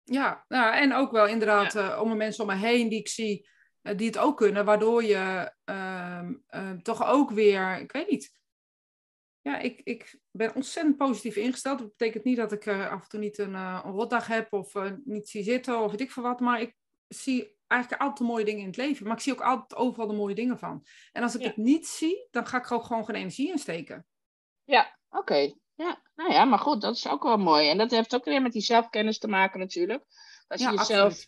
Ja, 0.05 0.45
nou, 0.49 0.75
en 0.75 0.93
ook 0.93 1.11
wel 1.11 1.27
inderdaad 1.27 1.73
ja. 1.73 1.95
uh, 1.95 2.03
om 2.03 2.09
de 2.09 2.17
mensen 2.17 2.45
om 2.45 2.51
me 2.51 2.57
heen 2.57 2.89
die 2.89 2.99
ik 2.99 3.09
zie, 3.09 3.49
uh, 3.83 3.97
die 3.97 4.07
het 4.07 4.19
ook 4.19 4.37
kunnen. 4.37 4.65
Waardoor 4.65 5.05
je 5.05 5.53
uh, 5.65 6.71
toch 6.83 7.07
ook 7.07 7.31
weer, 7.31 7.79
ik 7.79 7.93
weet 7.93 8.11
niet, 8.11 8.35
ja, 9.41 9.59
ik, 9.59 9.81
ik 9.85 10.21
ben 10.31 10.55
ontzettend 10.55 10.97
positief 10.97 11.37
ingesteld. 11.37 11.79
Dat 11.79 11.89
betekent 11.89 12.25
niet 12.25 12.37
dat 12.37 12.53
ik 12.53 12.69
af 12.69 13.03
en 13.03 13.09
toe 13.09 13.21
niet 13.21 13.39
een, 13.39 13.55
een 13.55 13.81
rotdag 13.81 14.27
heb 14.27 14.53
of 14.53 14.75
niet 15.05 15.29
zie 15.29 15.43
zitten 15.43 15.81
of 15.81 15.91
weet 15.91 16.01
ik 16.01 16.13
veel 16.13 16.23
wat. 16.23 16.41
Maar 16.41 16.61
ik 16.61 16.75
zie 17.09 17.57
eigenlijk 17.67 18.03
altijd 18.03 18.29
mooie 18.29 18.45
dingen 18.45 18.61
in 18.61 18.67
het 18.67 18.77
leven. 18.77 19.07
Maar 19.07 19.17
ik 19.17 19.23
zie 19.23 19.33
ook 19.33 19.41
altijd 19.41 19.81
overal 19.81 20.07
de 20.07 20.15
mooie 20.15 20.35
dingen 20.35 20.59
van. 20.59 20.87
En 21.13 21.23
als 21.23 21.35
ik 21.35 21.41
ja. 21.41 21.47
het 21.47 21.57
niet 21.57 21.87
zie, 21.87 22.29
dan 22.31 22.47
ga 22.47 22.59
ik 22.59 22.71
er 22.71 22.77
ook 22.77 22.85
gewoon 22.85 23.05
geen 23.05 23.15
energie 23.15 23.51
in 23.51 23.59
steken. 23.59 24.07
Ja, 24.65 24.99
oké. 25.09 25.19
Okay. 25.19 25.57
Ja, 25.75 26.03
nou 26.15 26.33
ja, 26.33 26.45
maar 26.45 26.59
goed, 26.59 26.81
dat 26.81 26.97
is 26.97 27.09
ook 27.09 27.23
wel 27.23 27.37
mooi. 27.37 27.69
En 27.69 27.79
dat 27.79 27.91
heeft 27.91 28.15
ook 28.15 28.25
weer 28.25 28.43
met 28.43 28.53
die 28.53 28.63
zelfkennis 28.63 29.19
te 29.19 29.29
maken 29.29 29.61
natuurlijk. 29.61 30.05
Als 30.49 30.61
je 30.61 30.67
ja, 30.67 30.75
jezelf 30.75 31.27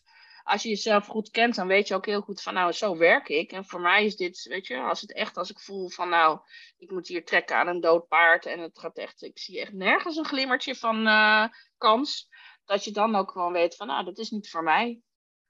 als 0.49 0.63
je 0.63 0.69
jezelf 0.69 1.07
goed 1.07 1.31
kent, 1.31 1.55
dan 1.55 1.67
weet 1.67 1.89
je 1.89 1.95
ook 1.95 2.07
heel 2.07 2.21
goed 2.21 2.43
van 2.43 2.55
nou, 2.55 2.73
zo 2.73 2.97
werk 2.97 3.29
ik. 3.29 3.53
En 3.53 3.65
voor 3.65 3.81
mij 3.81 4.05
is 4.05 4.17
dit, 4.17 4.43
weet 4.43 4.67
je, 4.67 4.81
als 4.81 5.01
het 5.01 5.13
echt, 5.13 5.37
als 5.37 5.51
ik 5.51 5.61
voel 5.61 5.89
van 5.89 6.09
nou, 6.09 6.41
ik 6.79 6.91
moet 6.91 7.09
hier 7.09 7.25
trekken 7.25 7.57
aan 7.57 7.69
een 7.69 7.81
dood 7.81 8.09
paard 8.09 8.47
en 8.47 8.61
het 8.61 8.79
gaat 8.79 8.97
echt, 8.97 9.23
ik 9.23 9.39
zie 9.39 9.61
echt 9.61 9.73
nergens 9.73 10.17
een 10.17 10.25
glimmertje 10.25 10.75
van 10.75 11.07
uh, 11.07 11.45
kans, 11.79 12.29
dat 12.65 12.85
je 12.85 12.91
dan 12.91 13.15
ook 13.15 13.31
gewoon 13.31 13.53
weet 13.53 13.77
van 13.77 13.87
nou, 13.87 14.05
dat 14.05 14.19
is 14.19 14.31
niet 14.31 14.51
voor 14.51 14.63
mij. 14.63 15.01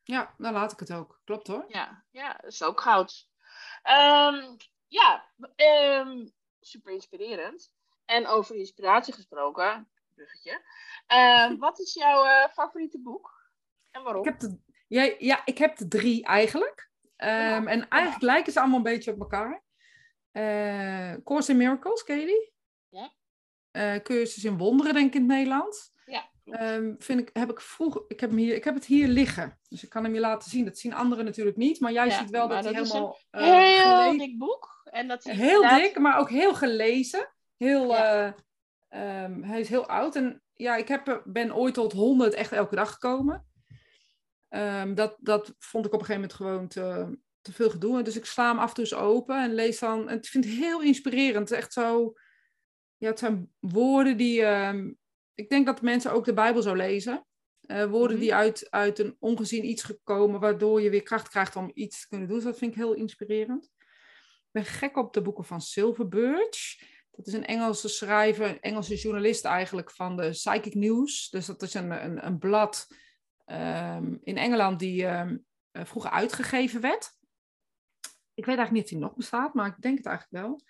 Ja, 0.09 0.35
dan 0.39 0.53
laat 0.53 0.73
ik 0.73 0.79
het 0.79 0.93
ook. 0.93 1.21
Klopt 1.25 1.47
hoor. 1.47 1.65
Ja, 1.69 2.05
ja 2.11 2.33
dat 2.33 2.53
is 2.53 2.63
ook 2.63 2.81
goud. 2.81 3.29
Um, 3.85 4.57
ja, 4.87 5.25
um, 5.57 6.33
super 6.61 6.93
inspirerend. 6.93 7.73
En 8.05 8.27
over 8.27 8.57
inspiratie 8.57 9.15
gesproken, 9.15 9.89
bruggetje. 10.15 10.63
Uh, 11.13 11.53
wat 11.65 11.79
is 11.79 11.95
jouw 11.95 12.25
uh, 12.25 12.49
favoriete 12.53 13.01
boek? 13.01 13.51
En 13.91 14.03
waarom? 14.03 14.25
Ik 14.25 14.29
heb 14.29 14.39
de, 14.41 14.59
ja, 14.87 15.15
ja, 15.19 15.43
ik 15.45 15.59
heb 15.59 15.79
er 15.79 15.89
drie 15.89 16.25
eigenlijk. 16.25 16.91
Um, 17.17 17.69
en 17.69 17.89
eigenlijk 17.89 18.23
lijken 18.23 18.53
ze 18.53 18.61
allemaal 18.61 18.77
een 18.77 18.83
beetje 18.83 19.13
op 19.13 19.21
elkaar. 19.21 19.63
Uh, 20.33 21.15
Course 21.25 21.51
in 21.51 21.57
Miracles, 21.57 22.05
ken 22.05 22.19
je 22.19 22.27
die? 22.27 22.53
Ja. 22.89 23.13
Uh, 23.73 24.03
cursus 24.03 24.45
in 24.45 24.59
wonderen, 24.59 24.95
denk 24.95 25.07
ik 25.07 25.15
in 25.15 25.21
het 25.21 25.31
Nederlands. 25.31 25.93
Um, 26.51 26.95
vind 26.99 27.21
ik, 27.21 27.31
heb 27.33 27.51
ik, 27.51 27.61
vroeg, 27.61 28.05
ik, 28.09 28.21
heb 28.21 28.31
hem 28.31 28.39
hier, 28.39 28.55
ik 28.55 28.65
heb 28.65 28.75
het 28.75 28.85
hier 28.85 29.09
liggen. 29.09 29.59
Dus 29.69 29.83
ik 29.83 29.89
kan 29.89 30.05
hem 30.05 30.15
je 30.15 30.21
laten 30.21 30.51
zien. 30.51 30.65
Dat 30.65 30.79
zien 30.79 30.95
anderen 30.95 31.25
natuurlijk 31.25 31.57
niet. 31.57 31.81
Maar 31.81 31.93
jij 31.93 32.07
ja, 32.07 32.19
ziet 32.19 32.31
wel 32.31 32.49
dat 32.49 32.65
hij 32.65 32.73
helemaal... 32.73 33.19
Een 33.31 33.43
uh, 33.43 34.09
heel 34.09 34.19
dik 34.19 34.39
boek. 34.39 34.81
En 34.85 35.09
dat 35.09 35.25
heel 35.25 35.63
inderdaad... 35.63 35.81
dik, 35.81 35.99
maar 35.99 36.19
ook 36.19 36.31
heel 36.31 36.55
gelezen. 36.55 37.33
Heel, 37.57 37.89
ja. 37.89 38.35
um, 39.25 39.43
hij 39.43 39.61
is 39.61 39.69
heel 39.69 39.89
oud. 39.89 40.17
En 40.17 40.43
ja, 40.55 40.77
ik 40.77 40.89
heb, 40.89 41.23
ben 41.25 41.55
ooit 41.55 41.75
tot 41.75 41.93
100 41.93 42.35
echt 42.35 42.53
elke 42.53 42.75
dag 42.75 42.93
gekomen. 42.93 43.47
Um, 44.49 44.95
dat, 44.95 45.17
dat 45.21 45.55
vond 45.59 45.87
ik 45.87 45.93
op 45.93 46.01
een 46.01 46.07
gegeven 46.07 46.29
moment 46.29 46.33
gewoon 46.33 46.69
te, 46.69 47.19
te 47.41 47.53
veel 47.53 47.71
gedoe. 47.71 48.03
Dus 48.03 48.17
ik 48.17 48.25
sla 48.25 48.49
hem 48.49 48.59
af 48.59 48.69
en 48.69 48.75
toe 48.75 48.85
eens 48.85 48.95
open 48.95 49.43
en 49.43 49.55
lees 49.55 49.79
dan. 49.79 50.09
En 50.09 50.17
ik 50.17 50.27
vind 50.27 50.45
het 50.45 50.55
heel 50.55 50.83
inspirerend. 50.83 51.51
Echt 51.51 51.73
zo. 51.73 52.13
Ja, 52.97 53.09
het 53.09 53.19
zijn 53.19 53.53
woorden 53.59 54.17
die. 54.17 54.45
Ik 55.39 55.49
denk 55.49 55.66
dat 55.66 55.82
mensen 55.82 56.12
ook 56.12 56.24
de 56.24 56.34
Bijbel 56.34 56.62
zo 56.62 56.74
lezen. 56.74 57.26
Uh, 57.66 57.84
woorden 57.84 58.01
mm-hmm. 58.01 58.20
die 58.20 58.34
uit, 58.34 58.70
uit 58.70 58.99
een 58.99 59.16
ongezien 59.18 59.64
iets 59.64 59.82
gekomen, 59.82 60.41
waardoor 60.41 60.80
je 60.80 60.91
weer 60.91 61.03
kracht 61.03 61.28
krijgt 61.28 61.57
om 61.57 61.70
iets 61.74 62.01
te 62.01 62.09
kunnen 62.09 62.28
doen. 62.28 62.36
Dus 62.36 62.47
dat 62.47 62.59
vind 62.59 62.70
ik 62.70 62.76
heel 62.76 62.95
inspirerend. 62.95 63.64
Ik 63.64 64.49
ben 64.51 64.64
gek 64.64 64.97
op 64.97 65.12
de 65.12 65.22
boeken 65.22 65.45
van 65.45 65.61
Silver 65.61 66.09
Birch. 66.09 66.82
Dat 67.11 67.26
is 67.26 67.32
een 67.32 67.47
Engelse 67.47 67.89
schrijver, 67.89 68.49
een 68.49 68.61
Engelse 68.61 68.95
journalist 68.95 69.45
eigenlijk 69.45 69.91
van 69.91 70.16
de 70.16 70.30
Psychic 70.30 70.74
News. 70.74 71.30
Dus 71.30 71.47
dat 71.47 71.62
is 71.62 71.74
een, 71.74 72.05
een, 72.05 72.26
een 72.26 72.39
blad 72.39 72.86
um, 73.47 74.18
in 74.22 74.36
Engeland 74.36 74.78
die 74.78 75.07
um, 75.07 75.45
vroeger 75.72 76.11
uitgegeven 76.11 76.80
werd. 76.80 77.16
Ik 78.34 78.45
weet 78.45 78.57
eigenlijk 78.57 78.72
niet 78.72 78.82
of 78.82 78.91
die 78.91 78.99
nog 78.99 79.14
bestaat, 79.14 79.55
maar 79.55 79.66
ik 79.66 79.80
denk 79.80 79.97
het 79.97 80.07
eigenlijk 80.07 80.45
wel. 80.45 80.61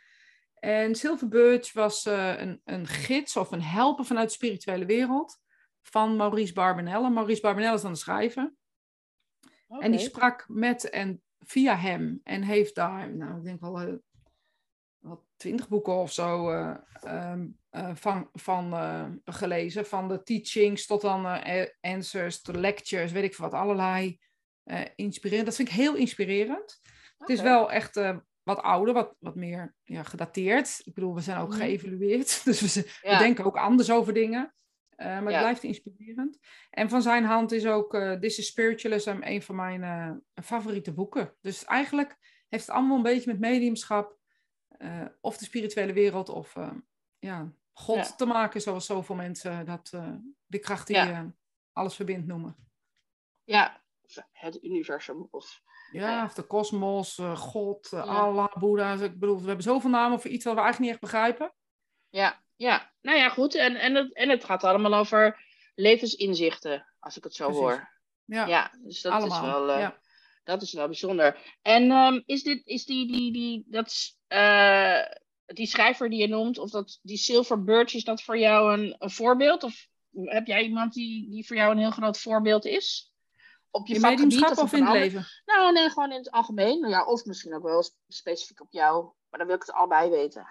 En 0.61 0.95
Silver 0.95 1.29
Birch 1.29 1.73
was 1.73 2.07
uh, 2.07 2.41
een, 2.41 2.61
een 2.65 2.87
gids 2.87 3.37
of 3.37 3.51
een 3.51 3.63
helper 3.63 4.05
vanuit 4.05 4.29
de 4.29 4.35
spirituele 4.35 4.87
wereld 4.87 5.41
van 5.83 6.17
Maurice 6.17 6.53
Barbanel. 6.53 7.11
Maurice 7.11 7.41
Barbanel 7.41 7.75
is 7.75 7.83
dan 7.83 7.93
de 7.93 7.99
schrijver. 7.99 8.55
Okay. 9.67 9.85
En 9.85 9.91
die 9.91 10.01
sprak 10.01 10.45
met 10.49 10.91
en 10.91 11.23
via 11.39 11.77
hem 11.77 12.21
en 12.23 12.43
heeft 12.43 12.75
daar, 12.75 13.15
nou, 13.15 13.39
ik 13.39 13.45
denk 13.45 13.61
wel 13.61 13.83
uh, 13.83 13.95
wat 14.99 15.21
twintig 15.37 15.69
boeken 15.69 15.97
of 15.97 16.13
zo 16.13 16.53
uh, 16.53 16.77
um, 17.05 17.59
uh, 17.71 17.91
van, 17.95 18.29
van 18.33 19.21
gelezen. 19.25 19.87
Van 19.87 20.09
de 20.09 20.23
teachings 20.23 20.87
tot 20.87 21.01
dan 21.01 21.27
answers, 21.81 22.43
tot 22.43 22.57
lectures, 22.57 23.13
weet 23.13 23.25
ik 23.25 23.35
veel 23.35 23.51
wat. 23.51 23.61
Allerlei 23.61 24.21
inspirerend. 24.95 25.47
Dat 25.47 25.57
vind 25.57 25.69
ik 25.69 25.75
heel 25.75 25.95
inspirerend. 25.95 26.81
Okay. 26.83 27.17
Het 27.17 27.29
is 27.29 27.41
wel 27.41 27.71
echt 27.71 28.01
wat 28.49 28.63
ouder, 28.63 28.95
wat, 28.95 29.15
wat 29.19 29.35
meer 29.35 29.75
ja, 29.85 30.03
gedateerd. 30.03 30.81
Ik 30.85 30.95
bedoel, 30.95 31.15
we 31.15 31.21
zijn 31.21 31.39
ook 31.39 31.53
mm. 31.53 31.59
geëvalueerd. 31.59 32.41
Dus 32.45 32.61
we, 32.61 32.91
ja. 33.03 33.13
we, 33.13 33.19
denken 33.19 33.45
ook 33.45 33.57
anders 33.57 33.91
over 33.91 34.13
dingen. 34.13 34.55
maar 34.97 35.23
het 35.23 35.31
ja. 35.31 35.39
blijft 35.39 35.63
inspirerend. 35.63 36.39
En 36.71 36.89
van 36.89 37.03
zijn 37.03 37.25
hand 37.25 37.53
is 37.53 37.67
ook 37.67 37.91
This 38.21 38.39
is 38.39 38.47
Spiritualism 38.47 39.17
een 39.21 39.43
van 39.43 39.55
mijn 39.55 40.23
favoriete 40.43 40.93
boeken. 40.93 41.35
Dus 41.41 41.65
eigenlijk 41.65 42.17
heeft 42.49 42.67
het 42.67 42.77
allemaal 42.77 42.97
een 42.97 43.03
beetje 43.03 43.31
met 43.31 43.41
mediumschap 43.41 44.19
of 45.21 45.37
de 45.37 45.45
spirituele 45.45 45.93
wereld 45.93 46.29
of 46.29 46.55
ja, 47.19 47.53
God 47.73 47.97
ja. 47.97 48.15
te 48.15 48.27
maken, 48.27 48.61
zoals 48.61 48.87
zoveel 48.87 49.15
mensen 49.15 49.67
dat 49.67 49.91
de 50.47 50.59
kracht 50.59 50.87
die 50.87 51.33
alles 51.73 51.95
verbindt 51.95 52.27
noemen. 52.27 52.57
Ja, 53.45 53.83
het 54.33 54.63
universum. 54.63 55.29
Of, 55.31 55.63
ja, 55.93 56.25
of 56.25 56.35
de 56.35 56.43
kosmos, 56.43 57.21
God, 57.35 57.93
Allah, 57.93 58.57
Boeddha. 58.57 58.93
Ik 58.93 59.19
bedoel, 59.19 59.41
we 59.41 59.47
hebben 59.47 59.65
zoveel 59.65 59.91
namen 59.91 60.21
voor 60.21 60.31
iets 60.31 60.45
wat 60.45 60.55
we 60.55 60.61
eigenlijk 60.61 60.93
niet 60.93 61.03
echt 61.03 61.13
begrijpen. 61.13 61.55
Ja, 62.09 62.43
ja. 62.57 62.93
nou 63.01 63.19
ja, 63.19 63.29
goed. 63.29 63.55
En, 63.55 63.77
en, 63.77 63.95
het, 63.95 64.15
en 64.15 64.29
het 64.29 64.45
gaat 64.45 64.65
allemaal 64.65 64.95
over 64.95 65.45
levensinzichten, 65.75 66.87
als 66.99 67.17
ik 67.17 67.25
het 67.25 67.35
zo 67.35 67.45
Precies. 67.45 67.63
hoor. 67.63 67.89
Ja, 68.25 68.47
ja 68.47 68.71
dus 68.83 69.03
dat 69.03 69.13
allemaal. 69.13 69.45
is 69.45 69.51
wel... 69.51 69.79
Ja. 69.79 69.99
Dat 70.45 70.63
is 70.63 70.73
wel 70.73 70.87
bijzonder. 70.87 71.59
En 71.63 71.91
um, 71.91 72.23
is, 72.27 72.43
dit, 72.43 72.67
is 72.67 72.85
die, 72.85 73.13
die, 73.13 73.33
die, 73.33 73.65
dat, 73.67 74.17
die 75.47 75.67
schrijver 75.67 76.11
die 76.11 76.21
je 76.21 76.29
noemt, 76.29 76.59
of 76.59 76.71
dat, 76.71 76.99
die 77.03 77.17
Silver 77.17 77.65
Birch, 77.65 77.95
is 77.95 78.05
dat 78.05 78.23
voor 78.23 78.39
jou 78.39 78.73
een, 78.73 78.97
een 78.99 79.11
voorbeeld? 79.11 79.63
Of 79.63 79.89
heb 80.13 80.47
jij 80.47 80.63
iemand 80.63 80.93
die, 80.93 81.31
die 81.31 81.47
voor 81.47 81.57
jou 81.57 81.73
een 81.73 81.79
heel 81.79 81.91
groot 81.91 82.19
voorbeeld 82.19 82.65
is? 82.65 83.08
Op 83.71 83.87
je 83.87 83.95
in 83.95 84.01
vakgebied 84.01 84.45
of, 84.45 84.59
of 84.59 84.73
in 84.73 84.85
het 84.85 84.93
leven? 84.93 85.27
Nou, 85.45 85.73
nee, 85.73 85.89
gewoon 85.91 86.11
in 86.11 86.19
het 86.19 86.31
algemeen. 86.31 86.81
Nou 86.81 86.93
ja, 86.93 87.05
of 87.05 87.25
misschien 87.25 87.55
ook 87.55 87.63
wel 87.63 87.91
specifiek 88.09 88.61
op 88.61 88.71
jou. 88.71 89.13
Maar 89.31 89.39
dan 89.39 89.47
wil 89.47 89.57
ik 89.57 89.63
het 89.63 89.73
allebei 89.73 90.11
weten. 90.11 90.47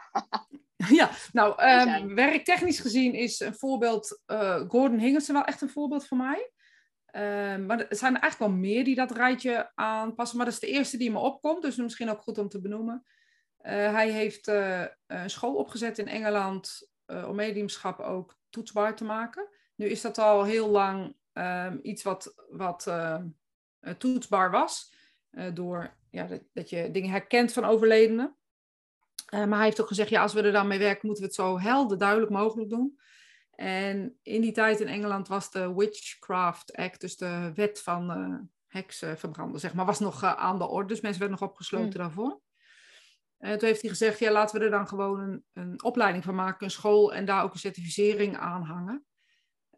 ja, 0.99 1.09
nou, 1.31 1.63
um, 1.63 2.15
werktechnisch 2.15 2.79
gezien 2.79 3.13
is 3.13 3.39
een 3.39 3.55
voorbeeld 3.55 4.21
uh, 4.27 4.61
Gordon 4.67 4.99
Higginson 4.99 5.35
wel 5.35 5.43
echt 5.43 5.61
een 5.61 5.69
voorbeeld 5.69 6.07
voor 6.07 6.17
mij. 6.17 6.51
Uh, 7.11 7.65
maar 7.65 7.79
er 7.79 7.95
zijn 7.95 8.15
er 8.15 8.21
eigenlijk 8.21 8.51
wel 8.51 8.61
meer 8.61 8.83
die 8.83 8.95
dat 8.95 9.11
rijtje 9.11 9.71
aanpassen. 9.75 10.37
Maar 10.37 10.45
dat 10.45 10.55
is 10.55 10.61
de 10.61 10.67
eerste 10.67 10.97
die 10.97 11.11
me 11.11 11.19
opkomt, 11.19 11.61
dus 11.61 11.75
misschien 11.75 12.09
ook 12.09 12.21
goed 12.21 12.37
om 12.37 12.49
te 12.49 12.61
benoemen. 12.61 13.03
Uh, 13.61 13.71
hij 13.71 14.09
heeft 14.09 14.47
uh, 14.47 14.85
een 15.07 15.29
school 15.29 15.55
opgezet 15.55 15.97
in 15.97 16.07
Engeland 16.07 16.89
om 17.05 17.35
mediumschap 17.35 17.99
ook 17.99 18.37
toetsbaar 18.49 18.95
te 18.95 19.03
maken. 19.03 19.49
Nu 19.75 19.85
is 19.85 20.01
dat 20.01 20.17
al 20.17 20.43
heel 20.43 20.69
lang 20.69 21.15
ehm, 21.37 21.77
iets 21.81 22.03
wat, 22.03 22.33
wat 22.49 22.87
ehm, 22.87 23.27
toetsbaar 23.97 24.51
was. 24.51 24.95
door 25.53 25.95
ja, 26.09 26.27
dat, 26.27 26.41
dat, 26.53 26.69
je 26.69 26.91
dingen 26.91 27.09
herkent 27.09 27.53
van 27.53 27.65
overledenen. 27.65 28.35
maar 29.31 29.49
hij 29.49 29.63
heeft 29.63 29.81
ook 29.81 29.87
gezegd, 29.87 30.09
ja, 30.09 30.21
als 30.21 30.33
we 30.33 30.41
er 30.41 30.51
dan 30.51 30.67
mee 30.67 30.79
werken, 30.79 31.05
moeten 31.07 31.23
we 31.23 31.29
het 31.29 31.39
zo 31.39 31.59
helder, 31.59 31.97
duidelijk 31.97 32.31
mogelijk 32.31 32.69
doen. 32.69 32.99
En 33.57 34.17
in 34.21 34.41
die 34.41 34.51
tijd 34.51 34.79
in 34.79 34.87
Engeland 34.87 35.27
was 35.27 35.51
de 35.51 35.73
Witchcraft 35.73 36.75
Act, 36.75 37.01
dus 37.01 37.17
de 37.17 37.51
wet 37.55 37.81
van 37.81 38.11
uh, 38.11 38.39
heksen 38.67 39.17
verbranden, 39.17 39.59
zeg 39.59 39.73
maar, 39.73 39.85
was 39.85 39.99
nog 39.99 40.23
uh, 40.23 40.33
aan 40.33 40.57
de 40.57 40.67
orde. 40.67 40.87
Dus 40.87 41.01
mensen 41.01 41.19
werden 41.19 41.39
nog 41.39 41.49
opgesloten 41.49 41.87
mm. 41.87 41.93
daarvoor. 41.93 42.41
En 43.37 43.57
toen 43.57 43.67
heeft 43.67 43.81
hij 43.81 43.89
gezegd, 43.89 44.19
ja, 44.19 44.31
laten 44.31 44.59
we 44.59 44.65
er 44.65 44.71
dan 44.71 44.87
gewoon 44.87 45.19
een, 45.19 45.45
een 45.53 45.83
opleiding 45.83 46.23
van 46.23 46.35
maken, 46.35 46.65
een 46.65 46.71
school 46.71 47.13
en 47.13 47.25
daar 47.25 47.43
ook 47.43 47.53
een 47.53 47.59
certificering 47.59 48.37
aan 48.37 48.63
hangen. 48.63 49.05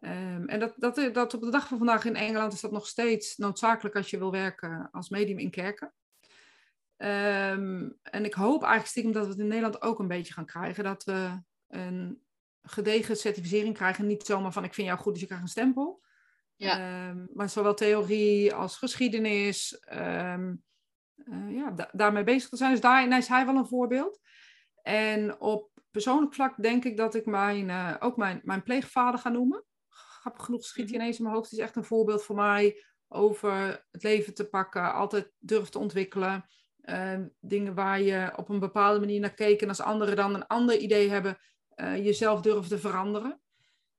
Ehm, 0.00 0.44
en 0.48 0.60
dat, 0.60 0.74
dat, 0.76 1.10
dat 1.12 1.34
op 1.34 1.40
de 1.40 1.50
dag 1.50 1.68
van 1.68 1.78
vandaag 1.78 2.04
in 2.04 2.16
Engeland 2.16 2.52
is 2.52 2.60
dat 2.60 2.72
nog 2.72 2.86
steeds 2.86 3.36
noodzakelijk 3.36 3.96
als 3.96 4.10
je 4.10 4.18
wil 4.18 4.30
werken 4.30 4.88
als 4.92 5.08
medium 5.08 5.38
in 5.38 5.50
kerken. 5.50 5.92
Ehm, 6.96 7.90
en 8.02 8.24
ik 8.24 8.34
hoop 8.34 8.60
eigenlijk 8.60 8.90
stiekem 8.90 9.12
dat 9.12 9.24
we 9.24 9.30
het 9.30 9.38
in 9.38 9.46
Nederland 9.46 9.82
ook 9.82 9.98
een 9.98 10.08
beetje 10.08 10.32
gaan 10.32 10.46
krijgen. 10.46 10.84
Dat 10.84 11.04
we 11.04 11.42
een 11.68 12.22
gedegen 12.62 13.16
certificering 13.16 13.74
krijgen. 13.74 14.06
Niet 14.06 14.26
zomaar 14.26 14.52
van 14.52 14.64
ik 14.64 14.74
vind 14.74 14.86
jou 14.86 14.98
goed, 14.98 15.12
dus 15.12 15.20
je 15.20 15.26
krijgt 15.26 15.44
een 15.44 15.50
stempel. 15.50 16.02
Ja. 16.56 16.78
Ehm, 16.78 17.26
maar 17.34 17.48
zowel 17.48 17.74
theorie 17.74 18.54
als 18.54 18.76
geschiedenis. 18.76 19.82
Uh, 19.92 20.38
ja, 21.48 21.90
daarmee 21.92 22.24
bezig 22.24 22.48
te 22.48 22.56
zijn. 22.56 22.70
Dus 22.70 22.80
daarin 22.80 23.12
is 23.12 23.28
hij 23.28 23.46
wel 23.46 23.56
een 23.56 23.66
voorbeeld. 23.66 24.20
En 24.82 25.40
op 25.40 25.70
persoonlijk 25.90 26.34
vlak 26.34 26.62
denk 26.62 26.84
ik 26.84 26.96
dat 26.96 27.14
ik 27.14 27.26
mijn, 27.26 27.68
uh, 27.68 27.96
ook 27.98 28.16
mijn, 28.16 28.40
mijn 28.44 28.62
pleegvader 28.62 29.20
ga 29.20 29.28
noemen. 29.28 29.64
Grappig 30.20 30.44
genoeg 30.44 30.64
schiet 30.64 30.84
hij 30.84 30.92
mhm. 30.92 31.00
ineens 31.00 31.16
in 31.16 31.22
mijn 31.22 31.34
hoofd. 31.34 31.50
Het 31.50 31.58
is 31.58 31.64
echt 31.64 31.76
een 31.76 31.84
voorbeeld 31.84 32.22
voor 32.22 32.36
mij 32.36 32.84
over 33.08 33.84
het 33.90 34.02
leven 34.02 34.34
te 34.34 34.48
pakken. 34.48 34.94
Altijd 34.94 35.32
durven 35.38 35.70
te 35.70 35.78
ontwikkelen. 35.78 36.44
Ehm, 36.80 37.28
dingen 37.40 37.74
waar 37.74 38.00
je 38.00 38.32
op 38.36 38.48
een 38.48 38.58
bepaalde 38.58 39.00
manier 39.00 39.20
naar 39.20 39.34
keek 39.34 39.62
en 39.62 39.68
als 39.68 39.80
anderen 39.80 40.16
dan 40.16 40.34
een 40.34 40.46
ander 40.46 40.76
idee 40.76 41.10
hebben, 41.10 41.38
uh, 41.76 42.04
jezelf 42.04 42.40
durven 42.40 42.68
te 42.68 42.78
veranderen. 42.78 43.40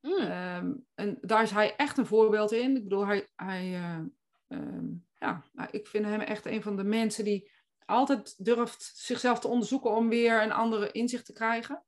Mm. 0.01 0.17
Ehm, 0.17 0.73
en 0.95 1.17
daar 1.21 1.43
is 1.43 1.51
hij 1.51 1.75
echt 1.75 1.97
een 1.97 2.05
voorbeeld 2.05 2.51
in. 2.51 2.75
Ik 2.75 2.83
bedoel, 2.83 3.05
hij, 3.05 3.27
hij 3.35 3.69
uh, 3.69 3.99
um, 4.47 5.05
ja, 5.17 5.43
nou, 5.53 5.69
ik 5.71 5.87
vind 5.87 6.05
hem 6.05 6.19
echt 6.19 6.45
een 6.45 6.61
van 6.61 6.75
de 6.75 6.83
mensen 6.83 7.23
die 7.23 7.51
altijd 7.85 8.45
durft 8.45 8.91
zichzelf 8.95 9.39
te 9.39 9.47
onderzoeken 9.47 9.95
om 9.95 10.09
weer 10.09 10.43
een 10.43 10.51
andere 10.51 10.91
inzicht 10.91 11.25
te 11.25 11.33
krijgen. 11.33 11.83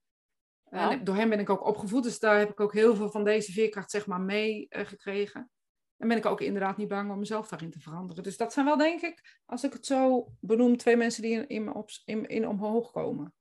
En 0.74 1.04
door 1.04 1.16
hem 1.16 1.30
ben 1.30 1.40
ik 1.40 1.50
ook 1.50 1.66
opgevoed, 1.66 2.04
dus 2.04 2.20
daar 2.20 2.40
heb 2.40 2.50
ik 2.50 2.60
ook 2.60 2.74
heel 2.74 2.96
veel 2.96 3.12
van 3.12 3.24
deze 3.24 3.52
veerkracht 3.52 3.92
zeg 3.92 4.06
maar 4.06 4.22
mee 4.22 4.68
uh, 4.70 4.86
gekregen. 4.86 5.52
En 5.98 6.08
ben 6.08 6.18
ik 6.18 6.26
ook 6.26 6.42
inderdaad 6.42 6.78
niet 6.78 6.88
bang 6.88 7.12
om 7.12 7.20
mezelf 7.20 7.48
daarin 7.48 7.72
te 7.72 7.80
veranderen. 7.80 8.24
Dus 8.24 8.38
dat 8.38 8.54
zijn 8.54 8.66
wel, 8.66 8.78
denk 8.78 9.02
ik, 9.02 9.40
als 9.46 9.64
ik 9.64 9.74
het 9.74 9.86
zo 9.86 10.28
benoem, 10.40 10.78
twee 10.78 10.96
mensen 10.96 11.22
die 11.22 11.32
in, 11.32 11.48
in, 11.48 11.74
op, 11.74 11.90
in, 12.06 12.28
in 12.28 12.48
omhoog 12.48 12.92
komen. 12.92 13.34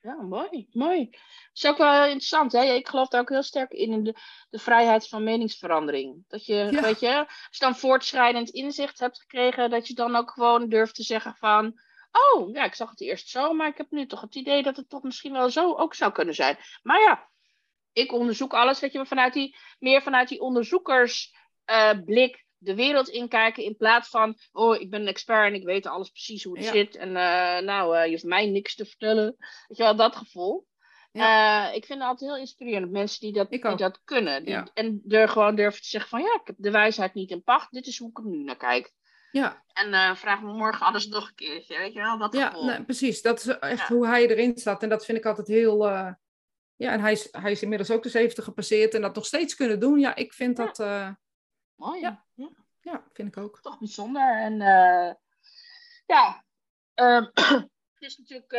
Ja, 0.00 0.22
mooi, 0.22 0.66
mooi. 0.70 1.10
Dat 1.10 1.20
is 1.52 1.66
ook 1.66 1.76
wel 1.76 2.04
interessant, 2.04 2.52
hè? 2.52 2.62
Ik 2.62 2.88
geloof 2.88 3.08
daar 3.08 3.20
ook 3.20 3.28
heel 3.28 3.42
sterk 3.42 3.72
in, 3.72 3.92
in 3.92 4.04
de, 4.04 4.14
de 4.50 4.58
vrijheid 4.58 5.08
van 5.08 5.24
meningsverandering. 5.24 6.24
Dat 6.28 6.44
je, 6.44 6.78
weet 6.82 7.00
je, 7.00 7.18
als 7.18 7.56
je 7.58 7.64
dan 7.64 7.76
voortschrijdend 7.76 8.50
inzicht 8.50 8.98
hebt 8.98 9.20
gekregen, 9.20 9.70
dat 9.70 9.88
je 9.88 9.94
dan 9.94 10.16
ook 10.16 10.30
gewoon 10.30 10.68
durft 10.68 10.94
te 10.94 11.02
zeggen 11.02 11.34
van, 11.34 11.80
oh, 12.16 12.52
ja, 12.52 12.64
ik 12.64 12.74
zag 12.74 12.90
het 12.90 13.00
eerst 13.00 13.28
zo, 13.28 13.52
maar 13.52 13.68
ik 13.68 13.76
heb 13.76 13.90
nu 13.90 14.06
toch 14.06 14.20
het 14.20 14.34
idee 14.34 14.62
dat 14.62 14.76
het 14.76 14.88
toch 14.88 15.02
misschien 15.02 15.32
wel 15.32 15.50
zo 15.50 15.74
ook 15.74 15.94
zou 15.94 16.12
kunnen 16.12 16.34
zijn. 16.34 16.56
Maar 16.82 17.00
ja, 17.00 17.28
ik 17.92 18.12
onderzoek 18.12 18.54
alles, 18.54 18.80
weet 18.80 18.92
je, 18.92 19.06
vanuit 19.06 19.32
die, 19.32 19.56
meer 19.78 20.02
vanuit 20.02 20.28
die 20.28 20.40
onderzoekers 20.40 21.34
uh, 21.70 21.90
blik 22.04 22.44
de 22.58 22.74
wereld 22.74 23.08
inkijken 23.08 23.64
in 23.64 23.76
plaats 23.76 24.08
van, 24.08 24.38
oh, 24.52 24.80
ik 24.80 24.90
ben 24.90 25.00
een 25.00 25.06
expert 25.06 25.46
en 25.46 25.54
ik 25.54 25.64
weet 25.64 25.86
alles 25.86 26.10
precies 26.10 26.44
hoe 26.44 26.58
het 26.58 26.66
zit. 26.66 26.96
En 26.96 27.08
uh, 27.08 27.58
nou, 27.58 27.96
uh, 27.96 28.04
je 28.04 28.10
hoeft 28.10 28.24
mij 28.24 28.46
niks 28.46 28.74
te 28.74 28.86
vertellen. 28.86 29.36
Weet 29.66 29.76
je 29.76 29.82
wel, 29.82 29.96
dat 29.96 30.16
gevoel. 30.16 30.66
Ja. 31.12 31.70
ik 31.70 31.84
vind 31.84 31.98
het 31.98 32.08
altijd 32.08 32.30
heel 32.30 32.40
inspirerend. 32.40 32.90
Mensen 32.90 33.20
die 33.20 33.32
dat, 33.32 33.50
die 33.50 33.76
dat 33.76 34.00
kunnen. 34.04 34.44
Die, 34.44 34.62
En 34.74 35.02
er 35.08 35.28
gewoon 35.28 35.54
durven 35.54 35.82
te 35.82 35.88
zeggen 35.88 36.10
van, 36.10 36.20
ja, 36.20 36.34
ik 36.34 36.46
heb 36.46 36.56
de 36.58 36.70
wijsheid 36.70 37.14
niet 37.14 37.30
in 37.30 37.42
pacht. 37.42 37.72
Dit 37.72 37.86
is 37.86 37.98
hoe 37.98 38.10
ik 38.10 38.18
er 38.18 38.26
nu 38.26 38.42
naar 38.42 38.56
kijk. 38.56 38.92
Ja. 39.30 39.64
En 39.72 40.16
vraag 40.16 40.42
me 40.42 40.52
morgen 40.52 40.86
alles 40.86 41.06
nog 41.06 41.28
een 41.28 41.34
keertje. 41.34 41.78
Weet 41.78 41.92
je 41.92 42.00
wel, 42.00 42.18
dat 42.18 42.34
ja, 42.34 42.82
precies. 42.82 43.22
Dat 43.22 43.38
is 43.38 43.46
echt 43.46 43.88
hoe 43.88 44.06
hij 44.06 44.28
erin 44.28 44.58
staat. 44.58 44.82
En 44.82 44.88
dat 44.88 45.04
vind 45.04 45.18
ik 45.18 45.26
altijd 45.26 45.46
heel... 45.46 45.86
ja, 46.76 46.92
en 46.92 47.00
hij 47.00 47.12
is, 47.12 47.28
hij 47.30 47.50
is 47.50 47.62
inmiddels 47.62 47.90
ook 47.90 48.02
de 48.02 48.08
70 48.08 48.44
gepasseerd 48.44 48.94
en 48.94 49.00
dat 49.00 49.14
nog 49.14 49.26
steeds 49.26 49.54
kunnen 49.54 49.80
doen. 49.80 49.98
Ja, 49.98 50.14
ik 50.14 50.32
vind 50.32 50.56
dat 50.56 50.78
Mooi. 51.74 52.00
Ja. 52.00 52.24
ja. 52.80 53.04
vind 53.12 53.28
ik 53.28 53.36
ook. 53.36 53.60
Toch 53.62 53.78
bijzonder. 53.78 54.36
En 54.38 54.58
ja, 56.06 56.44
uh, 56.94 57.26
het 57.94 58.02
is 58.02 58.16
natuurlijk, 58.16 58.52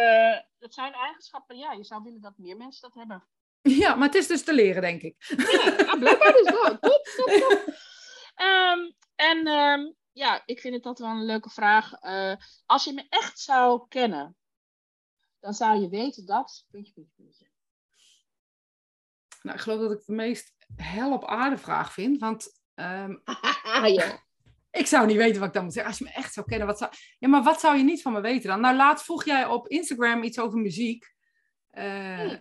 het 0.59 0.73
zijn 0.73 0.93
eigenschappen, 0.93 1.57
ja, 1.57 1.71
je 1.71 1.83
zou 1.83 2.03
willen 2.03 2.21
dat 2.21 2.37
meer 2.37 2.57
mensen 2.57 2.81
dat 2.81 2.93
hebben. 2.93 3.27
Ja, 3.83 3.95
maar 3.95 4.07
het 4.07 4.15
is 4.15 4.27
dus 4.27 4.43
te 4.43 4.53
leren, 4.53 4.81
denk 4.81 5.01
ik. 5.01 5.15
Ja, 5.27 5.95
blijkbaar 5.95 6.33
dus 6.33 6.51
wel. 6.51 6.79
Top, 6.89 7.05
top, 7.05 7.29
top. 7.29 7.75
Um, 8.41 8.95
en 9.15 9.47
um, 9.47 9.95
ja, 10.17 10.41
ik 10.45 10.59
vind 10.59 10.75
het 10.75 10.85
altijd 10.85 11.09
wel 11.09 11.17
een 11.17 11.25
leuke 11.25 11.49
vraag. 11.49 11.91
als 12.65 12.83
je 12.83 12.93
me 12.93 13.05
echt 13.09 13.39
zou 13.39 13.87
kennen, 13.87 14.35
dan 15.39 15.53
zou 15.53 15.81
je 15.81 15.89
weten 15.89 16.25
dat. 16.25 16.65
Puntje, 16.71 16.93
puntje, 16.93 17.13
puntje. 17.15 17.47
Nou, 19.41 19.55
ik 19.55 19.63
geloof 19.63 19.79
dat 19.79 19.91
ik 19.91 20.05
de 20.05 20.13
meest 20.13 20.53
hel 20.75 21.13
op 21.13 21.25
aarde 21.25 21.57
vraag 21.57 21.93
vind. 21.93 22.19
Want 22.19 22.57
Um, 22.79 23.21
ja. 23.97 24.25
Ik 24.71 24.87
zou 24.87 25.05
niet 25.05 25.17
weten 25.17 25.39
wat 25.39 25.47
ik 25.47 25.53
dan 25.53 25.63
moet 25.63 25.73
zeggen. 25.73 25.91
Als 25.91 25.99
je 25.99 26.05
me 26.05 26.11
echt 26.11 26.33
zou 26.33 26.45
kennen, 26.45 26.67
wat 26.67 26.77
zou... 26.77 26.91
Ja, 27.19 27.27
maar 27.27 27.43
wat 27.43 27.59
zou 27.59 27.77
je 27.77 27.83
niet 27.83 28.01
van 28.01 28.13
me 28.13 28.21
weten 28.21 28.49
dan? 28.49 28.61
Nou, 28.61 28.75
laatst 28.75 29.05
vroeg 29.05 29.25
jij 29.25 29.45
op 29.45 29.67
Instagram 29.67 30.23
iets 30.23 30.39
over 30.39 30.59
muziek. 30.59 31.13
Uh, 31.71 32.33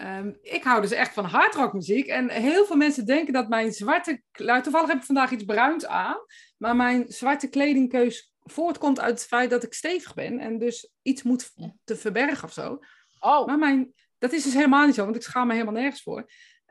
um, 0.00 0.38
ik 0.42 0.64
hou 0.64 0.80
dus 0.80 0.90
echt 0.90 1.14
van 1.14 1.24
hardrockmuziek. 1.24 2.06
En 2.06 2.30
heel 2.30 2.66
veel 2.66 2.76
mensen 2.76 3.06
denken 3.06 3.32
dat 3.32 3.48
mijn 3.48 3.72
zwarte... 3.72 4.22
Nou, 4.32 4.62
toevallig 4.62 4.88
heb 4.88 4.98
ik 4.98 5.04
vandaag 5.04 5.30
iets 5.30 5.44
bruins 5.44 5.86
aan. 5.86 6.16
Maar 6.58 6.76
mijn 6.76 7.04
zwarte 7.08 7.48
kledingkeus 7.48 8.32
voortkomt 8.42 9.00
uit 9.00 9.18
het 9.18 9.26
feit 9.26 9.50
dat 9.50 9.62
ik 9.62 9.74
stevig 9.74 10.14
ben. 10.14 10.38
En 10.38 10.58
dus 10.58 10.90
iets 11.02 11.22
moet 11.22 11.52
te 11.84 11.96
verbergen 11.96 12.44
of 12.44 12.52
zo. 12.52 12.78
Oh. 13.20 13.46
Maar 13.46 13.58
mijn... 13.58 13.92
Dat 14.18 14.32
is 14.32 14.42
dus 14.42 14.54
helemaal 14.54 14.86
niet 14.86 14.94
zo, 14.94 15.04
want 15.04 15.16
ik 15.16 15.22
schaam 15.22 15.46
me 15.46 15.52
helemaal 15.52 15.74
nergens 15.74 16.02
voor. 16.02 16.30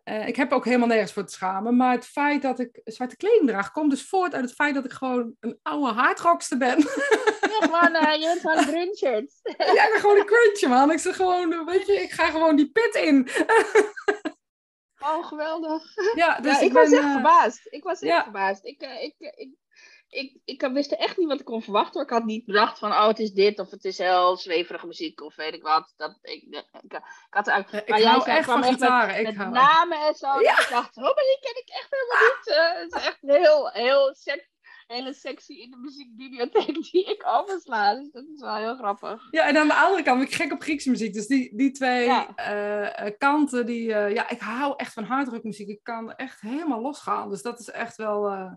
Uh, 0.09 0.27
ik 0.27 0.35
heb 0.35 0.51
ook 0.51 0.65
helemaal 0.65 0.87
nergens 0.87 1.13
voor 1.13 1.25
te 1.25 1.33
schamen. 1.33 1.75
Maar 1.75 1.91
het 1.91 2.05
feit 2.05 2.41
dat 2.41 2.59
ik 2.59 2.81
zwarte 2.83 3.15
kleding 3.15 3.47
draag, 3.47 3.71
komt 3.71 3.89
dus 3.89 4.07
voort 4.07 4.33
uit 4.33 4.43
het 4.43 4.53
feit 4.53 4.75
dat 4.75 4.85
ik 4.85 4.91
gewoon 4.91 5.35
een 5.39 5.59
oude 5.61 5.91
hardrockster 5.91 6.57
ben. 6.57 6.77
Ja, 7.59 7.67
man, 7.67 7.95
uh, 7.95 8.13
je 8.13 8.25
bent 8.25 8.39
gewoon 8.39 8.57
een 8.57 8.63
grunchert. 8.63 9.39
ja, 9.75 9.85
ik 9.85 9.89
ben 9.91 9.99
gewoon 9.99 10.17
een 10.17 10.25
cruncher, 10.25 10.69
man. 10.69 10.91
Ik 10.91 10.99
zeg 10.99 11.15
gewoon, 11.15 11.65
weet 11.65 11.87
je, 11.87 11.93
ik 11.93 12.11
ga 12.11 12.29
gewoon 12.29 12.55
die 12.55 12.71
pit 12.71 12.95
in. 12.95 13.29
oh, 14.99 15.25
geweldig. 15.25 15.83
Ja, 16.15 16.39
dus 16.39 16.51
ja, 16.51 16.59
ik, 16.59 16.65
ik 16.65 16.73
ben, 16.73 16.83
was 16.83 16.91
echt 16.91 17.03
uh, 17.03 17.11
verbaasd. 17.11 17.67
Ik 17.69 17.83
was 17.83 17.99
echt 17.99 18.11
ja. 18.11 18.23
verbaasd. 18.23 18.65
Ik, 18.65 18.81
ik, 18.81 19.15
ik, 19.17 19.51
ik, 20.11 20.37
ik 20.45 20.69
wist 20.73 20.91
echt 20.91 21.17
niet 21.17 21.27
wat 21.27 21.39
ik 21.39 21.45
kon 21.45 21.61
verwachten. 21.61 22.01
Ik 22.01 22.09
had 22.09 22.25
niet 22.25 22.45
bedacht 22.45 22.79
van, 22.79 22.91
oh, 22.91 23.07
het 23.07 23.19
is 23.19 23.31
dit 23.31 23.59
of 23.59 23.71
het 23.71 23.85
is 23.85 23.97
heel 23.97 24.37
zweverige 24.37 24.87
muziek 24.87 25.21
of 25.21 25.35
weet 25.35 25.53
ik 25.53 25.63
wat. 25.63 25.93
Dat, 25.97 26.19
ik, 26.21 26.43
ik, 26.49 26.65
ik 26.81 26.99
had 27.29 27.47
eigenlijk, 27.47 27.87
jij 27.87 28.01
zei, 28.01 28.37
echt 28.37 28.45
van 28.45 28.63
gitaren. 28.63 29.23
Met, 29.23 29.33
ik 29.33 29.37
namen 29.37 30.07
en 30.07 30.15
zo. 30.15 30.41
Ja. 30.41 30.59
Ik 30.59 30.67
dacht, 30.69 30.97
oh, 30.97 31.03
maar 31.03 31.13
die 31.13 31.39
ken 31.41 31.61
ik 31.61 31.69
echt 31.69 31.87
helemaal 31.89 32.29
niet. 32.29 32.47
Uh, 32.47 32.81
het 32.81 32.95
is 32.95 33.07
echt 33.07 33.21
heel, 33.21 33.69
heel 33.69 34.15
sec 34.15 34.49
hele 34.87 35.13
sexy 35.13 35.53
in 35.53 35.71
de 35.71 35.77
muziekbibliotheek 35.77 36.81
die 36.91 37.05
ik 37.05 37.23
oversla. 37.25 37.95
Dus 37.95 38.11
dat 38.11 38.23
is 38.33 38.41
wel 38.41 38.55
heel 38.55 38.75
grappig. 38.75 39.27
Ja, 39.31 39.47
en 39.47 39.57
aan 39.57 39.67
de 39.67 39.73
andere 39.73 40.03
kant 40.03 40.19
ben 40.19 40.27
ik 40.27 40.33
gek 40.33 40.51
op 40.51 40.61
Griekse 40.61 40.89
muziek. 40.89 41.13
Dus 41.13 41.27
die, 41.27 41.55
die 41.55 41.71
twee 41.71 42.05
ja. 42.05 42.27
uh, 43.03 43.11
kanten, 43.17 43.65
die, 43.65 43.87
uh, 43.87 44.13
ja, 44.13 44.29
ik 44.29 44.39
hou 44.39 44.73
echt 44.77 44.93
van 44.93 45.03
hardrockmuziek. 45.03 45.67
Ik 45.67 45.83
kan 45.83 46.13
echt 46.13 46.41
helemaal 46.41 46.81
losgaan. 46.81 47.29
Dus 47.29 47.41
dat 47.41 47.59
is 47.59 47.69
echt 47.69 47.95
wel... 47.95 48.31
Uh, 48.31 48.51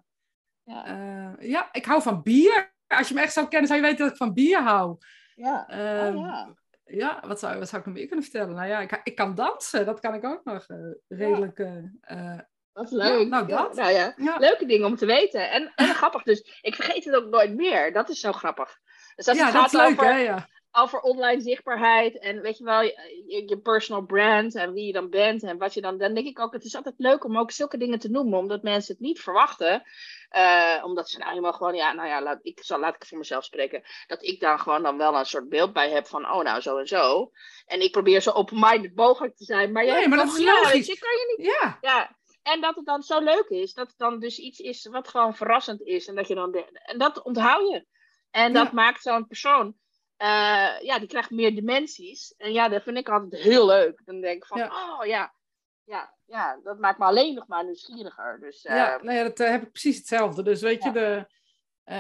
ja. 0.64 0.88
Uh, 0.88 1.50
ja, 1.50 1.68
ik 1.72 1.84
hou 1.84 2.02
van 2.02 2.22
bier. 2.22 2.72
Als 2.86 3.08
je 3.08 3.14
me 3.14 3.20
echt 3.20 3.32
zou 3.32 3.48
kennen, 3.48 3.68
zou 3.68 3.80
je 3.80 3.86
weten 3.86 4.04
dat 4.04 4.12
ik 4.12 4.18
van 4.18 4.34
bier 4.34 4.62
hou. 4.62 4.96
Ja, 5.34 5.66
uh, 5.70 6.16
oh, 6.16 6.20
ja. 6.20 6.54
ja. 6.84 7.22
wat 7.26 7.38
zou, 7.38 7.58
wat 7.58 7.68
zou 7.68 7.80
ik 7.80 7.86
nog 7.86 7.96
meer 7.96 8.06
kunnen 8.06 8.24
vertellen? 8.24 8.54
Nou 8.54 8.68
ja, 8.68 8.80
ik, 8.80 9.00
ik 9.04 9.14
kan 9.14 9.34
dansen. 9.34 9.86
Dat 9.86 10.00
kan 10.00 10.14
ik 10.14 10.24
ook 10.24 10.44
nog 10.44 10.68
uh, 10.68 10.78
redelijk... 11.08 11.68
Wat 12.72 12.90
leuk. 12.90 13.22
Ja, 13.22 13.28
nou, 13.28 13.46
dat. 13.46 13.74
Nou 13.74 13.92
ja, 13.92 14.14
leuke 14.38 14.66
dingen 14.66 14.86
om 14.86 14.96
te 14.96 15.06
weten. 15.06 15.50
En, 15.50 15.72
en 15.74 15.94
grappig 15.94 16.22
dus, 16.22 16.58
ik 16.60 16.74
vergeet 16.74 17.04
het 17.04 17.14
ook 17.14 17.30
nooit 17.30 17.54
meer. 17.54 17.92
Dat 17.92 18.08
is 18.08 18.20
zo 18.20 18.32
grappig. 18.32 18.78
Dus 19.14 19.28
als 19.28 19.38
ja, 19.38 19.44
het 19.44 19.54
gaat 19.54 19.70
dat 19.70 19.80
is 19.80 19.88
leuk, 19.88 20.00
over, 20.00 20.14
hè? 20.14 20.34
Over 20.76 21.00
online 21.00 21.40
zichtbaarheid 21.40 22.18
en 22.18 22.40
weet 22.40 22.58
je 22.58 22.64
wel, 22.64 22.82
je, 22.82 23.42
je, 23.46 23.58
personal 23.58 24.04
brand 24.04 24.54
en 24.54 24.72
wie 24.72 24.86
je 24.86 24.92
dan 24.92 25.10
bent 25.10 25.42
en 25.42 25.58
wat 25.58 25.74
je 25.74 25.80
dan, 25.80 25.98
dan 25.98 26.14
denk 26.14 26.26
ik 26.26 26.40
ook, 26.40 26.52
het 26.52 26.64
is 26.64 26.74
altijd 26.74 26.94
leuk 26.98 27.24
om 27.24 27.38
ook 27.38 27.50
zulke 27.50 27.76
dingen 27.76 27.98
te 27.98 28.10
noemen, 28.10 28.38
omdat 28.38 28.62
mensen 28.62 28.92
het 28.92 29.02
niet 29.02 29.20
verwachten. 29.20 29.82
Uh, 30.36 30.82
omdat 30.84 31.10
ze 31.10 31.18
nou 31.18 31.30
helemaal 31.30 31.52
gewoon, 31.52 31.74
ja, 31.74 31.92
nou 31.92 32.08
ja, 32.08 32.22
laat 32.22 32.38
ik, 32.42 32.58
zal, 32.62 32.80
laat 32.80 32.94
ik 32.94 33.06
voor 33.06 33.18
mezelf 33.18 33.44
spreken, 33.44 33.82
dat 34.06 34.22
ik 34.22 34.40
daar 34.40 34.58
gewoon 34.58 34.82
dan 34.82 34.96
wel 34.96 35.18
een 35.18 35.24
soort 35.24 35.48
beeld 35.48 35.72
bij 35.72 35.90
heb 35.90 36.06
van, 36.06 36.30
oh 36.30 36.42
nou, 36.42 36.60
zo 36.60 36.78
en 36.78 36.86
zo. 36.86 37.30
En 37.66 37.80
ik 37.80 37.92
probeer 37.92 38.20
zo 38.20 38.30
open-minded 38.30 38.94
mogelijk 38.94 39.36
te 39.36 39.44
zijn, 39.44 39.72
maar 39.72 39.84
jij 39.84 39.98
nee, 39.98 40.08
maar 40.08 40.18
dat 40.18 40.26
is 40.26 40.44
logisch. 40.44 40.86
Ja, 40.86 40.94
kan 40.94 41.10
je 41.10 41.34
niet. 41.36 41.46
Ja. 41.46 41.78
ja. 41.80 42.16
En 42.42 42.60
dat 42.60 42.76
het 42.76 42.86
dan 42.86 43.02
zo 43.02 43.20
leuk 43.20 43.48
is, 43.48 43.72
dat 43.72 43.86
het 43.86 43.98
dan 43.98 44.18
dus 44.18 44.38
iets 44.38 44.58
is 44.58 44.86
wat 44.86 45.08
gewoon 45.08 45.36
verrassend 45.36 45.82
is 45.82 46.06
en 46.06 46.14
dat 46.14 46.28
je 46.28 46.34
dan, 46.34 46.54
en 46.72 46.98
dat 46.98 47.22
onthoud 47.22 47.68
je. 47.70 47.86
En 48.30 48.52
dat 48.52 48.72
maakt 48.72 49.02
zo'n 49.02 49.26
persoon 49.26 49.76
uh, 50.24 50.80
ja, 50.80 50.98
die 50.98 51.08
krijgt 51.08 51.30
meer 51.30 51.54
dimensies. 51.54 52.34
En 52.36 52.52
ja, 52.52 52.68
dat 52.68 52.82
vind 52.82 52.96
ik 52.96 53.08
altijd 53.08 53.42
heel 53.42 53.66
leuk. 53.66 54.02
Dan 54.04 54.20
denk 54.20 54.36
ik 54.36 54.46
van, 54.46 54.62
oh 54.62 55.06
ja, 55.06 55.34
ja, 55.84 56.14
ja, 56.26 56.60
dat 56.62 56.78
maakt 56.78 56.98
me 56.98 57.04
alleen 57.04 57.34
nog 57.34 57.46
maar 57.46 57.64
nieuwsgieriger. 57.64 58.40
Dus, 58.40 58.64
uh, 58.64 58.76
ja, 58.76 58.98
nee, 59.02 59.22
dat 59.22 59.40
uh, 59.40 59.48
heb 59.48 59.62
ik 59.62 59.70
precies 59.70 59.96
hetzelfde. 59.96 60.42
Dus 60.42 60.60
weet 60.60 60.82
je, 60.82 60.92
de, 60.92 61.26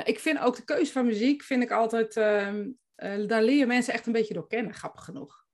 ik 0.04 0.20
vind 0.20 0.38
ook 0.38 0.56
de 0.56 0.64
keuze 0.64 0.92
van 0.92 1.06
muziek 1.06 1.42
vind 1.42 1.62
ik 1.62 1.70
altijd, 1.70 2.16
ehm, 2.16 2.70
daar 3.26 3.42
leer 3.42 3.58
je 3.58 3.66
mensen 3.66 3.94
echt 3.94 4.06
een 4.06 4.12
beetje 4.12 4.34
door 4.34 4.46
kennen, 4.46 4.74
grappig 4.74 5.04
genoeg. 5.04 5.44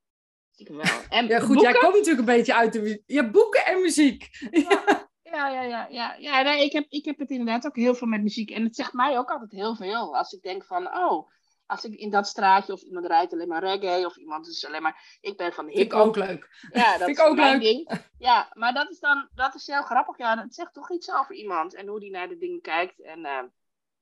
Ik 0.54 0.68
wel. 0.68 0.80
En 1.08 1.26
ja, 1.26 1.40
goed, 1.40 1.60
jij 1.60 1.72
komt 1.72 1.94
natuurlijk 1.94 2.18
een 2.18 2.36
beetje 2.36 2.54
uit 2.54 2.72
de 2.72 2.80
muziek. 2.80 3.02
Ja, 3.06 3.30
boeken 3.30 3.66
en 3.66 3.80
muziek. 3.80 4.28
Ja. 4.50 5.08
Ja, 5.22 5.48
ja, 5.48 5.62
ja, 5.62 5.86
ja. 5.90 6.14
ja 6.18 6.42
nee, 6.42 6.64
ik, 6.64 6.72
heb, 6.72 6.86
ik 6.88 7.04
heb 7.04 7.18
het 7.18 7.30
inderdaad 7.30 7.66
ook 7.66 7.76
heel 7.76 7.94
veel 7.94 8.06
met 8.06 8.22
muziek. 8.22 8.50
En 8.50 8.64
het 8.64 8.76
zegt 8.76 8.92
mij 8.92 9.18
ook 9.18 9.30
altijd 9.30 9.50
heel 9.50 9.76
veel. 9.76 10.16
Als 10.16 10.32
ik 10.32 10.42
denk 10.42 10.64
van, 10.64 10.96
oh, 10.96 11.30
als 11.70 11.84
ik 11.84 11.94
in 11.94 12.10
dat 12.10 12.26
straatje 12.26 12.72
of 12.72 12.82
iemand 12.82 13.06
rijdt 13.06 13.32
alleen 13.32 13.48
maar 13.48 13.64
reggae 13.64 14.06
of 14.06 14.16
iemand 14.16 14.48
is 14.48 14.66
alleen 14.66 14.82
maar. 14.82 15.18
Ik 15.20 15.36
ben 15.36 15.52
van 15.52 15.66
hip. 15.66 15.76
Vind 15.76 15.92
ik 15.92 15.98
ook 15.98 16.16
leuk. 16.16 16.68
Ja, 16.72 16.92
dat 16.98 17.02
Vind 17.04 17.18
is 17.18 17.24
ook 17.24 17.36
leuk. 17.36 17.60
Ding. 17.60 17.90
Ja, 18.18 18.50
maar 18.52 18.74
dat 18.74 18.90
is 18.90 18.98
dan 18.98 19.28
dat 19.34 19.54
is 19.54 19.66
heel 19.66 19.82
grappig. 19.82 20.18
Ja, 20.18 20.38
het 20.38 20.54
zegt 20.54 20.72
toch 20.72 20.90
iets 20.90 21.12
over 21.12 21.34
iemand 21.34 21.74
en 21.74 21.86
hoe 21.86 22.00
die 22.00 22.10
naar 22.10 22.28
de 22.28 22.36
dingen 22.36 22.60
kijkt. 22.60 23.02
En, 23.02 23.18
uh, 23.18 23.40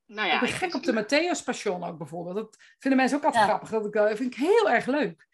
nou 0.07 0.29
ja, 0.29 0.35
ik 0.35 0.41
ben 0.41 0.49
gek 0.49 0.75
op 0.75 0.83
de 0.83 1.05
Matthäus 1.05 1.45
Passion 1.45 1.85
ook 1.85 1.99
bijvoorbeeld. 1.99 2.37
Dat 2.37 2.57
vinden 2.79 3.01
mensen 3.01 3.19
ook 3.19 3.25
altijd 3.25 3.45
grappig. 3.45 3.71
Dat 3.71 3.87
ik, 3.87 3.95
uh, 3.95 4.07
vind 4.07 4.35
ik 4.35 4.35
heel 4.35 4.71
erg 4.71 4.87
leuk. 4.87 5.27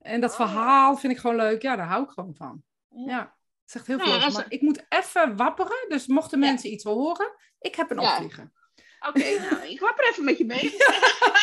En 0.00 0.20
dat 0.20 0.30
oh. 0.30 0.36
verhaal 0.36 0.96
vind 0.96 1.12
ik 1.12 1.18
gewoon 1.18 1.36
leuk. 1.36 1.62
Ja, 1.62 1.76
daar 1.76 1.86
hou 1.86 2.02
ik 2.02 2.10
gewoon 2.10 2.34
van. 2.34 2.62
Ja. 2.88 3.38
Het 3.62 3.70
zegt 3.70 3.86
heel 3.86 3.98
veel. 3.98 4.30
Maar 4.30 4.46
ik 4.48 4.60
moet 4.60 4.84
even 4.88 5.36
wapperen. 5.36 5.88
Dus 5.88 6.06
mochten 6.06 6.38
mensen 6.38 6.72
iets 6.72 6.84
wil 6.84 6.94
horen, 6.94 7.32
ik 7.58 7.74
heb 7.74 7.90
een 7.90 7.98
opvliegen. 7.98 8.52
Oké, 9.08 9.38
nou, 9.50 9.68
ik 9.68 9.80
wapper 9.80 10.08
even 10.08 10.24
met 10.24 10.38
je 10.38 10.44
mee. 10.44 10.76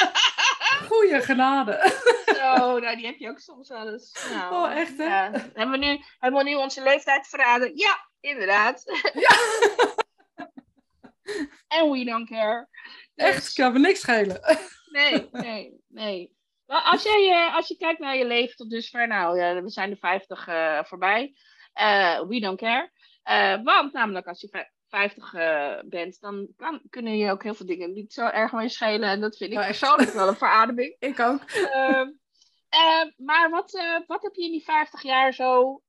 Goeie 0.90 1.22
genade. 1.22 1.94
Zo, 2.26 2.80
nou, 2.80 2.96
die 2.96 3.06
heb 3.06 3.18
je 3.18 3.30
ook 3.30 3.40
soms 3.40 3.70
wel 3.70 3.90
eens. 3.90 4.28
Nou, 4.30 4.54
oh, 4.54 4.78
echt 4.78 4.98
hè? 4.98 5.04
Ja. 5.04 5.32
Hebben, 5.32 5.80
we 5.80 5.86
nu, 5.86 6.04
hebben 6.20 6.44
we 6.44 6.50
nu 6.50 6.56
onze 6.56 6.84
leeftijd 6.84 7.28
verraden? 7.28 7.72
Ja, 7.76 8.10
inderdaad. 8.20 8.84
Ja. 9.14 9.36
En 11.68 11.92
we 11.92 12.06
don't 12.06 12.30
care. 12.30 12.68
Echt, 13.16 13.44
dus- 13.44 13.54
kan 13.54 13.74
me 13.74 13.80
niks 13.80 14.00
schelen. 14.00 14.40
Nee, 14.92 15.30
nee, 15.32 15.82
nee. 15.88 16.36
Maar 16.66 16.82
als, 16.82 17.04
jij, 17.04 17.30
uh, 17.30 17.56
als 17.56 17.68
je 17.68 17.78
kijkt 17.78 18.00
naar 18.00 18.18
je 18.18 18.26
leven 18.26 18.56
tot 18.56 18.70
dusver, 18.70 19.08
nou, 19.08 19.40
uh, 19.40 19.62
we 19.62 19.70
zijn 19.70 19.90
de 19.90 19.96
50 19.96 20.48
uh, 20.48 20.84
voorbij. 20.84 21.36
Uh, 21.76 22.22
we 22.28 22.40
don't 22.40 22.60
care. 22.60 22.92
want 23.64 23.94
namelijk 23.94 24.28
als 24.28 24.42
je 24.42 24.48
50 24.88 25.32
bent, 25.86 26.20
dan 26.20 26.48
kan, 26.56 26.82
kunnen 26.90 27.18
je 27.18 27.32
ook 27.32 27.44
heel 27.44 27.54
veel 27.54 27.66
dingen 27.66 27.94
niet 27.94 28.14
zo 28.14 28.28
erg 28.28 28.52
mee 28.52 28.70
schelen. 28.70 29.10
En 29.10 29.22
dat 29.22 29.38
vind 29.38 29.52
ik 29.52 29.60
persoonlijk 29.60 30.12
wel 30.12 30.28
een 30.28 30.36
verademing. 30.36 30.96
Ik 31.00 31.20
ook. 31.20 31.42
Ehm, 32.70 33.12
maar 33.18 33.50
wat, 33.50 33.72
wat 34.08 34.24
heb 34.24 34.34
je 34.34 34.44
in 34.44 34.52
die 34.52 34.64
50 34.64 35.02
jaar 35.02 35.34
zo, 35.34 35.82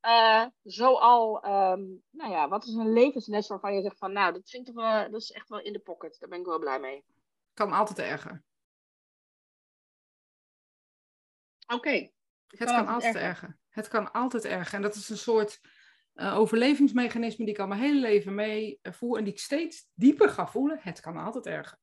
zo 0.64 0.94
al, 0.94 1.44
um, 1.44 2.02
nou 2.10 2.30
ja, 2.30 2.48
wat 2.48 2.64
is 2.64 2.74
een 2.74 2.92
levensles 2.92 3.48
waarvan 3.48 3.74
je 3.74 3.82
zegt 3.82 3.98
van, 3.98 4.12
nou, 4.12 4.32
dat 4.32 4.50
vind 4.50 4.68
ik 4.68 4.74
toch 4.74 4.84
wel, 4.84 5.10
dat 5.10 5.20
is 5.20 5.30
echt 5.30 5.48
wel 5.48 5.60
in 5.60 5.72
de 5.72 5.78
pocket. 5.78 6.16
Daar 6.20 6.28
ben 6.28 6.40
ik 6.40 6.46
wel 6.46 6.58
blij 6.58 6.80
mee. 6.80 7.04
Kan 7.54 7.72
altijd 7.72 7.98
erger. 7.98 8.42
Oké. 11.74 12.10
Het 12.46 12.70
kan 12.70 12.86
altijd 12.86 13.14
erger. 13.14 13.58
Het 13.68 13.88
kan 13.88 14.12
altijd 14.12 14.44
erger. 14.44 14.74
En 14.74 14.82
dat 14.82 14.94
is 14.94 15.08
een 15.08 15.18
soort 15.18 15.60
uh, 16.20 16.38
overlevingsmechanisme 16.38 17.44
die 17.44 17.54
ik 17.54 17.60
al 17.60 17.66
mijn 17.66 17.80
hele 17.80 18.00
leven 18.00 18.34
mee 18.34 18.78
eh, 18.82 18.92
voel 18.92 19.16
en 19.16 19.24
die 19.24 19.32
ik 19.32 19.38
steeds 19.38 19.88
dieper 19.94 20.28
ga 20.28 20.46
voelen. 20.46 20.78
Het 20.80 21.00
kan 21.00 21.16
altijd 21.16 21.46
erger. 21.46 21.78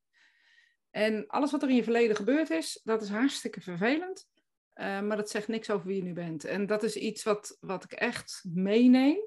En 0.89 1.27
alles 1.27 1.51
wat 1.51 1.63
er 1.63 1.69
in 1.69 1.75
je 1.75 1.83
verleden 1.83 2.15
gebeurd 2.15 2.49
is, 2.49 2.81
dat 2.83 3.01
is 3.01 3.09
hartstikke 3.09 3.61
vervelend. 3.61 4.29
Uh, 4.75 5.01
maar 5.01 5.17
dat 5.17 5.29
zegt 5.29 5.47
niks 5.47 5.69
over 5.69 5.87
wie 5.87 5.95
je 5.95 6.03
nu 6.03 6.13
bent. 6.13 6.43
En 6.43 6.65
dat 6.65 6.83
is 6.83 6.95
iets 6.95 7.23
wat, 7.23 7.57
wat 7.59 7.83
ik 7.83 7.91
echt 7.91 8.41
meeneem 8.47 9.17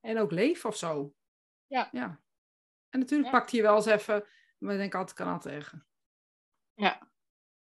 en 0.00 0.18
ook 0.18 0.30
leef 0.30 0.64
of 0.64 0.76
zo. 0.76 1.14
Ja. 1.66 1.88
ja. 1.92 2.20
En 2.88 2.98
natuurlijk 2.98 3.30
pakt 3.30 3.50
hij 3.50 3.62
wel 3.62 3.76
eens 3.76 3.86
even, 3.86 4.26
maar 4.58 4.72
ik 4.72 4.80
denk 4.80 4.94
altijd, 4.94 5.16
kan 5.16 5.32
altijd 5.32 5.54
erger. 5.54 5.86
Ja. 6.74 7.10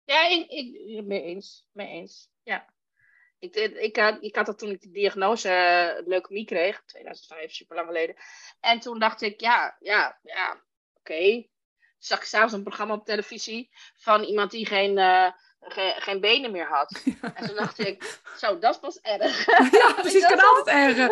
Ja, 0.03 0.27
ik, 0.27 0.49
ik, 0.49 1.05
mee 1.05 1.21
eens. 1.21 1.69
Mee 1.71 1.87
eens. 1.87 2.31
Ja. 2.43 2.72
Ik, 3.43 3.55
ik, 3.55 3.95
had, 3.95 4.17
ik 4.19 4.35
had 4.35 4.45
dat 4.45 4.57
toen 4.57 4.69
ik 4.69 4.81
de 4.81 4.91
diagnose 4.91 5.49
uh, 5.49 6.07
leukemie 6.07 6.45
kreeg, 6.45 6.83
2005, 6.85 7.53
super 7.53 7.75
lang 7.75 7.87
geleden. 7.87 8.15
En 8.59 8.79
toen 8.79 8.99
dacht 8.99 9.21
ik, 9.21 9.41
ja, 9.41 9.77
ja, 9.79 10.19
ja, 10.23 10.51
oké. 10.51 10.61
Okay. 10.99 11.49
Zag 11.97 12.19
ik 12.19 12.25
s'avonds 12.25 12.53
een 12.53 12.63
programma 12.63 12.93
op 12.93 13.05
televisie 13.05 13.69
van 13.95 14.23
iemand 14.23 14.51
die 14.51 14.65
geen, 14.65 14.97
uh, 14.97 15.31
geen, 15.59 16.01
geen 16.01 16.19
benen 16.19 16.51
meer 16.51 16.67
had. 16.67 17.03
En 17.35 17.47
toen 17.47 17.55
dacht 17.55 17.79
ik, 17.79 18.19
zo, 18.37 18.59
dat 18.59 18.79
pas 18.79 19.01
erg. 19.01 19.45
Ja, 19.79 19.93
precies, 19.93 20.25
kan 20.25 20.39
altijd 20.39 20.67
erger. 20.67 21.09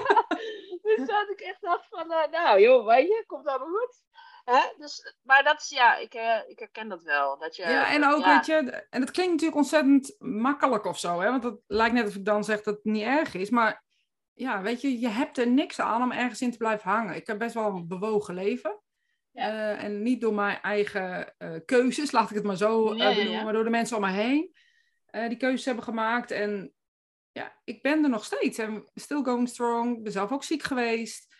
dus 0.86 1.06
dat 1.06 1.30
ik 1.30 1.40
echt 1.40 1.60
dacht 1.60 1.86
van, 1.88 2.12
uh, 2.12 2.26
nou 2.30 2.60
joh, 2.60 2.86
weet 2.86 3.08
je, 3.08 3.24
komt 3.26 3.46
allemaal 3.46 3.68
goed. 3.68 4.02
Hè? 4.44 4.60
Dus, 4.76 5.16
maar 5.22 5.42
dat 5.44 5.60
is, 5.60 5.68
ja, 5.68 5.96
ik, 5.96 6.14
uh, 6.14 6.38
ik 6.46 6.58
herken 6.58 6.88
dat 6.88 7.02
wel. 7.02 7.38
Dat 7.38 7.56
je, 7.56 7.62
ja, 7.62 7.92
en 7.92 8.04
ook, 8.04 8.24
weet 8.24 8.46
je, 8.46 8.54
en 8.90 9.00
dat 9.00 9.10
klinkt 9.10 9.32
natuurlijk 9.32 9.58
ontzettend 9.58 10.14
makkelijk 10.18 10.84
of 10.84 10.98
zo, 10.98 11.20
hè? 11.20 11.30
want 11.30 11.44
het 11.44 11.60
lijkt 11.66 11.94
net 11.94 12.06
of 12.06 12.14
ik 12.14 12.24
dan 12.24 12.44
zeg 12.44 12.62
dat 12.62 12.74
het 12.74 12.84
niet 12.84 13.02
erg 13.02 13.34
is, 13.34 13.50
maar 13.50 13.84
ja, 14.32 14.62
weet 14.62 14.80
je, 14.80 15.00
je 15.00 15.08
hebt 15.08 15.38
er 15.38 15.48
niks 15.48 15.80
aan 15.80 16.02
om 16.02 16.12
ergens 16.12 16.40
in 16.40 16.50
te 16.50 16.56
blijven 16.56 16.90
hangen. 16.90 17.14
Ik 17.14 17.26
heb 17.26 17.38
best 17.38 17.54
wel 17.54 17.66
een 17.66 17.88
bewogen 17.88 18.34
leven. 18.34 18.80
Ja. 19.30 19.52
Uh, 19.52 19.82
en 19.82 20.02
niet 20.02 20.20
door 20.20 20.34
mijn 20.34 20.60
eigen 20.60 21.34
uh, 21.38 21.56
keuzes, 21.64 22.12
laat 22.12 22.30
ik 22.30 22.36
het 22.36 22.44
maar 22.44 22.56
zo 22.56 22.94
ja, 22.94 23.14
benoemen, 23.14 23.44
maar 23.44 23.52
door 23.52 23.64
de 23.64 23.70
mensen 23.70 23.96
om 23.96 24.02
me 24.02 24.10
heen 24.10 24.52
die 25.28 25.36
keuzes 25.36 25.64
hebben 25.64 25.84
gemaakt. 25.84 26.30
En 26.30 26.74
ja, 27.32 27.60
ik 27.64 27.82
ben 27.82 28.02
er 28.02 28.10
nog 28.10 28.24
steeds. 28.24 28.58
En 28.58 28.90
still 28.94 29.22
going 29.22 29.48
strong. 29.48 29.96
Ik 29.96 30.02
ben 30.02 30.12
zelf 30.12 30.32
ook 30.32 30.44
ziek 30.44 30.62
geweest. 30.62 31.34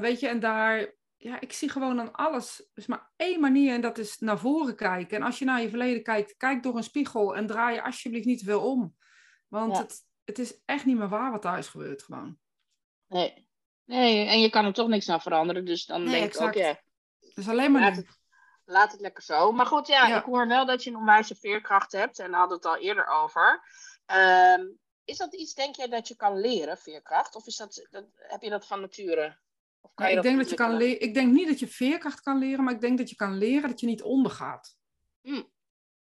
weet 0.00 0.20
je, 0.20 0.28
en 0.28 0.40
daar 0.40 0.95
ja, 1.16 1.40
ik 1.40 1.52
zie 1.52 1.68
gewoon 1.68 2.00
aan 2.00 2.12
alles. 2.12 2.60
Er 2.60 2.66
is 2.74 2.86
maar 2.86 3.10
één 3.16 3.40
manier 3.40 3.74
en 3.74 3.80
dat 3.80 3.98
is 3.98 4.18
naar 4.18 4.38
voren 4.38 4.76
kijken. 4.76 5.16
En 5.16 5.22
als 5.22 5.38
je 5.38 5.44
naar 5.44 5.62
je 5.62 5.68
verleden 5.68 6.02
kijkt, 6.02 6.36
kijk 6.36 6.62
door 6.62 6.76
een 6.76 6.82
spiegel 6.82 7.36
en 7.36 7.46
draai 7.46 7.74
je 7.74 7.82
alsjeblieft 7.82 8.26
niet 8.26 8.42
veel 8.42 8.70
om. 8.70 8.96
Want 9.48 9.78
het, 9.78 10.04
het 10.24 10.38
is 10.38 10.62
echt 10.64 10.84
niet 10.84 10.96
meer 10.96 11.08
waar 11.08 11.30
wat 11.30 11.42
daar 11.42 11.58
is 11.58 11.68
gebeurd 11.68 12.02
gewoon. 12.02 12.38
Nee. 13.08 13.48
nee, 13.84 14.26
en 14.26 14.40
je 14.40 14.50
kan 14.50 14.64
er 14.64 14.72
toch 14.72 14.88
niks 14.88 15.08
aan 15.08 15.20
veranderen. 15.20 15.64
Dus 15.64 15.84
dan 15.84 16.04
denk 16.04 16.24
exact. 16.24 16.56
ik 16.56 16.62
ook, 16.62 16.68
ja. 16.68 16.80
Dus 17.34 17.48
alleen 17.48 17.72
maar 17.72 17.80
laat 17.80 17.96
het, 17.96 18.18
laat 18.64 18.92
het 18.92 19.00
lekker 19.00 19.22
zo. 19.22 19.52
Maar 19.52 19.66
goed, 19.66 19.86
ja, 19.86 20.16
ik 20.16 20.24
hoor 20.24 20.48
wel 20.48 20.66
dat 20.66 20.84
je 20.84 20.90
een 20.90 20.96
onwijze 20.96 21.34
veerkracht 21.34 21.92
hebt. 21.92 22.18
En 22.18 22.30
daar 22.30 22.40
hadden 22.40 22.56
het 22.56 22.66
al 22.66 22.76
eerder 22.76 23.06
over. 23.06 23.62
Ehm, 24.06 24.64
is 25.04 25.16
dat 25.16 25.34
iets, 25.34 25.54
denk 25.54 25.76
je, 25.76 25.88
dat 25.88 26.08
je 26.08 26.16
kan 26.16 26.40
leren, 26.40 26.78
veerkracht? 26.78 27.34
Of 27.34 27.46
is 27.46 27.56
dat, 27.56 27.86
dat, 27.90 28.04
heb 28.14 28.42
je 28.42 28.50
dat 28.50 28.66
van 28.66 28.80
nature? 28.80 29.38
Ik, 29.94 30.22
denk 30.22 30.38
dat 30.38 30.50
je 30.50 30.56
kan 30.56 30.80
ik 30.80 31.14
denk 31.14 31.32
niet 31.32 31.48
dat 31.48 31.58
je 31.58 31.68
veerkracht 31.68 32.20
kan 32.20 32.38
leren, 32.38 32.64
maar 32.64 32.74
ik 32.74 32.80
denk 32.80 32.98
dat 32.98 33.10
je 33.10 33.16
kan 33.16 33.38
leren 33.38 33.68
dat 33.68 33.80
je 33.80 33.86
niet 33.86 34.02
ondergaat. 34.02 34.76
Mm. 35.22 35.50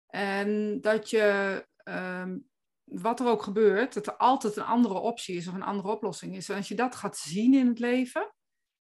En 0.07 0.81
dat 0.81 1.11
je, 1.11 1.67
ehm, 1.77 2.39
wat 2.85 3.21
er 3.21 3.27
ook 3.27 3.43
gebeurt, 3.43 3.95
dat 3.95 4.07
er 4.07 4.17
altijd 4.17 4.57
een 4.57 4.65
andere 4.65 4.99
optie 4.99 5.37
is 5.37 5.49
of 5.49 5.55
een 5.55 5.63
andere 5.63 5.89
oplossing 5.89 6.37
is. 6.37 6.49
En 6.49 6.57
als 6.57 6.69
je 6.69 6.75
dat 6.75 6.95
gaat 6.95 7.17
zien 7.17 7.55
in 7.55 7.67
het 7.67 7.79
leven, 7.79 8.35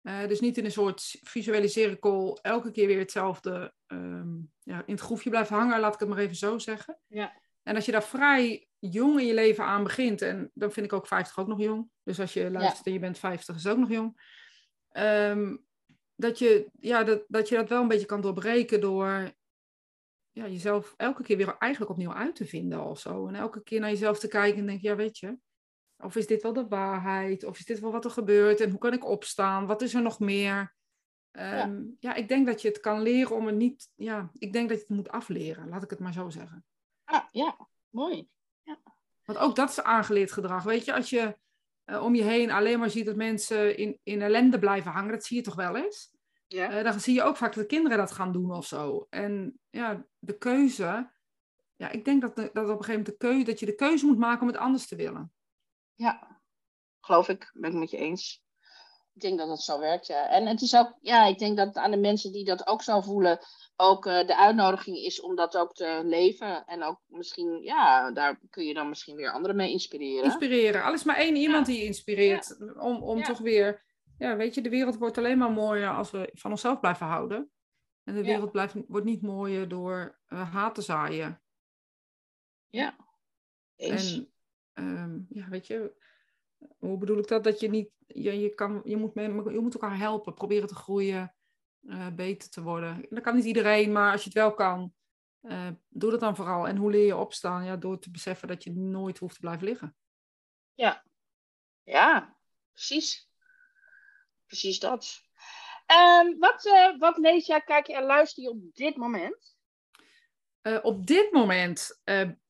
uh, 0.02 0.26
dus 0.26 0.40
niet 0.40 0.58
in 0.58 0.64
een 0.64 0.72
soort 0.72 1.18
visuele 1.22 1.68
cirkel 1.68 2.38
elke 2.42 2.70
keer 2.70 2.86
weer 2.86 2.98
hetzelfde 2.98 3.74
ehm, 3.86 4.36
ja, 4.62 4.82
in 4.86 4.94
het 4.94 5.00
groefje 5.00 5.30
blijft 5.30 5.50
hangen, 5.50 5.80
laat 5.80 5.94
ik 5.94 6.00
het 6.00 6.08
maar 6.08 6.18
even 6.18 6.36
zo 6.36 6.58
zeggen. 6.58 6.98
Ja. 7.06 7.40
En 7.62 7.74
als 7.74 7.84
je 7.84 7.92
daar 7.92 8.04
vrij 8.04 8.68
jong 8.78 9.20
in 9.20 9.26
je 9.26 9.34
leven 9.34 9.64
aan 9.64 9.82
begint, 9.82 10.22
en 10.22 10.50
dan 10.54 10.72
vind 10.72 10.86
ik 10.86 10.92
ook 10.92 11.06
50 11.06 11.38
ook 11.38 11.46
nog 11.46 11.60
jong. 11.60 11.90
Dus 12.02 12.20
als 12.20 12.32
je 12.32 12.50
luistert 12.50 12.86
en 12.86 12.92
je 12.92 12.98
bent 12.98 13.18
50, 13.18 13.56
is 13.56 13.62
het 13.64 13.72
ook 13.72 13.78
nog 13.78 13.90
jong. 13.90 14.20
Ehm, 14.90 15.56
dat, 16.14 16.38
je, 16.38 16.70
ja, 16.80 17.04
dat, 17.04 17.24
dat 17.28 17.48
je 17.48 17.56
dat 17.56 17.68
wel 17.68 17.82
een 17.82 17.88
beetje 17.88 18.06
kan 18.06 18.20
doorbreken 18.20 18.80
door 18.80 19.32
ja, 20.30 20.48
jezelf 20.48 20.94
elke 20.96 21.22
keer 21.22 21.36
weer 21.36 21.56
eigenlijk 21.58 21.92
opnieuw 21.92 22.12
uit 22.12 22.36
te 22.36 22.46
vinden 22.46 22.84
of 22.84 23.00
zo. 23.00 23.26
En 23.26 23.34
elke 23.34 23.62
keer 23.62 23.80
naar 23.80 23.90
jezelf 23.90 24.18
te 24.18 24.28
kijken 24.28 24.60
en 24.60 24.66
denk 24.66 24.80
ja, 24.80 24.96
weet 24.96 25.18
je, 25.18 25.38
of 25.96 26.16
is 26.16 26.26
dit 26.26 26.42
wel 26.42 26.52
de 26.52 26.68
waarheid? 26.68 27.44
Of 27.44 27.58
is 27.58 27.64
dit 27.64 27.80
wel 27.80 27.92
wat 27.92 28.04
er 28.04 28.10
gebeurt? 28.10 28.60
En 28.60 28.70
hoe 28.70 28.78
kan 28.78 28.92
ik 28.92 29.04
opstaan? 29.04 29.66
Wat 29.66 29.82
is 29.82 29.94
er 29.94 30.02
nog 30.02 30.18
meer? 30.18 30.74
ja. 31.32 31.62
Ehm, 31.62 31.82
ja. 31.98 32.14
ik 32.14 32.28
denk 32.28 32.46
dat 32.46 32.62
je 32.62 32.68
het 32.68 32.80
kan 32.80 33.02
leren 33.02 33.36
om 33.36 33.46
het 33.46 33.56
niet, 33.56 33.88
ja, 33.94 34.30
ik 34.38 34.52
denk 34.52 34.68
dat 34.68 34.78
je 34.78 34.84
het 34.86 34.96
moet 34.96 35.08
afleren, 35.08 35.68
laat 35.68 35.82
ik 35.82 35.90
het 35.90 35.98
maar 35.98 36.12
zo 36.12 36.30
zeggen. 36.30 36.64
Ah, 37.04 37.24
ja, 37.30 37.68
mooi. 37.88 38.28
Ja. 38.62 38.78
Want 39.24 39.38
ook 39.38 39.56
dat 39.56 39.68
is 39.68 39.82
aangeleerd 39.82 40.32
gedrag. 40.32 40.62
Weet 40.62 40.84
je, 40.84 40.94
als 40.94 41.10
je 41.10 41.36
uh, 41.90 42.02
om 42.02 42.14
je 42.14 42.22
heen 42.22 42.50
alleen 42.50 42.78
maar 42.78 42.90
ziet 42.90 43.06
dat 43.06 43.16
mensen 43.16 43.76
in, 43.76 43.98
in 44.02 44.22
ellende 44.22 44.58
blijven 44.58 44.90
hangen, 44.90 45.12
dat 45.12 45.24
zie 45.24 45.36
je 45.36 45.42
toch 45.42 45.54
wel 45.54 45.76
eens? 45.76 46.18
Ja. 46.46 46.78
Uh, 46.78 46.84
dan 46.84 47.00
zie 47.00 47.14
je 47.14 47.22
ook 47.22 47.36
vaak 47.36 47.54
dat 47.54 47.62
de 47.62 47.76
kinderen 47.76 47.98
dat 47.98 48.12
gaan 48.12 48.32
doen 48.32 48.52
of 48.52 48.66
zo. 48.66 49.06
En 49.10 49.60
ja, 49.70 50.06
de 50.18 50.38
keuze, 50.38 51.10
ja, 51.76 51.90
ik 51.90 52.04
denk 52.04 52.20
dat, 52.20 52.36
dat 52.36 52.48
op 52.48 52.56
een 52.56 52.66
gegeven 52.66 52.88
moment 52.88 53.06
de 53.06 53.16
keuze, 53.16 53.44
dat 53.44 53.60
je 53.60 53.66
de 53.66 53.74
keuze 53.74 54.06
moet 54.06 54.18
maken 54.18 54.40
om 54.40 54.46
het 54.46 54.56
anders 54.56 54.86
te 54.86 54.96
willen. 54.96 55.32
Ja, 55.94 56.40
geloof 57.00 57.28
ik, 57.28 57.50
ben 57.52 57.72
ik 57.72 57.78
met 57.78 57.90
je 57.90 57.96
eens. 57.96 58.44
Ik 59.14 59.20
denk 59.20 59.38
dat 59.38 59.48
het 59.48 59.60
zo 59.60 59.78
werkt, 59.78 60.06
ja. 60.06 60.28
En 60.28 60.46
het 60.46 60.62
is 60.62 60.76
ook, 60.76 60.98
ja, 61.00 61.24
ik 61.26 61.38
denk 61.38 61.56
dat 61.56 61.76
aan 61.76 61.90
de 61.90 61.96
mensen 61.96 62.32
die 62.32 62.44
dat 62.44 62.66
ook 62.66 62.82
zo 62.82 63.00
voelen, 63.00 63.38
ook 63.76 64.06
uh, 64.06 64.26
de 64.26 64.36
uitnodiging 64.36 64.96
is 64.96 65.20
om 65.20 65.36
dat 65.36 65.56
ook 65.56 65.74
te 65.74 66.00
leven. 66.04 66.64
En 66.64 66.82
ook 66.82 67.00
misschien, 67.06 67.62
ja, 67.62 68.10
daar 68.10 68.40
kun 68.50 68.64
je 68.64 68.74
dan 68.74 68.88
misschien 68.88 69.16
weer 69.16 69.32
anderen 69.32 69.56
mee 69.56 69.70
inspireren. 69.70 70.24
Inspireren. 70.24 70.82
Alles 70.82 71.04
maar 71.04 71.16
één 71.16 71.36
iemand 71.36 71.66
die 71.66 71.84
inspireert. 71.84 72.56
Om, 72.78 73.02
om 73.02 73.22
toch 73.22 73.38
weer, 73.38 73.84
ja, 74.18 74.36
weet 74.36 74.54
je, 74.54 74.60
de 74.60 74.68
wereld 74.68 74.96
wordt 74.96 75.18
alleen 75.18 75.38
maar 75.38 75.52
mooier 75.52 75.88
als 75.88 76.10
we 76.10 76.30
van 76.32 76.50
onszelf 76.50 76.80
blijven 76.80 77.06
houden. 77.06 77.50
En 78.04 78.14
de 78.14 78.24
wereld 78.24 78.52
blijft, 78.52 78.74
wordt 78.88 79.06
niet 79.06 79.22
mooier 79.22 79.68
door 79.68 80.20
uh, 80.28 80.52
haat 80.52 80.74
te 80.74 80.82
zaaien. 80.82 81.42
Ja. 82.68 82.96
Eens. 83.76 84.22
En 84.72 84.96
ehm, 84.96 85.38
ja, 85.38 85.48
weet 85.48 85.66
je, 85.66 85.92
hoe 86.78 86.98
bedoel 86.98 87.18
ik 87.18 87.28
dat? 87.28 87.44
Dat 87.44 87.60
je 87.60 87.68
niet, 87.68 87.90
je, 88.06 88.40
je, 88.40 88.54
kan, 88.54 88.80
je, 88.84 88.96
moet, 88.96 89.14
je 89.14 89.60
moet 89.60 89.74
elkaar 89.74 89.98
helpen, 89.98 90.34
proberen 90.34 90.68
te 90.68 90.74
groeien, 90.74 91.34
uh, 91.82 92.08
beter 92.08 92.50
te 92.50 92.62
worden. 92.62 93.06
Dat 93.08 93.22
kan 93.22 93.34
niet 93.34 93.44
iedereen, 93.44 93.92
maar 93.92 94.12
als 94.12 94.20
je 94.20 94.28
het 94.28 94.38
wel 94.38 94.54
kan, 94.54 94.94
uh, 95.42 95.68
doe 95.88 96.10
dat 96.10 96.20
dan 96.20 96.36
vooral. 96.36 96.68
En 96.68 96.76
hoe 96.76 96.90
leer 96.90 97.06
je 97.06 97.16
opstaan? 97.16 97.64
Ja, 97.64 97.76
door 97.76 97.98
te 97.98 98.10
beseffen 98.10 98.48
dat 98.48 98.64
je 98.64 98.70
nooit 98.72 99.18
hoeft 99.18 99.34
te 99.34 99.40
blijven 99.40 99.64
liggen. 99.64 99.96
Ja, 100.74 101.04
ja, 101.82 102.36
precies. 102.72 103.28
Precies 104.46 104.78
dat. 104.78 105.20
Um, 106.22 106.38
wat, 106.38 106.64
uh, 106.64 106.98
wat 106.98 107.18
lees 107.18 107.46
jij, 107.46 107.60
kijk 107.60 107.86
je 107.86 107.94
en 107.94 108.04
luister 108.04 108.42
je 108.42 108.50
op 108.50 108.74
dit 108.74 108.96
moment? 108.96 109.58
op 110.82 111.06
dit 111.06 111.32
moment, 111.32 112.00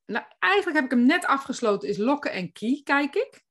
nou, 0.07 0.25
eigenlijk 0.39 0.77
heb 0.77 0.85
ik 0.85 0.91
hem 0.91 1.07
net 1.07 1.25
afgesloten, 1.25 1.89
is 1.89 1.97
Lokken 1.97 2.33
en 2.33 2.53
Key, 2.53 2.81
kijk 2.85 3.15
ik. 3.15 3.45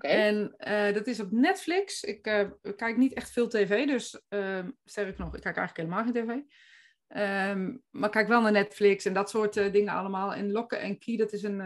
En 0.00 0.54
uh, 0.58 0.94
dat 0.94 1.06
is 1.06 1.20
op 1.20 1.30
Netflix. 1.30 2.02
Ik 2.02 2.26
uh, 2.26 2.50
kijk 2.76 2.96
niet 2.96 3.12
echt 3.12 3.30
veel 3.30 3.48
tv, 3.48 3.86
dus 3.86 4.22
zeg 4.84 5.08
ik 5.08 5.18
nog, 5.18 5.34
ik 5.34 5.42
kijk 5.42 5.56
eigenlijk 5.56 5.76
helemaal 5.76 6.04
geen 6.04 6.12
tv. 6.12 6.54
Um, 7.50 7.82
maar 7.90 8.10
kijk 8.10 8.28
wel 8.28 8.40
naar 8.40 8.52
Netflix 8.52 9.04
en 9.04 9.12
dat 9.12 9.30
soort 9.30 9.56
uh, 9.56 9.72
dingen 9.72 9.92
allemaal. 9.94 10.34
En 10.34 10.52
Lokken 10.52 10.80
en 10.80 10.98
Key, 10.98 11.16
dat 11.16 11.32
is 11.32 11.42
een, 11.42 11.60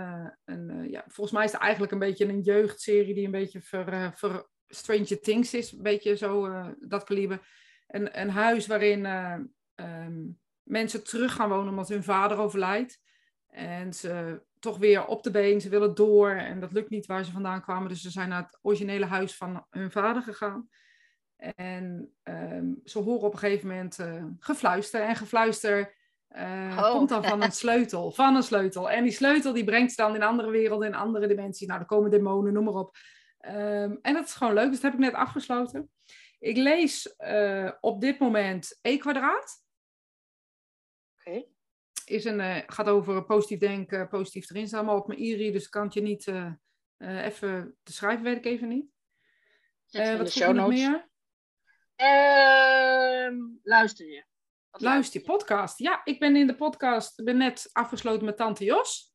een 0.44 0.90
ja, 0.90 1.04
volgens 1.06 1.36
mij 1.36 1.44
is 1.44 1.52
het 1.52 1.60
eigenlijk 1.60 1.92
een 1.92 1.98
beetje 1.98 2.28
een 2.28 2.40
jeugdserie 2.40 3.14
die 3.14 3.24
een 3.24 3.30
beetje 3.30 3.60
voor, 3.60 4.12
voor 4.14 4.50
Stranger 4.66 5.20
Things 5.20 5.54
is. 5.54 5.72
Een 5.72 5.82
beetje 5.82 6.16
zo, 6.16 6.48
dat 6.80 7.04
kaliber. 7.04 7.48
Een, 7.86 8.20
een 8.20 8.30
huis 8.30 8.66
waarin 8.66 9.06
um, 9.74 10.38
mensen 10.62 11.04
terug 11.04 11.32
gaan 11.32 11.48
wonen 11.48 11.68
omdat 11.68 11.88
hun 11.88 12.04
vader 12.04 12.38
overlijdt. 12.38 13.00
En 13.50 13.92
ze 13.92 14.42
toch 14.58 14.78
weer 14.78 15.06
op 15.06 15.22
de 15.22 15.30
been, 15.30 15.60
ze 15.60 15.68
willen 15.68 15.94
door 15.94 16.30
en 16.30 16.60
dat 16.60 16.72
lukt 16.72 16.90
niet 16.90 17.06
waar 17.06 17.24
ze 17.24 17.32
vandaan 17.32 17.62
kwamen. 17.62 17.88
Dus 17.88 18.02
ze 18.02 18.10
zijn 18.10 18.28
naar 18.28 18.42
het 18.42 18.58
originele 18.62 19.06
huis 19.06 19.36
van 19.36 19.66
hun 19.70 19.90
vader 19.90 20.22
gegaan. 20.22 20.68
En 21.36 22.14
um, 22.22 22.80
ze 22.84 22.98
horen 22.98 23.26
op 23.26 23.32
een 23.32 23.38
gegeven 23.38 23.68
moment 23.68 23.98
uh, 23.98 24.24
gefluister. 24.38 25.00
En 25.00 25.16
gefluister 25.16 25.94
uh, 26.36 26.90
komt 26.92 27.08
dan 27.08 27.24
van 27.24 27.42
een 27.42 27.52
sleutel. 27.64 28.10
Van 28.10 28.36
een 28.36 28.42
sleutel. 28.42 28.90
En 28.90 29.02
die 29.02 29.12
sleutel 29.12 29.52
die 29.52 29.64
brengt 29.64 29.92
ze 29.92 30.02
dan 30.02 30.14
in 30.14 30.22
andere 30.22 30.50
werelden, 30.50 30.88
in 30.88 30.94
andere 30.94 31.26
dimensies. 31.26 31.66
Nou, 31.66 31.80
er 31.80 31.86
komen 31.86 32.10
demonen, 32.10 32.52
noem 32.52 32.64
maar 32.64 32.74
op. 32.74 32.96
Um, 33.46 33.98
en 34.02 34.14
dat 34.14 34.24
is 34.24 34.34
gewoon 34.34 34.54
leuk. 34.54 34.70
Dus 34.70 34.80
dat 34.80 34.90
heb 34.90 35.00
ik 35.00 35.06
net 35.06 35.14
afgesloten. 35.14 35.90
Ik 36.38 36.56
lees 36.56 37.14
uh, 37.18 37.70
op 37.80 38.00
dit 38.00 38.18
moment 38.18 38.78
E 38.82 38.96
kwadraat. 38.96 39.62
Is 42.10 42.24
een, 42.24 42.40
uh, 42.40 42.56
gaat 42.66 42.88
over 42.88 43.24
positief 43.24 43.58
denken, 43.58 44.08
positief 44.08 44.50
erin 44.50 44.66
staan. 44.66 44.84
Maar 44.84 44.94
op 44.94 45.06
mijn 45.06 45.20
e 45.20 45.50
dus 45.50 45.68
kan 45.68 45.86
ik 45.86 45.92
je 45.92 46.02
niet 46.02 46.26
uh, 46.26 46.52
uh, 46.98 47.24
even 47.24 47.76
te 47.82 47.92
schrijven, 47.92 48.24
weet 48.24 48.36
ik 48.36 48.44
even 48.44 48.68
niet. 48.68 48.86
wat 49.90 50.34
je 50.34 50.52
nog 50.52 50.68
meer? 50.68 51.08
Ehm, 51.96 53.36
luister 53.62 54.06
je. 54.06 54.24
Wat 54.70 54.80
luister 54.80 55.20
je, 55.20 55.26
podcast. 55.26 55.78
Ja, 55.78 56.00
ik 56.04 56.18
ben 56.18 56.36
in 56.36 56.46
de 56.46 56.56
podcast, 56.56 57.24
ben 57.24 57.36
net 57.36 57.68
afgesloten 57.72 58.24
met 58.24 58.36
Tante 58.36 58.64
Jos. 58.64 59.14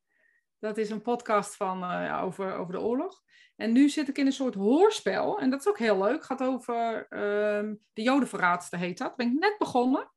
Dat 0.59 0.77
is 0.77 0.89
een 0.89 1.01
podcast 1.01 1.55
van, 1.55 1.83
over, 2.21 2.55
over 2.55 2.73
de 2.73 2.81
oorlog. 2.81 3.23
En 3.55 3.71
nu 3.71 3.89
zit 3.89 4.07
ik 4.07 4.17
in 4.17 4.25
een 4.25 4.31
soort 4.31 4.55
hoorspel. 4.55 5.39
En 5.39 5.49
dat 5.49 5.59
is 5.59 5.67
ook 5.67 5.79
heel 5.79 5.97
leuk. 5.97 6.15
Het 6.15 6.25
gaat 6.25 6.43
over 6.43 7.07
ehm, 7.09 7.75
de 7.93 8.01
Jodenverraadster 8.01 8.79
heet 8.79 8.97
dat. 8.97 9.15
Ben 9.15 9.27
ik 9.27 9.39
net 9.39 9.57
begonnen. 9.57 10.11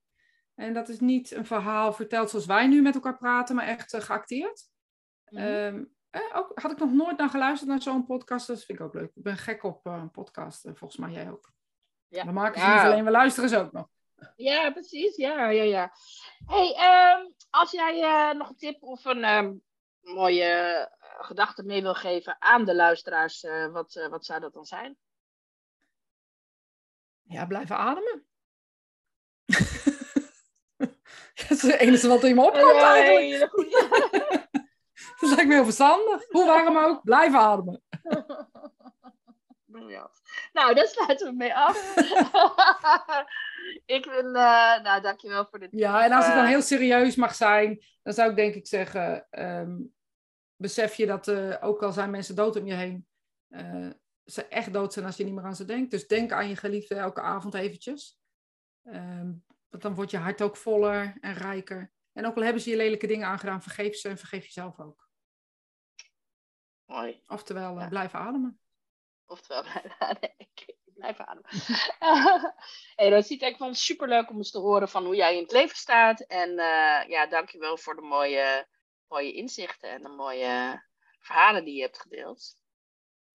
En 0.58 0.72
dat 0.72 0.88
is 0.88 1.00
niet 1.00 1.30
een 1.30 1.46
verhaal 1.46 1.92
verteld 1.92 2.30
zoals 2.30 2.46
wij 2.46 2.66
nu 2.66 2.82
met 2.82 2.94
elkaar 2.94 3.16
praten, 3.16 3.54
maar 3.54 3.66
echt 3.66 3.94
uh, 3.94 4.00
geacteerd. 4.00 4.68
Mm 5.30 5.96
ook, 6.32 6.60
had 6.60 6.70
ik 6.70 6.78
nog 6.78 6.92
nooit 6.92 7.18
naar 7.18 7.28
geluisterd 7.28 7.70
naar 7.70 7.82
zo'n 7.82 8.06
podcast. 8.06 8.46
Dat 8.46 8.64
vind 8.64 8.78
ik 8.78 8.84
ook 8.84 8.94
leuk. 8.94 9.10
Ik 9.14 9.22
ben 9.22 9.36
gek 9.36 9.62
op 9.62 9.86
uh, 9.86 10.04
podcasten, 10.12 10.76
volgens 10.76 11.00
mij 11.00 11.10
jij 11.10 11.30
ook. 11.30 11.52
Ja. 12.08 12.24
We 12.24 12.32
maken 12.32 12.60
ze 12.60 12.66
niet 12.66 12.78
alleen, 12.78 13.04
we 13.04 13.10
luisteren 13.10 13.48
ze 13.48 13.58
ook 13.58 13.72
nog. 13.72 13.88
Ja, 14.36 14.70
precies. 14.70 15.16
Ja, 15.16 15.48
ja, 15.48 15.62
ja. 15.62 15.92
hey, 16.46 16.68
um, 17.20 17.34
als 17.50 17.70
jij 17.70 18.32
nog 18.32 18.48
een 18.48 18.56
tip 18.56 18.82
of 18.82 19.04
een 19.04 19.24
um, 19.24 19.62
mooie 20.00 20.88
gedachte 21.18 21.62
mee 21.62 21.82
wil 21.82 21.94
geven 21.94 22.36
aan 22.38 22.64
de 22.64 22.74
luisteraars, 22.74 23.46
wat, 23.72 24.06
wat 24.10 24.24
zou 24.24 24.40
dat 24.40 24.52
dan 24.52 24.64
zijn? 24.64 24.96
Ja, 27.22 27.46
blijven 27.46 27.76
ademen. 27.76 28.26
Dat 31.48 31.50
is 31.50 31.62
het 31.62 31.74
enige 31.74 32.08
wat 32.08 32.24
in 32.24 32.34
me 32.34 32.42
opkomt 32.42 32.74
ja, 32.74 32.94
eigenlijk. 32.94 33.52
dat 35.20 35.30
lijkt 35.30 35.46
me 35.46 35.54
heel 35.54 35.64
verstandig. 35.64 36.28
Hoe 36.28 36.46
warm 36.46 36.76
ook, 36.76 37.02
blijf 37.02 37.34
ademen. 37.34 37.82
Briljant. 39.64 40.20
Nou, 40.52 40.74
daar 40.74 40.86
sluiten 40.86 41.26
we 41.26 41.36
mee 41.36 41.54
af. 41.54 41.96
ik 43.96 44.06
vind, 44.10 44.26
uh, 44.26 44.82
nou, 44.82 45.02
dankjewel 45.02 45.46
voor 45.50 45.58
dit. 45.58 45.68
Ja, 45.72 46.04
en 46.04 46.12
als 46.12 46.26
het 46.26 46.34
dan 46.34 46.44
heel 46.44 46.62
serieus 46.62 47.16
mag 47.16 47.34
zijn, 47.34 47.84
dan 48.02 48.12
zou 48.12 48.30
ik 48.30 48.36
denk 48.36 48.54
ik 48.54 48.66
zeggen, 48.66 49.26
um, 49.30 49.94
besef 50.56 50.94
je 50.94 51.06
dat 51.06 51.28
uh, 51.28 51.56
ook 51.60 51.82
al 51.82 51.92
zijn 51.92 52.10
mensen 52.10 52.34
dood 52.34 52.56
om 52.56 52.66
je 52.66 52.74
heen, 52.74 53.06
uh, 53.48 53.90
ze 54.24 54.46
echt 54.46 54.72
dood 54.72 54.92
zijn 54.92 55.06
als 55.06 55.16
je 55.16 55.24
niet 55.24 55.34
meer 55.34 55.44
aan 55.44 55.56
ze 55.56 55.64
denkt. 55.64 55.90
Dus 55.90 56.06
denk 56.06 56.32
aan 56.32 56.48
je 56.48 56.56
geliefde 56.56 56.94
elke 56.94 57.20
avond 57.20 57.54
eventjes. 57.54 58.18
Um, 58.82 59.44
want 59.70 59.82
dan 59.82 59.94
wordt 59.94 60.10
je 60.10 60.16
hart 60.16 60.42
ook 60.42 60.56
voller 60.56 61.16
en 61.20 61.34
rijker. 61.34 61.92
En 62.12 62.26
ook 62.26 62.36
al 62.36 62.42
hebben 62.42 62.62
ze 62.62 62.70
je 62.70 62.76
lelijke 62.76 63.06
dingen 63.06 63.26
aangedaan, 63.26 63.62
vergeef 63.62 63.96
ze 63.96 64.08
en 64.08 64.18
vergeef 64.18 64.44
jezelf 64.44 64.80
ook. 64.80 65.08
Mooi. 66.84 67.22
Oftewel, 67.26 67.74
eh, 67.74 67.82
ja. 67.82 67.88
blijf 67.88 68.14
ademen. 68.14 68.60
Oftewel, 69.26 69.62
blijf 70.98 71.18
ademen. 71.18 71.50
hey, 72.96 73.10
dat 73.10 73.26
ziet 73.26 73.42
echt 73.42 73.58
wel 73.58 73.74
super 73.74 74.08
leuk 74.08 74.30
om 74.30 74.36
eens 74.36 74.50
te 74.50 74.58
horen 74.58 74.88
van 74.88 75.04
hoe 75.04 75.16
jij 75.16 75.36
in 75.36 75.42
het 75.42 75.52
leven 75.52 75.76
staat. 75.76 76.20
En 76.20 76.50
uh, 76.50 77.08
ja, 77.08 77.26
dankjewel 77.26 77.76
voor 77.76 77.94
de 77.94 78.02
mooie, 78.02 78.66
mooie 79.08 79.32
inzichten 79.32 79.90
en 79.90 80.02
de 80.02 80.08
mooie 80.08 80.82
verhalen 81.20 81.64
die 81.64 81.74
je 81.74 81.82
hebt 81.82 82.00
gedeeld. 82.00 82.56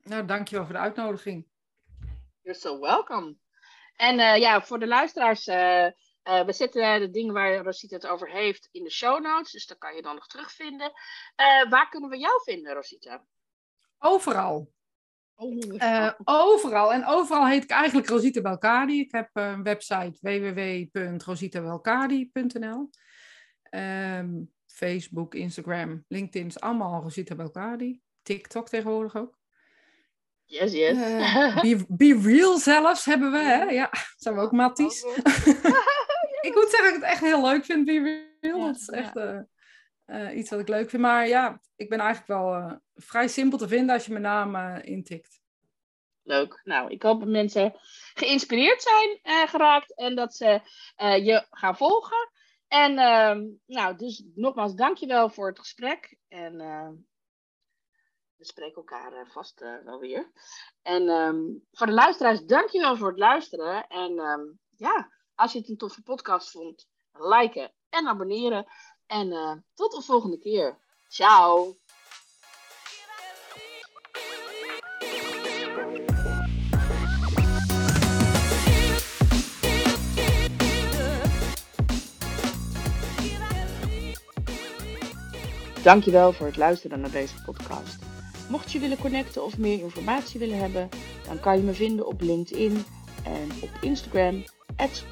Nou, 0.04 0.26
dankjewel 0.26 0.66
voor 0.66 0.74
de 0.74 0.80
uitnodiging. 0.80 1.48
You're 2.42 2.60
so 2.60 2.80
welcome. 2.80 3.36
En 3.96 4.20
uh, 4.20 4.38
ja, 4.38 4.62
voor 4.62 4.80
de 4.80 4.88
luisteraars, 4.88 5.48
uh, 5.48 5.88
uh, 6.24 6.46
we 6.46 6.54
zetten 6.54 7.00
de 7.00 7.10
dingen 7.10 7.34
waar 7.34 7.64
Rosita 7.64 7.96
het 7.96 8.08
over 8.08 8.30
heeft 8.30 8.70
in 8.72 8.84
de 8.84 8.92
show 8.92 9.24
notes. 9.24 9.52
Dus 9.52 9.66
dat 9.66 9.78
kan 9.78 9.96
je 9.96 10.02
dan 10.02 10.16
nog 10.16 10.28
terugvinden. 10.28 10.88
Uh, 10.88 11.70
waar 11.70 11.90
kunnen 11.90 12.10
we 12.10 12.18
jou 12.18 12.42
vinden, 12.44 12.74
Rosita? 12.74 13.26
Overal. 13.98 14.72
Oh, 15.36 15.58
uh, 15.58 16.12
overal. 16.24 16.94
En 16.94 17.06
overal 17.06 17.48
heet 17.48 17.64
ik 17.64 17.70
eigenlijk 17.70 18.10
Rosita 18.10 18.42
Belkadi. 18.42 19.00
Ik 19.00 19.12
heb 19.12 19.30
een 19.34 19.64
website 19.64 20.18
www.rositabelkadi.nl 20.22 22.80
um, 22.80 22.90
ehm, 23.70 24.30
Facebook, 24.66 25.36
Instagram, 25.36 26.06
LinkedIn 26.08 26.48
is 26.48 26.60
allemaal 26.60 27.02
Rosita 27.02 27.36
Belkadi. 27.36 28.02
TikTok 28.22 28.70
tegenwoordig 28.70 29.16
ook. 29.16 29.42
Yes, 30.46 30.72
yes. 30.72 30.98
be, 31.62 31.86
be, 31.88 32.20
real 32.24 32.58
zelfs 32.58 33.06
hebben 33.06 33.32
we, 33.32 33.38
hè? 33.38 33.64
Ja, 33.64 33.90
zijn 34.18 34.36
we 34.36 34.42
ook 34.42 34.52
matties. 34.52 35.04
Ik 36.44 36.56
moet 36.56 36.70
zeggen 36.70 36.84
dat 36.84 36.96
ik 36.96 37.02
het 37.02 37.12
echt 37.12 37.22
heel 37.22 37.42
leuk 37.42 37.66
vind, 37.66 37.86
Be 37.86 38.32
Real. 38.40 38.58
Ja, 38.58 38.66
dat 38.66 38.76
is 38.76 38.90
echt 38.90 39.16
uh, 39.16 39.40
uh, 40.06 40.38
iets 40.38 40.50
wat 40.50 40.60
ik 40.60 40.68
leuk 40.68 40.90
vind. 40.90 41.02
Maar 41.02 41.28
ja, 41.28 41.62
ik 41.76 41.90
ben 41.90 42.00
eigenlijk 42.00 42.28
wel 42.28 42.58
uh, 42.58 42.74
vrij 42.96 43.28
simpel 43.28 43.58
te 43.58 43.68
vinden 43.68 43.96
als 43.96 44.06
je 44.06 44.12
mijn 44.12 44.24
naam 44.24 44.76
intikt. 44.76 45.42
Leuk. 46.24 46.62
Nou, 46.64 46.92
ik 46.92 47.04
hoop 47.04 47.20
dat 47.20 47.30
mensen 47.30 47.76
geïnspireerd 48.14 48.82
zijn 48.82 49.20
geraakt 49.48 49.96
en 49.96 50.16
dat 50.16 50.36
ze 50.36 50.62
je 51.22 51.46
gaan 51.50 51.78
volgen. 51.78 52.32
En 52.68 52.98
ehm, 52.98 53.48
nou, 53.66 53.96
dus 53.96 54.24
nogmaals, 54.36 54.76
dankjewel 54.76 55.30
voor 55.30 55.48
het 55.48 55.60
gesprek. 55.60 56.18
En 56.28 56.58
we 58.36 58.46
spreken 58.46 58.76
elkaar 58.76 59.28
vast 59.28 59.60
wel 59.60 60.00
weer. 60.00 60.32
En 60.82 61.10
um, 61.10 61.66
voor 61.72 61.88
de 61.88 61.94
luisteraars, 61.94 62.46
dankjewel 62.46 62.98
voor 62.98 63.10
het 63.10 63.20
luisteren. 63.20 63.88
En 63.88 64.20
um, 64.20 64.60
ja, 64.76 65.12
als 65.36 65.52
je 65.52 65.60
het 65.60 65.70
een 65.70 65.78
toffe 65.78 66.02
podcast 66.02 66.52
vond, 66.52 66.88
liken 67.14 67.72
en 67.90 68.08
abonneren. 68.08 68.68
En 69.06 69.28
uh, 69.28 69.54
tot 69.74 69.92
de 69.92 70.02
volgende 70.02 70.38
keer. 70.38 70.78
Ciao! 71.08 71.78
Dankjewel 85.84 86.34
voor 86.34 86.46
het 86.46 86.58
luisteren 86.58 87.00
naar 87.00 87.12
deze 87.12 87.42
podcast. 87.46 87.98
Mocht 88.50 88.72
je 88.72 88.80
willen 88.80 88.98
connecten 88.98 89.44
of 89.44 89.58
meer 89.58 89.80
informatie 89.80 90.40
willen 90.40 90.58
hebben, 90.58 90.90
dan 91.28 91.40
kan 91.40 91.58
je 91.58 91.64
me 91.64 91.74
vinden 91.74 92.08
op 92.08 92.22
LinkedIn 92.22 92.86
en 93.24 93.52
op 93.62 93.70
Instagram 93.82 94.44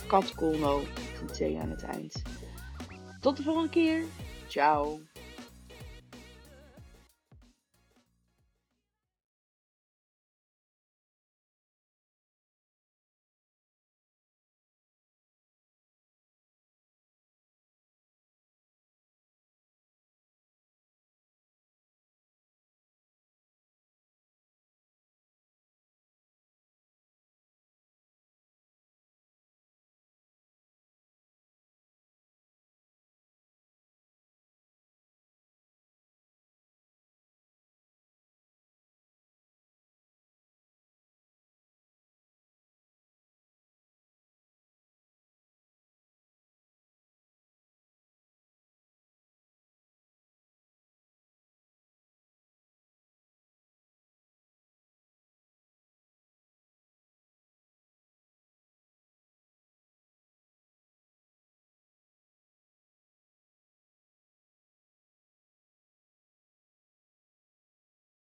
katkolno, 0.07 0.81
een 1.21 1.27
T 1.27 1.61
aan 1.61 1.69
het 1.69 1.83
eind. 1.83 2.21
Tot 3.19 3.37
de 3.37 3.43
volgende 3.43 3.69
keer. 3.69 4.03
Ciao. 4.47 4.99